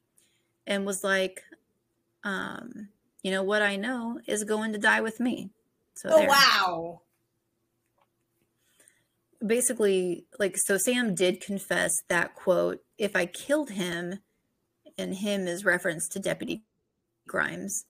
and 0.67 0.85
was 0.85 1.03
like, 1.03 1.43
um, 2.23 2.89
you 3.23 3.31
know, 3.31 3.43
what 3.43 3.61
I 3.61 3.75
know 3.75 4.19
is 4.27 4.43
going 4.43 4.71
to 4.73 4.77
die 4.79 5.01
with 5.01 5.19
me. 5.19 5.49
So 5.95 6.09
Oh 6.11 6.17
there. 6.19 6.29
wow. 6.29 7.01
basically 9.45 10.25
like 10.37 10.57
so 10.57 10.77
sam 10.77 11.15
did 11.15 11.39
confess 11.41 11.93
that 12.09 12.35
quote 12.35 12.81
if 12.97 13.15
i 13.15 13.25
killed 13.25 13.69
him 13.71 14.19
and 14.97 15.15
him 15.15 15.47
is 15.47 15.63
reference 15.63 16.09
to 16.09 16.19
deputy 16.19 16.61
grimes 17.27 17.85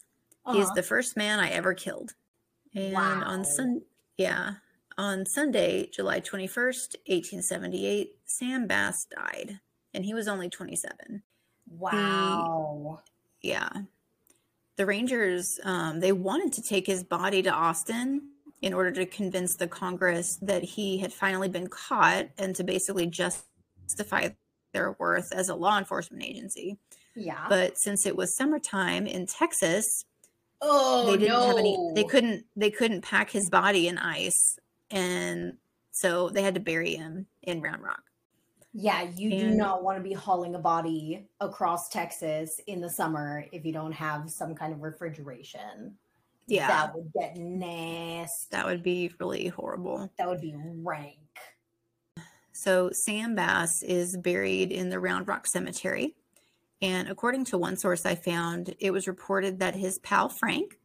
Uh-huh. 0.46 0.72
the 0.76 0.84
first 0.84 1.18
man 1.18 1.40
i 1.40 1.50
ever 1.50 1.74
killed 1.74 2.14
and 2.76 2.96
on 2.96 3.40
Wow. 3.40 3.44
sun 3.44 3.82
yeah 4.18 4.54
on 4.98 5.26
sunday 5.26 5.90
july 5.92 6.20
21st 6.22 6.98
1878 7.08 8.16
sam 8.26 8.68
bass 8.68 9.06
died 9.06 9.60
and 9.94 10.06
he 10.06 10.14
was 10.14 10.28
only 10.28 10.50
27 10.50 11.24
wow. 11.68 13.00
yeah 13.42 13.70
the 14.80 14.86
rangers 14.86 15.60
um, 15.66 16.00
they 16.00 16.14
wanted 16.14 16.54
to 16.54 16.62
take 16.62 16.88
his 16.88 17.04
body 17.04 17.42
to 17.44 17.52
austin 17.52 18.22
in 18.62 18.74
order 18.74 18.92
to 18.92 19.06
convince 19.06 19.58
the 19.58 19.68
congress 19.68 20.40
that 20.42 20.64
he 20.64 20.98
had 20.98 21.12
finally 21.12 21.50
been 21.50 21.68
caught 21.68 22.28
and 22.38 22.56
to 22.56 22.64
basically 22.64 23.06
justify 23.06 24.30
their 24.74 24.96
worth 24.98 25.34
as 25.34 25.50
a 25.50 25.56
law 25.56 25.78
enforcement 25.78 26.24
agency 26.24 26.78
yeah. 27.14 27.46
but 27.50 27.78
since 27.78 28.06
it 28.06 28.16
was 28.16 28.36
summertime 28.38 29.06
in 29.06 29.26
texas 29.26 30.06
oh 30.62 31.12
they 31.12 31.18
didn't 31.18 31.34
no. 31.34 31.48
have 31.48 31.58
any 31.58 31.92
they 31.94 32.06
couldn't 32.06 32.46
they 32.56 32.72
couldn't 32.72 33.02
pack 33.02 33.30
his 33.30 33.50
body 33.50 33.90
in 33.90 33.98
ice 33.98 34.58
and 34.90 35.58
so 35.92 36.30
they 36.30 36.42
had 36.42 36.54
to 36.54 36.62
bury 36.62 36.96
him 36.96 37.28
in 37.44 37.60
round 37.60 37.84
rock 37.84 38.04
Yeah, 38.74 39.02
you 39.16 39.32
do 39.32 39.50
not 39.52 39.84
want 39.84 39.98
to 39.98 40.04
be 40.04 40.14
hauling 40.14 40.54
a 40.56 40.60
body 40.60 41.28
across 41.40 41.90
Texas 41.90 42.60
in 42.68 42.82
the 42.82 42.90
summer 42.90 43.46
if 43.52 43.66
you 43.66 43.74
don't 43.74 43.92
have 43.92 44.30
some 44.30 44.54
kind 44.54 44.74
of 44.74 44.82
refrigeration. 44.82 45.96
yeah 46.48 46.68
That 46.68 46.96
would 46.96 47.12
get 47.20 47.36
nasty. 47.38 48.48
that 48.52 48.66
would 48.66 48.84
be 48.84 49.12
really 49.20 49.48
horrible 49.48 50.12
That 50.18 50.28
would 50.30 50.42
be 50.42 50.54
rank. 50.56 51.18
So 52.52 52.90
Sam 52.92 53.36
Bass 53.36 53.82
is 53.84 54.18
buried 54.18 54.72
in 54.72 54.90
the 54.90 55.00
Round 55.00 55.28
Rock 55.28 55.48
Cemetery. 55.48 56.16
And 56.82 57.10
according 57.10 57.46
to 57.46 57.58
one 57.58 57.76
source 57.78 58.06
I 58.06 58.16
found, 58.16 58.76
it 58.80 58.92
was 58.92 59.08
reported 59.08 59.60
that 59.60 59.76
his 59.76 60.00
pal 60.00 60.30
Frank 60.30 60.78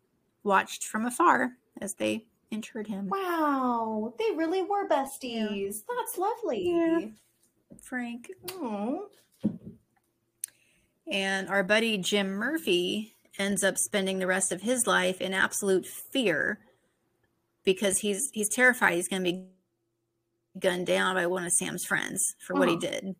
watched 0.42 0.84
from 0.84 1.04
afar 1.06 1.50
as 1.80 1.94
they 1.94 2.26
interred 2.50 2.86
him. 2.86 3.08
Wow, 3.08 4.14
they 4.18 4.30
really 4.36 4.62
were 4.62 4.88
besties. 4.88 5.82
That's 5.88 6.16
lovely. 6.18 6.68
Yeah. 6.70 7.00
Frank. 7.82 8.30
Oh. 8.50 9.08
And 11.10 11.48
our 11.48 11.62
buddy 11.62 11.98
Jim 11.98 12.30
Murphy 12.30 13.14
ends 13.38 13.62
up 13.64 13.76
spending 13.76 14.18
the 14.18 14.26
rest 14.26 14.52
of 14.52 14.62
his 14.62 14.86
life 14.86 15.20
in 15.20 15.34
absolute 15.34 15.86
fear 15.86 16.58
because 17.64 17.98
he's 17.98 18.30
he's 18.32 18.48
terrified 18.48 18.94
he's 18.94 19.08
going 19.08 19.24
to 19.24 19.32
be 19.32 19.46
gunned 20.58 20.86
down 20.86 21.14
by 21.16 21.26
one 21.26 21.44
of 21.44 21.52
Sam's 21.52 21.84
friends 21.84 22.34
for 22.40 22.54
what 22.54 22.68
he 22.68 22.76
Uh-huh. 22.76 22.90
did. 22.90 23.16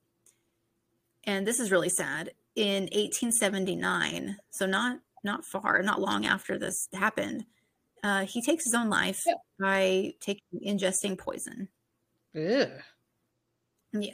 And 1.25 1.47
this 1.47 1.59
is 1.59 1.71
really 1.71 1.89
sad. 1.89 2.31
In 2.55 2.85
1879, 2.93 4.37
so 4.51 4.67
not 4.67 5.01
not 5.25 5.45
far, 5.45 5.83
not 5.83 6.01
long 6.01 6.25
after 6.27 6.59
this 6.59 6.89
happened, 6.93 7.47
uh, 8.03 8.25
he 8.27 8.43
takes 8.43 8.65
his 8.65 8.75
own 8.75 8.89
life 8.91 9.23
Yeah. 9.27 9.35
by 9.59 10.15
taking 10.21 10.61
ingesting 10.65 11.19
poison. 11.19 11.69
Ugh. 12.37 12.71
Yeah. 13.93 14.13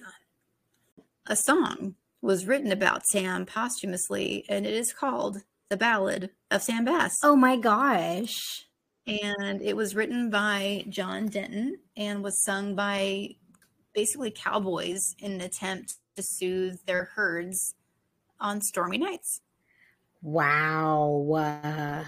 A 1.26 1.36
song 1.36 1.94
was 2.22 2.46
written 2.46 2.72
about 2.72 3.06
Sam 3.06 3.46
posthumously, 3.46 4.44
and 4.48 4.66
it 4.66 4.74
is 4.74 4.92
called 4.92 5.38
The 5.68 5.76
Ballad 5.76 6.30
of 6.50 6.62
Sam 6.62 6.84
Bass. 6.84 7.16
Oh 7.22 7.36
my 7.36 7.56
gosh. 7.56 8.66
And 9.06 9.62
it 9.62 9.76
was 9.76 9.94
written 9.94 10.30
by 10.30 10.84
John 10.88 11.26
Denton 11.28 11.78
and 11.96 12.22
was 12.22 12.42
sung 12.42 12.74
by 12.74 13.36
basically 13.94 14.30
cowboys 14.30 15.00
in 15.18 15.32
an 15.32 15.40
attempt 15.40 15.94
to 16.16 16.22
soothe 16.22 16.78
their 16.86 17.10
herds 17.14 17.74
on 18.38 18.60
stormy 18.60 18.98
nights. 18.98 19.40
Wow. 20.22 21.26
Uh, 21.34 22.04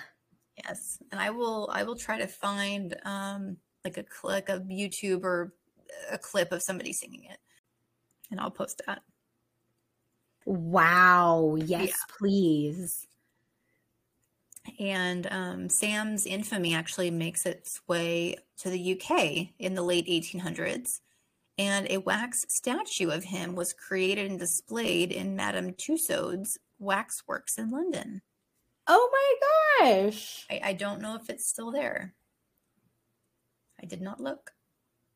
Yes, 0.64 0.98
and 1.10 1.20
I 1.20 1.30
will 1.30 1.70
I 1.72 1.82
will 1.82 1.96
try 1.96 2.18
to 2.18 2.26
find 2.26 2.94
um 3.04 3.56
like 3.84 3.96
a 3.96 4.02
click 4.02 4.48
of 4.48 4.62
YouTube 4.62 5.24
or 5.24 5.52
a 6.10 6.18
clip 6.18 6.52
of 6.52 6.62
somebody 6.62 6.92
singing 6.92 7.24
it, 7.24 7.38
and 8.32 8.40
I'll 8.40 8.50
post 8.50 8.82
that. 8.86 9.02
wow. 10.44 11.56
Yes, 11.64 11.92
please. 12.18 13.06
And 14.80 15.28
um, 15.30 15.68
Sam's 15.68 16.26
infamy 16.26 16.74
actually 16.74 17.10
makes 17.10 17.46
its 17.46 17.80
way 17.86 18.36
to 18.58 18.70
the 18.70 19.00
UK 19.00 19.48
in 19.58 19.74
the 19.74 19.82
late 19.82 20.06
1800s. 20.06 21.00
And 21.58 21.86
a 21.90 21.98
wax 21.98 22.46
statue 22.48 23.10
of 23.10 23.24
him 23.24 23.54
was 23.54 23.72
created 23.72 24.30
and 24.30 24.38
displayed 24.38 25.12
in 25.12 25.36
Madame 25.36 25.72
Tussauds 25.72 26.56
waxworks 26.78 27.58
in 27.58 27.70
London. 27.70 28.22
Oh 28.86 29.10
my 29.12 30.00
gosh. 30.00 30.46
I, 30.50 30.60
I 30.64 30.72
don't 30.72 31.02
know 31.02 31.16
if 31.16 31.28
it's 31.28 31.46
still 31.46 31.70
there. 31.70 32.14
I 33.80 33.86
did 33.86 34.00
not 34.00 34.20
look. 34.20 34.52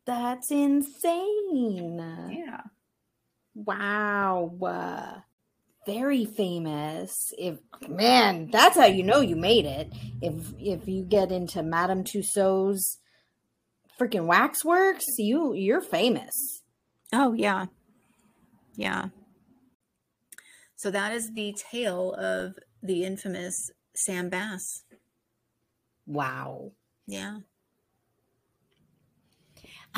That's 0.05 0.51
insane. 0.51 1.99
Yeah. 2.31 2.61
Wow. 3.57 4.53
Uh, 4.63 5.21
very 5.87 6.27
famous. 6.27 7.33
If 7.39 7.59
man, 7.89 8.51
that's 8.51 8.77
how 8.77 8.85
you 8.85 9.03
know 9.03 9.21
you 9.21 9.35
made 9.35 9.65
it. 9.65 9.91
If 10.21 10.53
if 10.59 10.87
you 10.87 11.05
get 11.05 11.33
into 11.33 11.63
Madame 11.63 12.05
Tussauds 12.05 12.99
freaking 13.99 14.27
waxworks, 14.27 15.07
you 15.19 15.55
you're 15.55 15.81
famous. 15.81 16.63
Oh, 17.13 17.33
yeah. 17.33 17.67
Yeah. 18.75 19.07
So 20.75 20.91
that 20.91 21.13
is 21.13 21.33
the 21.33 21.57
tale 21.71 22.13
of 22.15 22.59
the 22.83 23.05
infamous 23.05 23.71
Sam 23.95 24.29
Bass. 24.29 24.83
Wow. 26.07 26.73
Yeah. 27.07 27.39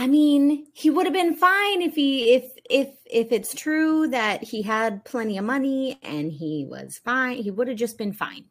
I 0.00 0.06
mean, 0.06 0.66
he 0.74 0.90
would 0.90 1.06
have 1.06 1.12
been 1.12 1.34
fine 1.34 1.82
if 1.82 1.94
he 1.96 2.32
if 2.32 2.52
if 2.70 2.88
if 3.04 3.32
it's 3.32 3.52
true 3.52 4.06
that 4.08 4.44
he 4.44 4.62
had 4.62 5.04
plenty 5.04 5.36
of 5.38 5.44
money 5.44 5.98
and 6.04 6.30
he 6.30 6.64
was 6.70 6.98
fine. 7.04 7.38
He 7.42 7.50
would 7.50 7.66
have 7.66 7.76
just 7.76 7.98
been 7.98 8.12
fine. 8.12 8.44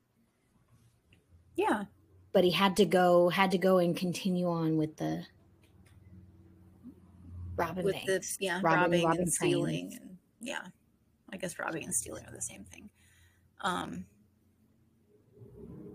Yeah. 1.56 1.86
But 2.34 2.44
he 2.44 2.52
had 2.52 2.76
to 2.78 2.86
go 2.86 3.30
had 3.30 3.52
to 3.52 3.58
go 3.58 3.78
and 3.78 3.96
continue 3.96 4.48
on 4.50 4.76
with 4.76 4.98
the 4.98 5.26
robbing 7.56 7.86
with 7.86 7.94
banks. 7.96 8.36
the 8.38 8.46
yeah 8.46 8.60
robbing- 8.62 9.06
and 9.06 9.32
stealing 9.34 9.94
and 10.00 10.18
yeah 10.42 10.62
i 11.34 11.38
guess 11.38 11.58
robbing 11.58 11.84
and 11.86 11.96
stealing 11.96 12.24
are 12.28 12.32
the 12.32 12.40
same 12.40 12.64
thing 12.66 12.88
um 13.62 14.06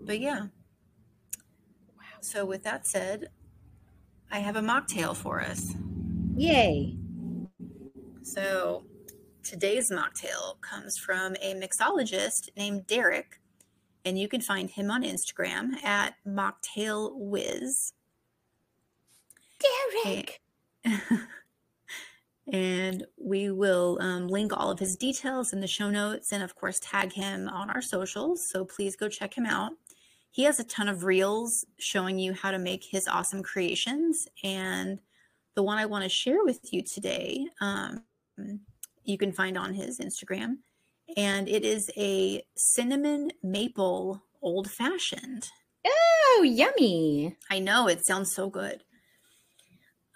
but 0.01 0.19
yeah 0.19 0.41
Wow. 1.95 2.03
so 2.19 2.43
with 2.43 2.63
that 2.63 2.85
said 2.85 3.29
i 4.33 4.39
have 4.39 4.57
a 4.57 4.61
mocktail 4.61 5.15
for 5.15 5.39
us 5.39 5.73
Yay. 6.35 6.97
so 8.23 8.83
today's 9.43 9.89
mocktail 9.89 10.59
comes 10.59 10.97
from 10.97 11.35
a 11.41 11.53
mixologist 11.53 12.49
named 12.57 12.85
derick 12.87 13.39
and 14.03 14.19
you 14.19 14.27
can 14.27 14.41
find 14.41 14.69
him 14.71 14.91
on 14.91 15.03
instagram 15.03 15.81
at 15.83 16.15
Mocktail 16.27 17.11
mocktailwiz 17.15 17.93
Derick. 20.03 20.41
and 22.51 23.05
we 23.17 23.49
will 23.51 23.97
um, 24.01 24.27
link 24.27 24.51
all 24.51 24.69
of 24.69 24.79
his 24.79 24.97
details 24.97 25.53
in 25.53 25.61
the 25.61 25.67
show 25.67 25.89
notes 25.89 26.33
and 26.33 26.43
of 26.43 26.55
course 26.55 26.79
tag 26.81 27.13
him 27.13 27.47
on 27.47 27.69
our 27.69 27.81
socials 27.81 28.45
so 28.49 28.65
please 28.65 28.95
go 28.95 29.07
check 29.07 29.33
him 29.37 29.45
out 29.45 29.73
he 30.33 30.43
has 30.43 30.59
a 30.59 30.63
ton 30.65 30.89
of 30.89 31.03
reels 31.05 31.65
showing 31.79 32.19
you 32.19 32.33
how 32.33 32.51
to 32.51 32.59
make 32.59 32.83
his 32.83 33.07
awesome 33.07 33.41
creations 33.41 34.27
and 34.43 34.99
the 35.55 35.63
one 35.63 35.77
i 35.77 35.85
want 35.85 36.03
to 36.03 36.09
share 36.09 36.43
with 36.43 36.73
you 36.73 36.83
today 36.83 37.45
um, 37.61 38.03
you 39.03 39.17
can 39.17 39.31
find 39.31 39.57
on 39.57 39.73
his 39.73 39.99
instagram 39.99 40.57
and 41.15 41.47
it 41.47 41.63
is 41.63 41.89
a 41.97 42.43
cinnamon 42.55 43.31
maple 43.41 44.23
old 44.41 44.69
fashioned 44.69 45.49
Oh, 45.85 46.43
yummy. 46.43 47.35
I 47.49 47.59
know 47.59 47.87
it 47.87 48.05
sounds 48.05 48.33
so 48.33 48.49
good. 48.49 48.83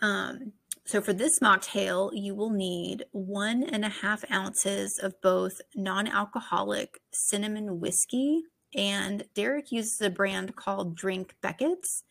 Um, 0.02 0.54
so 0.86 1.02
for 1.02 1.14
this 1.14 1.40
mocktail, 1.40 2.12
you 2.14 2.34
will 2.34 2.50
need 2.50 3.06
one 3.12 3.64
and 3.64 3.84
a 3.84 3.90
half 3.90 4.24
ounces 4.32 5.00
of 5.02 5.20
both 5.22 5.60
non-alcoholic 5.76 7.00
cinnamon 7.12 7.80
whiskey, 7.80 8.44
and 8.78 9.26
Derick 9.34 9.72
uses 9.72 10.00
a 10.02 10.10
brand 10.10 10.56
called 10.56 10.96
Drink 10.96 11.36
Beckett's, 11.42 12.04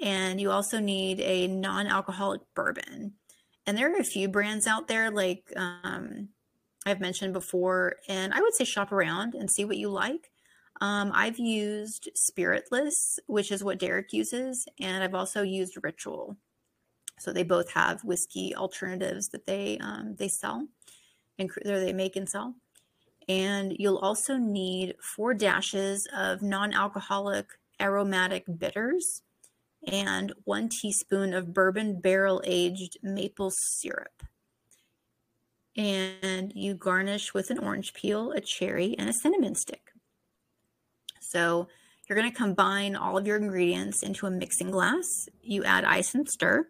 and 0.00 0.40
you 0.40 0.50
also 0.50 0.80
need 0.80 1.20
a 1.20 1.46
non-alcoholic 1.46 2.40
bourbon. 2.54 3.12
And 3.66 3.78
there 3.78 3.92
are 3.92 4.00
a 4.00 4.04
few 4.04 4.28
brands 4.28 4.66
out 4.66 4.88
there, 4.88 5.10
like 5.10 5.52
um, 5.54 6.30
I've 6.84 7.00
mentioned 7.00 7.34
before, 7.34 7.96
and 8.08 8.32
I 8.32 8.40
would 8.40 8.54
say 8.54 8.64
shop 8.64 8.90
around 8.90 9.34
and 9.34 9.48
see 9.48 9.64
what 9.64 9.76
you 9.76 9.90
like. 9.90 10.32
Um, 10.80 11.12
I've 11.14 11.38
used 11.38 12.08
Spiritless, 12.16 13.20
which 13.26 13.52
is 13.52 13.62
what 13.62 13.78
Derick 13.78 14.12
uses, 14.12 14.66
and 14.80 15.04
I've 15.04 15.14
also 15.14 15.42
used 15.42 15.78
Ritual. 15.80 16.36
So 17.20 17.32
they 17.32 17.44
both 17.44 17.70
have 17.70 18.02
whiskey 18.02 18.56
alternatives 18.56 19.28
that 19.28 19.46
they 19.46 19.78
um, 19.78 20.16
they 20.16 20.26
sell 20.26 20.66
and 21.38 21.50
they 21.64 21.92
make 21.92 22.16
and 22.16 22.28
sell. 22.28 22.56
And 23.28 23.74
you'll 23.78 23.98
also 23.98 24.36
need 24.36 24.96
four 25.00 25.34
dashes 25.34 26.08
of 26.14 26.42
non-alcoholic 26.42 27.46
aromatic 27.80 28.44
bitters 28.58 29.22
and 29.86 30.32
one 30.44 30.68
teaspoon 30.68 31.34
of 31.34 31.52
bourbon 31.52 32.00
barrel 32.00 32.40
aged 32.44 32.98
maple 33.02 33.50
syrup. 33.50 34.22
And 35.76 36.52
you 36.54 36.74
garnish 36.74 37.32
with 37.32 37.50
an 37.50 37.58
orange 37.58 37.94
peel, 37.94 38.32
a 38.32 38.40
cherry, 38.40 38.94
and 38.98 39.08
a 39.08 39.12
cinnamon 39.12 39.54
stick. 39.54 39.92
So 41.20 41.68
you're 42.06 42.18
going 42.18 42.30
to 42.30 42.36
combine 42.36 42.94
all 42.94 43.16
of 43.16 43.26
your 43.26 43.38
ingredients 43.38 44.02
into 44.02 44.26
a 44.26 44.30
mixing 44.30 44.70
glass. 44.70 45.28
You 45.40 45.64
add 45.64 45.84
ice 45.84 46.14
and 46.14 46.28
stir, 46.28 46.68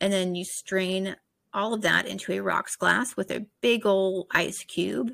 and 0.00 0.12
then 0.12 0.34
you 0.34 0.44
strain 0.44 1.14
all 1.54 1.72
of 1.72 1.82
that 1.82 2.06
into 2.06 2.32
a 2.32 2.40
rocks 2.40 2.74
glass 2.76 3.16
with 3.16 3.30
a 3.30 3.46
big 3.60 3.86
old 3.86 4.26
ice 4.32 4.64
cube. 4.64 5.12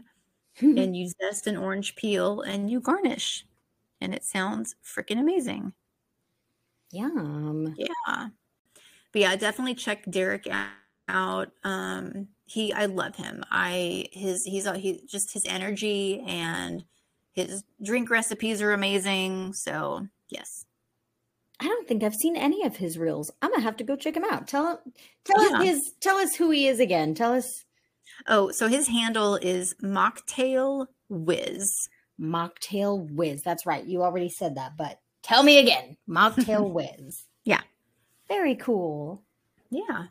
And 0.60 0.96
you 0.96 1.08
zest 1.08 1.46
an 1.46 1.56
orange 1.56 1.94
peel 1.96 2.40
and 2.40 2.68
you 2.70 2.80
garnish. 2.80 3.46
And 4.00 4.14
it 4.14 4.24
sounds 4.24 4.74
freaking 4.84 5.18
amazing. 5.18 5.72
Yum. 6.90 7.74
Yeah. 7.76 8.28
But 9.12 9.20
yeah, 9.20 9.36
definitely 9.36 9.74
check 9.74 10.04
Derick 10.08 10.48
out. 11.08 11.50
Um, 11.64 12.28
he, 12.46 12.72
I 12.72 12.86
love 12.86 13.16
him. 13.16 13.44
I, 13.50 14.08
his, 14.12 14.44
he's, 14.44 14.68
he, 14.72 15.02
just 15.06 15.32
his 15.32 15.44
energy 15.46 16.24
and 16.26 16.84
his 17.32 17.62
drink 17.82 18.10
recipes 18.10 18.62
are 18.62 18.72
amazing. 18.72 19.52
So, 19.54 20.06
yes. 20.28 20.64
I 21.60 21.64
don't 21.64 21.88
think 21.88 22.02
I've 22.02 22.14
seen 22.14 22.36
any 22.36 22.64
of 22.64 22.76
his 22.76 22.98
reels. 22.98 23.30
I'm 23.42 23.50
gonna 23.50 23.62
have 23.62 23.76
to 23.78 23.84
go 23.84 23.96
check 23.96 24.16
him 24.16 24.24
out. 24.30 24.46
Tell 24.46 24.72
him, 24.72 24.78
tell 25.24 25.50
yeah. 25.50 25.58
us 25.58 25.64
his, 25.64 25.92
tell 26.00 26.16
us 26.16 26.34
who 26.34 26.50
he 26.50 26.68
is 26.68 26.80
again. 26.80 27.14
Tell 27.14 27.32
us. 27.32 27.64
Oh, 28.26 28.50
so 28.50 28.68
his 28.68 28.88
handle 28.88 29.36
is 29.36 29.74
Mocktail 29.82 30.86
Whiz. 31.08 31.88
Mocktail 32.20 33.10
Whiz. 33.12 33.42
That's 33.42 33.66
right. 33.66 33.84
You 33.84 34.02
already 34.02 34.28
said 34.28 34.56
that, 34.56 34.76
but 34.76 35.00
tell 35.22 35.42
me 35.42 35.58
again. 35.58 35.96
Mocktail 36.08 36.70
Whiz. 36.72 37.24
Yeah. 37.44 37.62
Very 38.28 38.56
cool. 38.56 39.22
Yeah. 39.70 40.06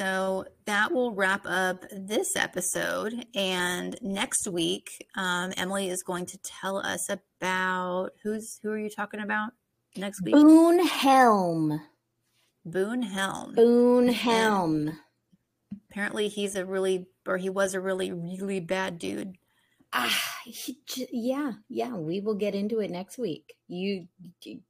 So 0.00 0.46
that 0.64 0.92
will 0.92 1.12
wrap 1.12 1.42
up 1.44 1.84
this 1.92 2.34
episode. 2.34 3.26
And 3.34 3.98
next 4.00 4.48
week, 4.48 5.06
um, 5.14 5.52
Emily 5.58 5.90
is 5.90 6.02
going 6.02 6.24
to 6.26 6.38
tell 6.38 6.78
us 6.78 7.10
about 7.10 8.12
who's 8.22 8.58
who 8.62 8.70
are 8.70 8.78
you 8.78 8.88
talking 8.88 9.20
about 9.20 9.52
next 9.96 10.22
week? 10.22 10.34
Boone 10.34 10.86
Helm. 10.86 11.82
Boone 12.64 13.02
Helm. 13.02 13.54
Boone 13.54 14.08
Helm. 14.08 14.98
Apparently, 15.90 16.28
he's 16.28 16.54
a 16.54 16.64
really, 16.64 17.06
or 17.26 17.36
he 17.36 17.50
was 17.50 17.74
a 17.74 17.80
really, 17.80 18.12
really 18.12 18.60
bad 18.60 18.98
dude. 18.98 19.36
Ah, 19.92 20.36
he, 20.44 20.78
yeah, 21.12 21.54
yeah. 21.68 21.96
We 21.96 22.20
will 22.20 22.36
get 22.36 22.54
into 22.54 22.78
it 22.78 22.92
next 22.92 23.18
week. 23.18 23.54
You, 23.66 24.06
you 24.44 24.60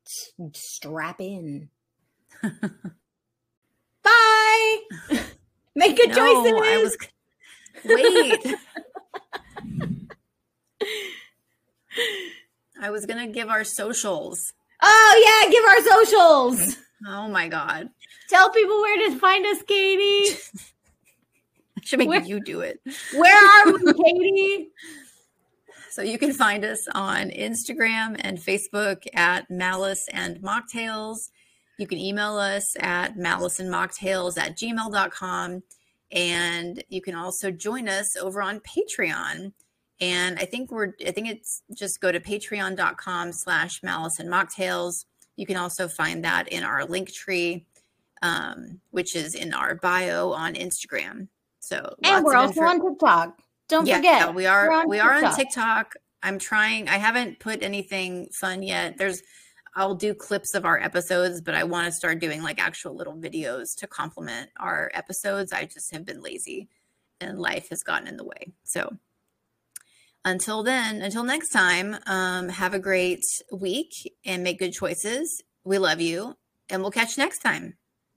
strap 0.55 1.21
in. 1.21 1.69
Bye. 4.03 4.79
Make 5.75 5.97
good 5.97 6.09
no, 6.09 6.15
choices. 6.17 6.53
I 6.55 6.83
was 6.83 6.97
wait. 7.85 8.47
I 12.83 12.91
was 12.91 13.05
gonna 13.05 13.29
give 13.29 13.49
our 13.49 13.65
socials. 13.65 14.55
Oh 14.83 15.43
yeah, 15.45 15.51
give 15.51 15.65
our 15.65 15.81
socials. 16.03 16.77
Oh 17.07 17.29
my 17.29 17.49
god. 17.49 17.91
Tell 18.29 18.51
people 18.51 18.81
where 18.81 19.09
to 19.09 19.19
find 19.19 19.45
us, 19.47 19.63
Katie. 19.63 20.35
Should 21.85 22.01
make 22.01 22.09
where, 22.09 22.23
you 22.23 22.43
do 22.43 22.61
it. 22.61 22.81
Where 23.15 23.37
are 23.37 23.73
we, 23.73 23.93
Katie? 24.05 24.71
So 25.91 26.03
you 26.03 26.19
can 26.19 26.33
find 26.33 26.65
us 26.65 26.87
on 26.95 27.31
Instagram 27.31 28.17
and 28.21 28.39
Facebook 28.39 29.07
at 29.13 29.51
Malice 29.51 30.07
and 30.13 30.41
Mocktails. 30.41 31.31
You 31.79 31.87
can 31.87 31.99
email 31.99 32.37
us 32.37 32.77
at 32.79 33.17
maliceandmocktails 33.17 34.39
at 34.39 34.57
gmail.com. 34.57 35.63
And 36.13 36.85
you 36.89 37.01
can 37.01 37.15
also 37.15 37.51
join 37.51 37.89
us 37.89 38.17
over 38.17 38.43
on 38.43 38.61
Patreon. 38.61 39.53
And 40.01 40.39
I 40.39 40.45
think 40.45 40.71
we're, 40.71 40.93
I 41.07 41.11
think 41.11 41.29
it's 41.29 41.63
just 41.75 42.01
go 42.01 42.13
to 42.13 42.21
patreon.com 42.21 43.33
slash 43.33 43.83
malice 43.83 44.19
and 44.19 44.29
mocktails. 44.29 45.05
You 45.37 45.47
can 45.47 45.57
also 45.57 45.89
find 45.89 46.25
that 46.25 46.49
in 46.49 46.63
our 46.63 46.85
link 46.85 47.13
tree, 47.13 47.67
um, 48.23 48.81
which 48.91 49.17
is 49.17 49.35
in 49.35 49.53
our 49.55 49.75
bio 49.75 50.33
on 50.33 50.55
Instagram. 50.55 51.29
So, 51.61 51.95
and 52.03 52.25
we're 52.25 52.37
also 52.37 52.63
on 52.63 52.81
TikTok. 52.81 53.39
Don't 53.69 53.87
yeah, 53.87 53.97
forget. 53.97 54.21
Yeah, 54.21 54.31
we 54.33 54.47
are, 54.47 54.87
we 54.87 54.99
are 54.99 55.25
on 55.25 55.35
TikTok. 55.35 55.95
I'm 56.23 56.39
trying, 56.39 56.89
I 56.89 56.99
haven't 56.99 57.39
put 57.39 57.63
anything 57.63 58.29
fun 58.33 58.63
yet. 58.63 58.99
There's, 58.99 59.23
I'll 59.75 59.95
do 59.95 60.13
clips 60.15 60.55
of 60.55 60.65
our 60.65 60.79
episodes, 60.79 61.41
but 61.41 61.55
I 61.55 61.65
want 61.65 61.87
to 61.87 61.93
start 61.93 62.19
doing 62.19 62.43
like 62.43 62.61
actual 62.61 62.97
little 62.97 63.15
videos 63.15 63.77
to 63.77 63.87
complement 63.87 64.51
our 64.59 64.91
episodes. 64.95 65.53
I 65.53 65.65
just 65.65 65.93
have 65.93 66.05
been 66.05 66.21
lazy 66.21 66.69
and 67.21 67.39
life 67.39 67.69
has 67.71 67.83
gotten 67.83 68.09
in 68.09 68.17
the 68.17 68.25
way. 68.25 68.53
So 68.65 68.97
until 70.25 70.63
then, 70.63 71.01
until 71.03 71.23
next 71.23 71.51
time, 71.51 71.97
um, 72.07 72.49
have 72.49 72.75
a 72.75 72.79
great 72.79 73.25
week 73.53 74.13
and 74.25 74.43
make 74.43 74.59
good 74.59 74.73
choices. 74.73 75.43
We 75.65 75.79
love 75.79 76.01
you 76.01 76.37
and 76.69 76.83
we'll 76.83 76.91
catch 76.91 77.17
you 77.17 77.23
next 77.23 77.39
time. 77.39 77.77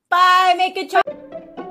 Bye. 0.10 0.56
Make 0.58 0.76
good 0.76 0.90
choices. 0.90 1.63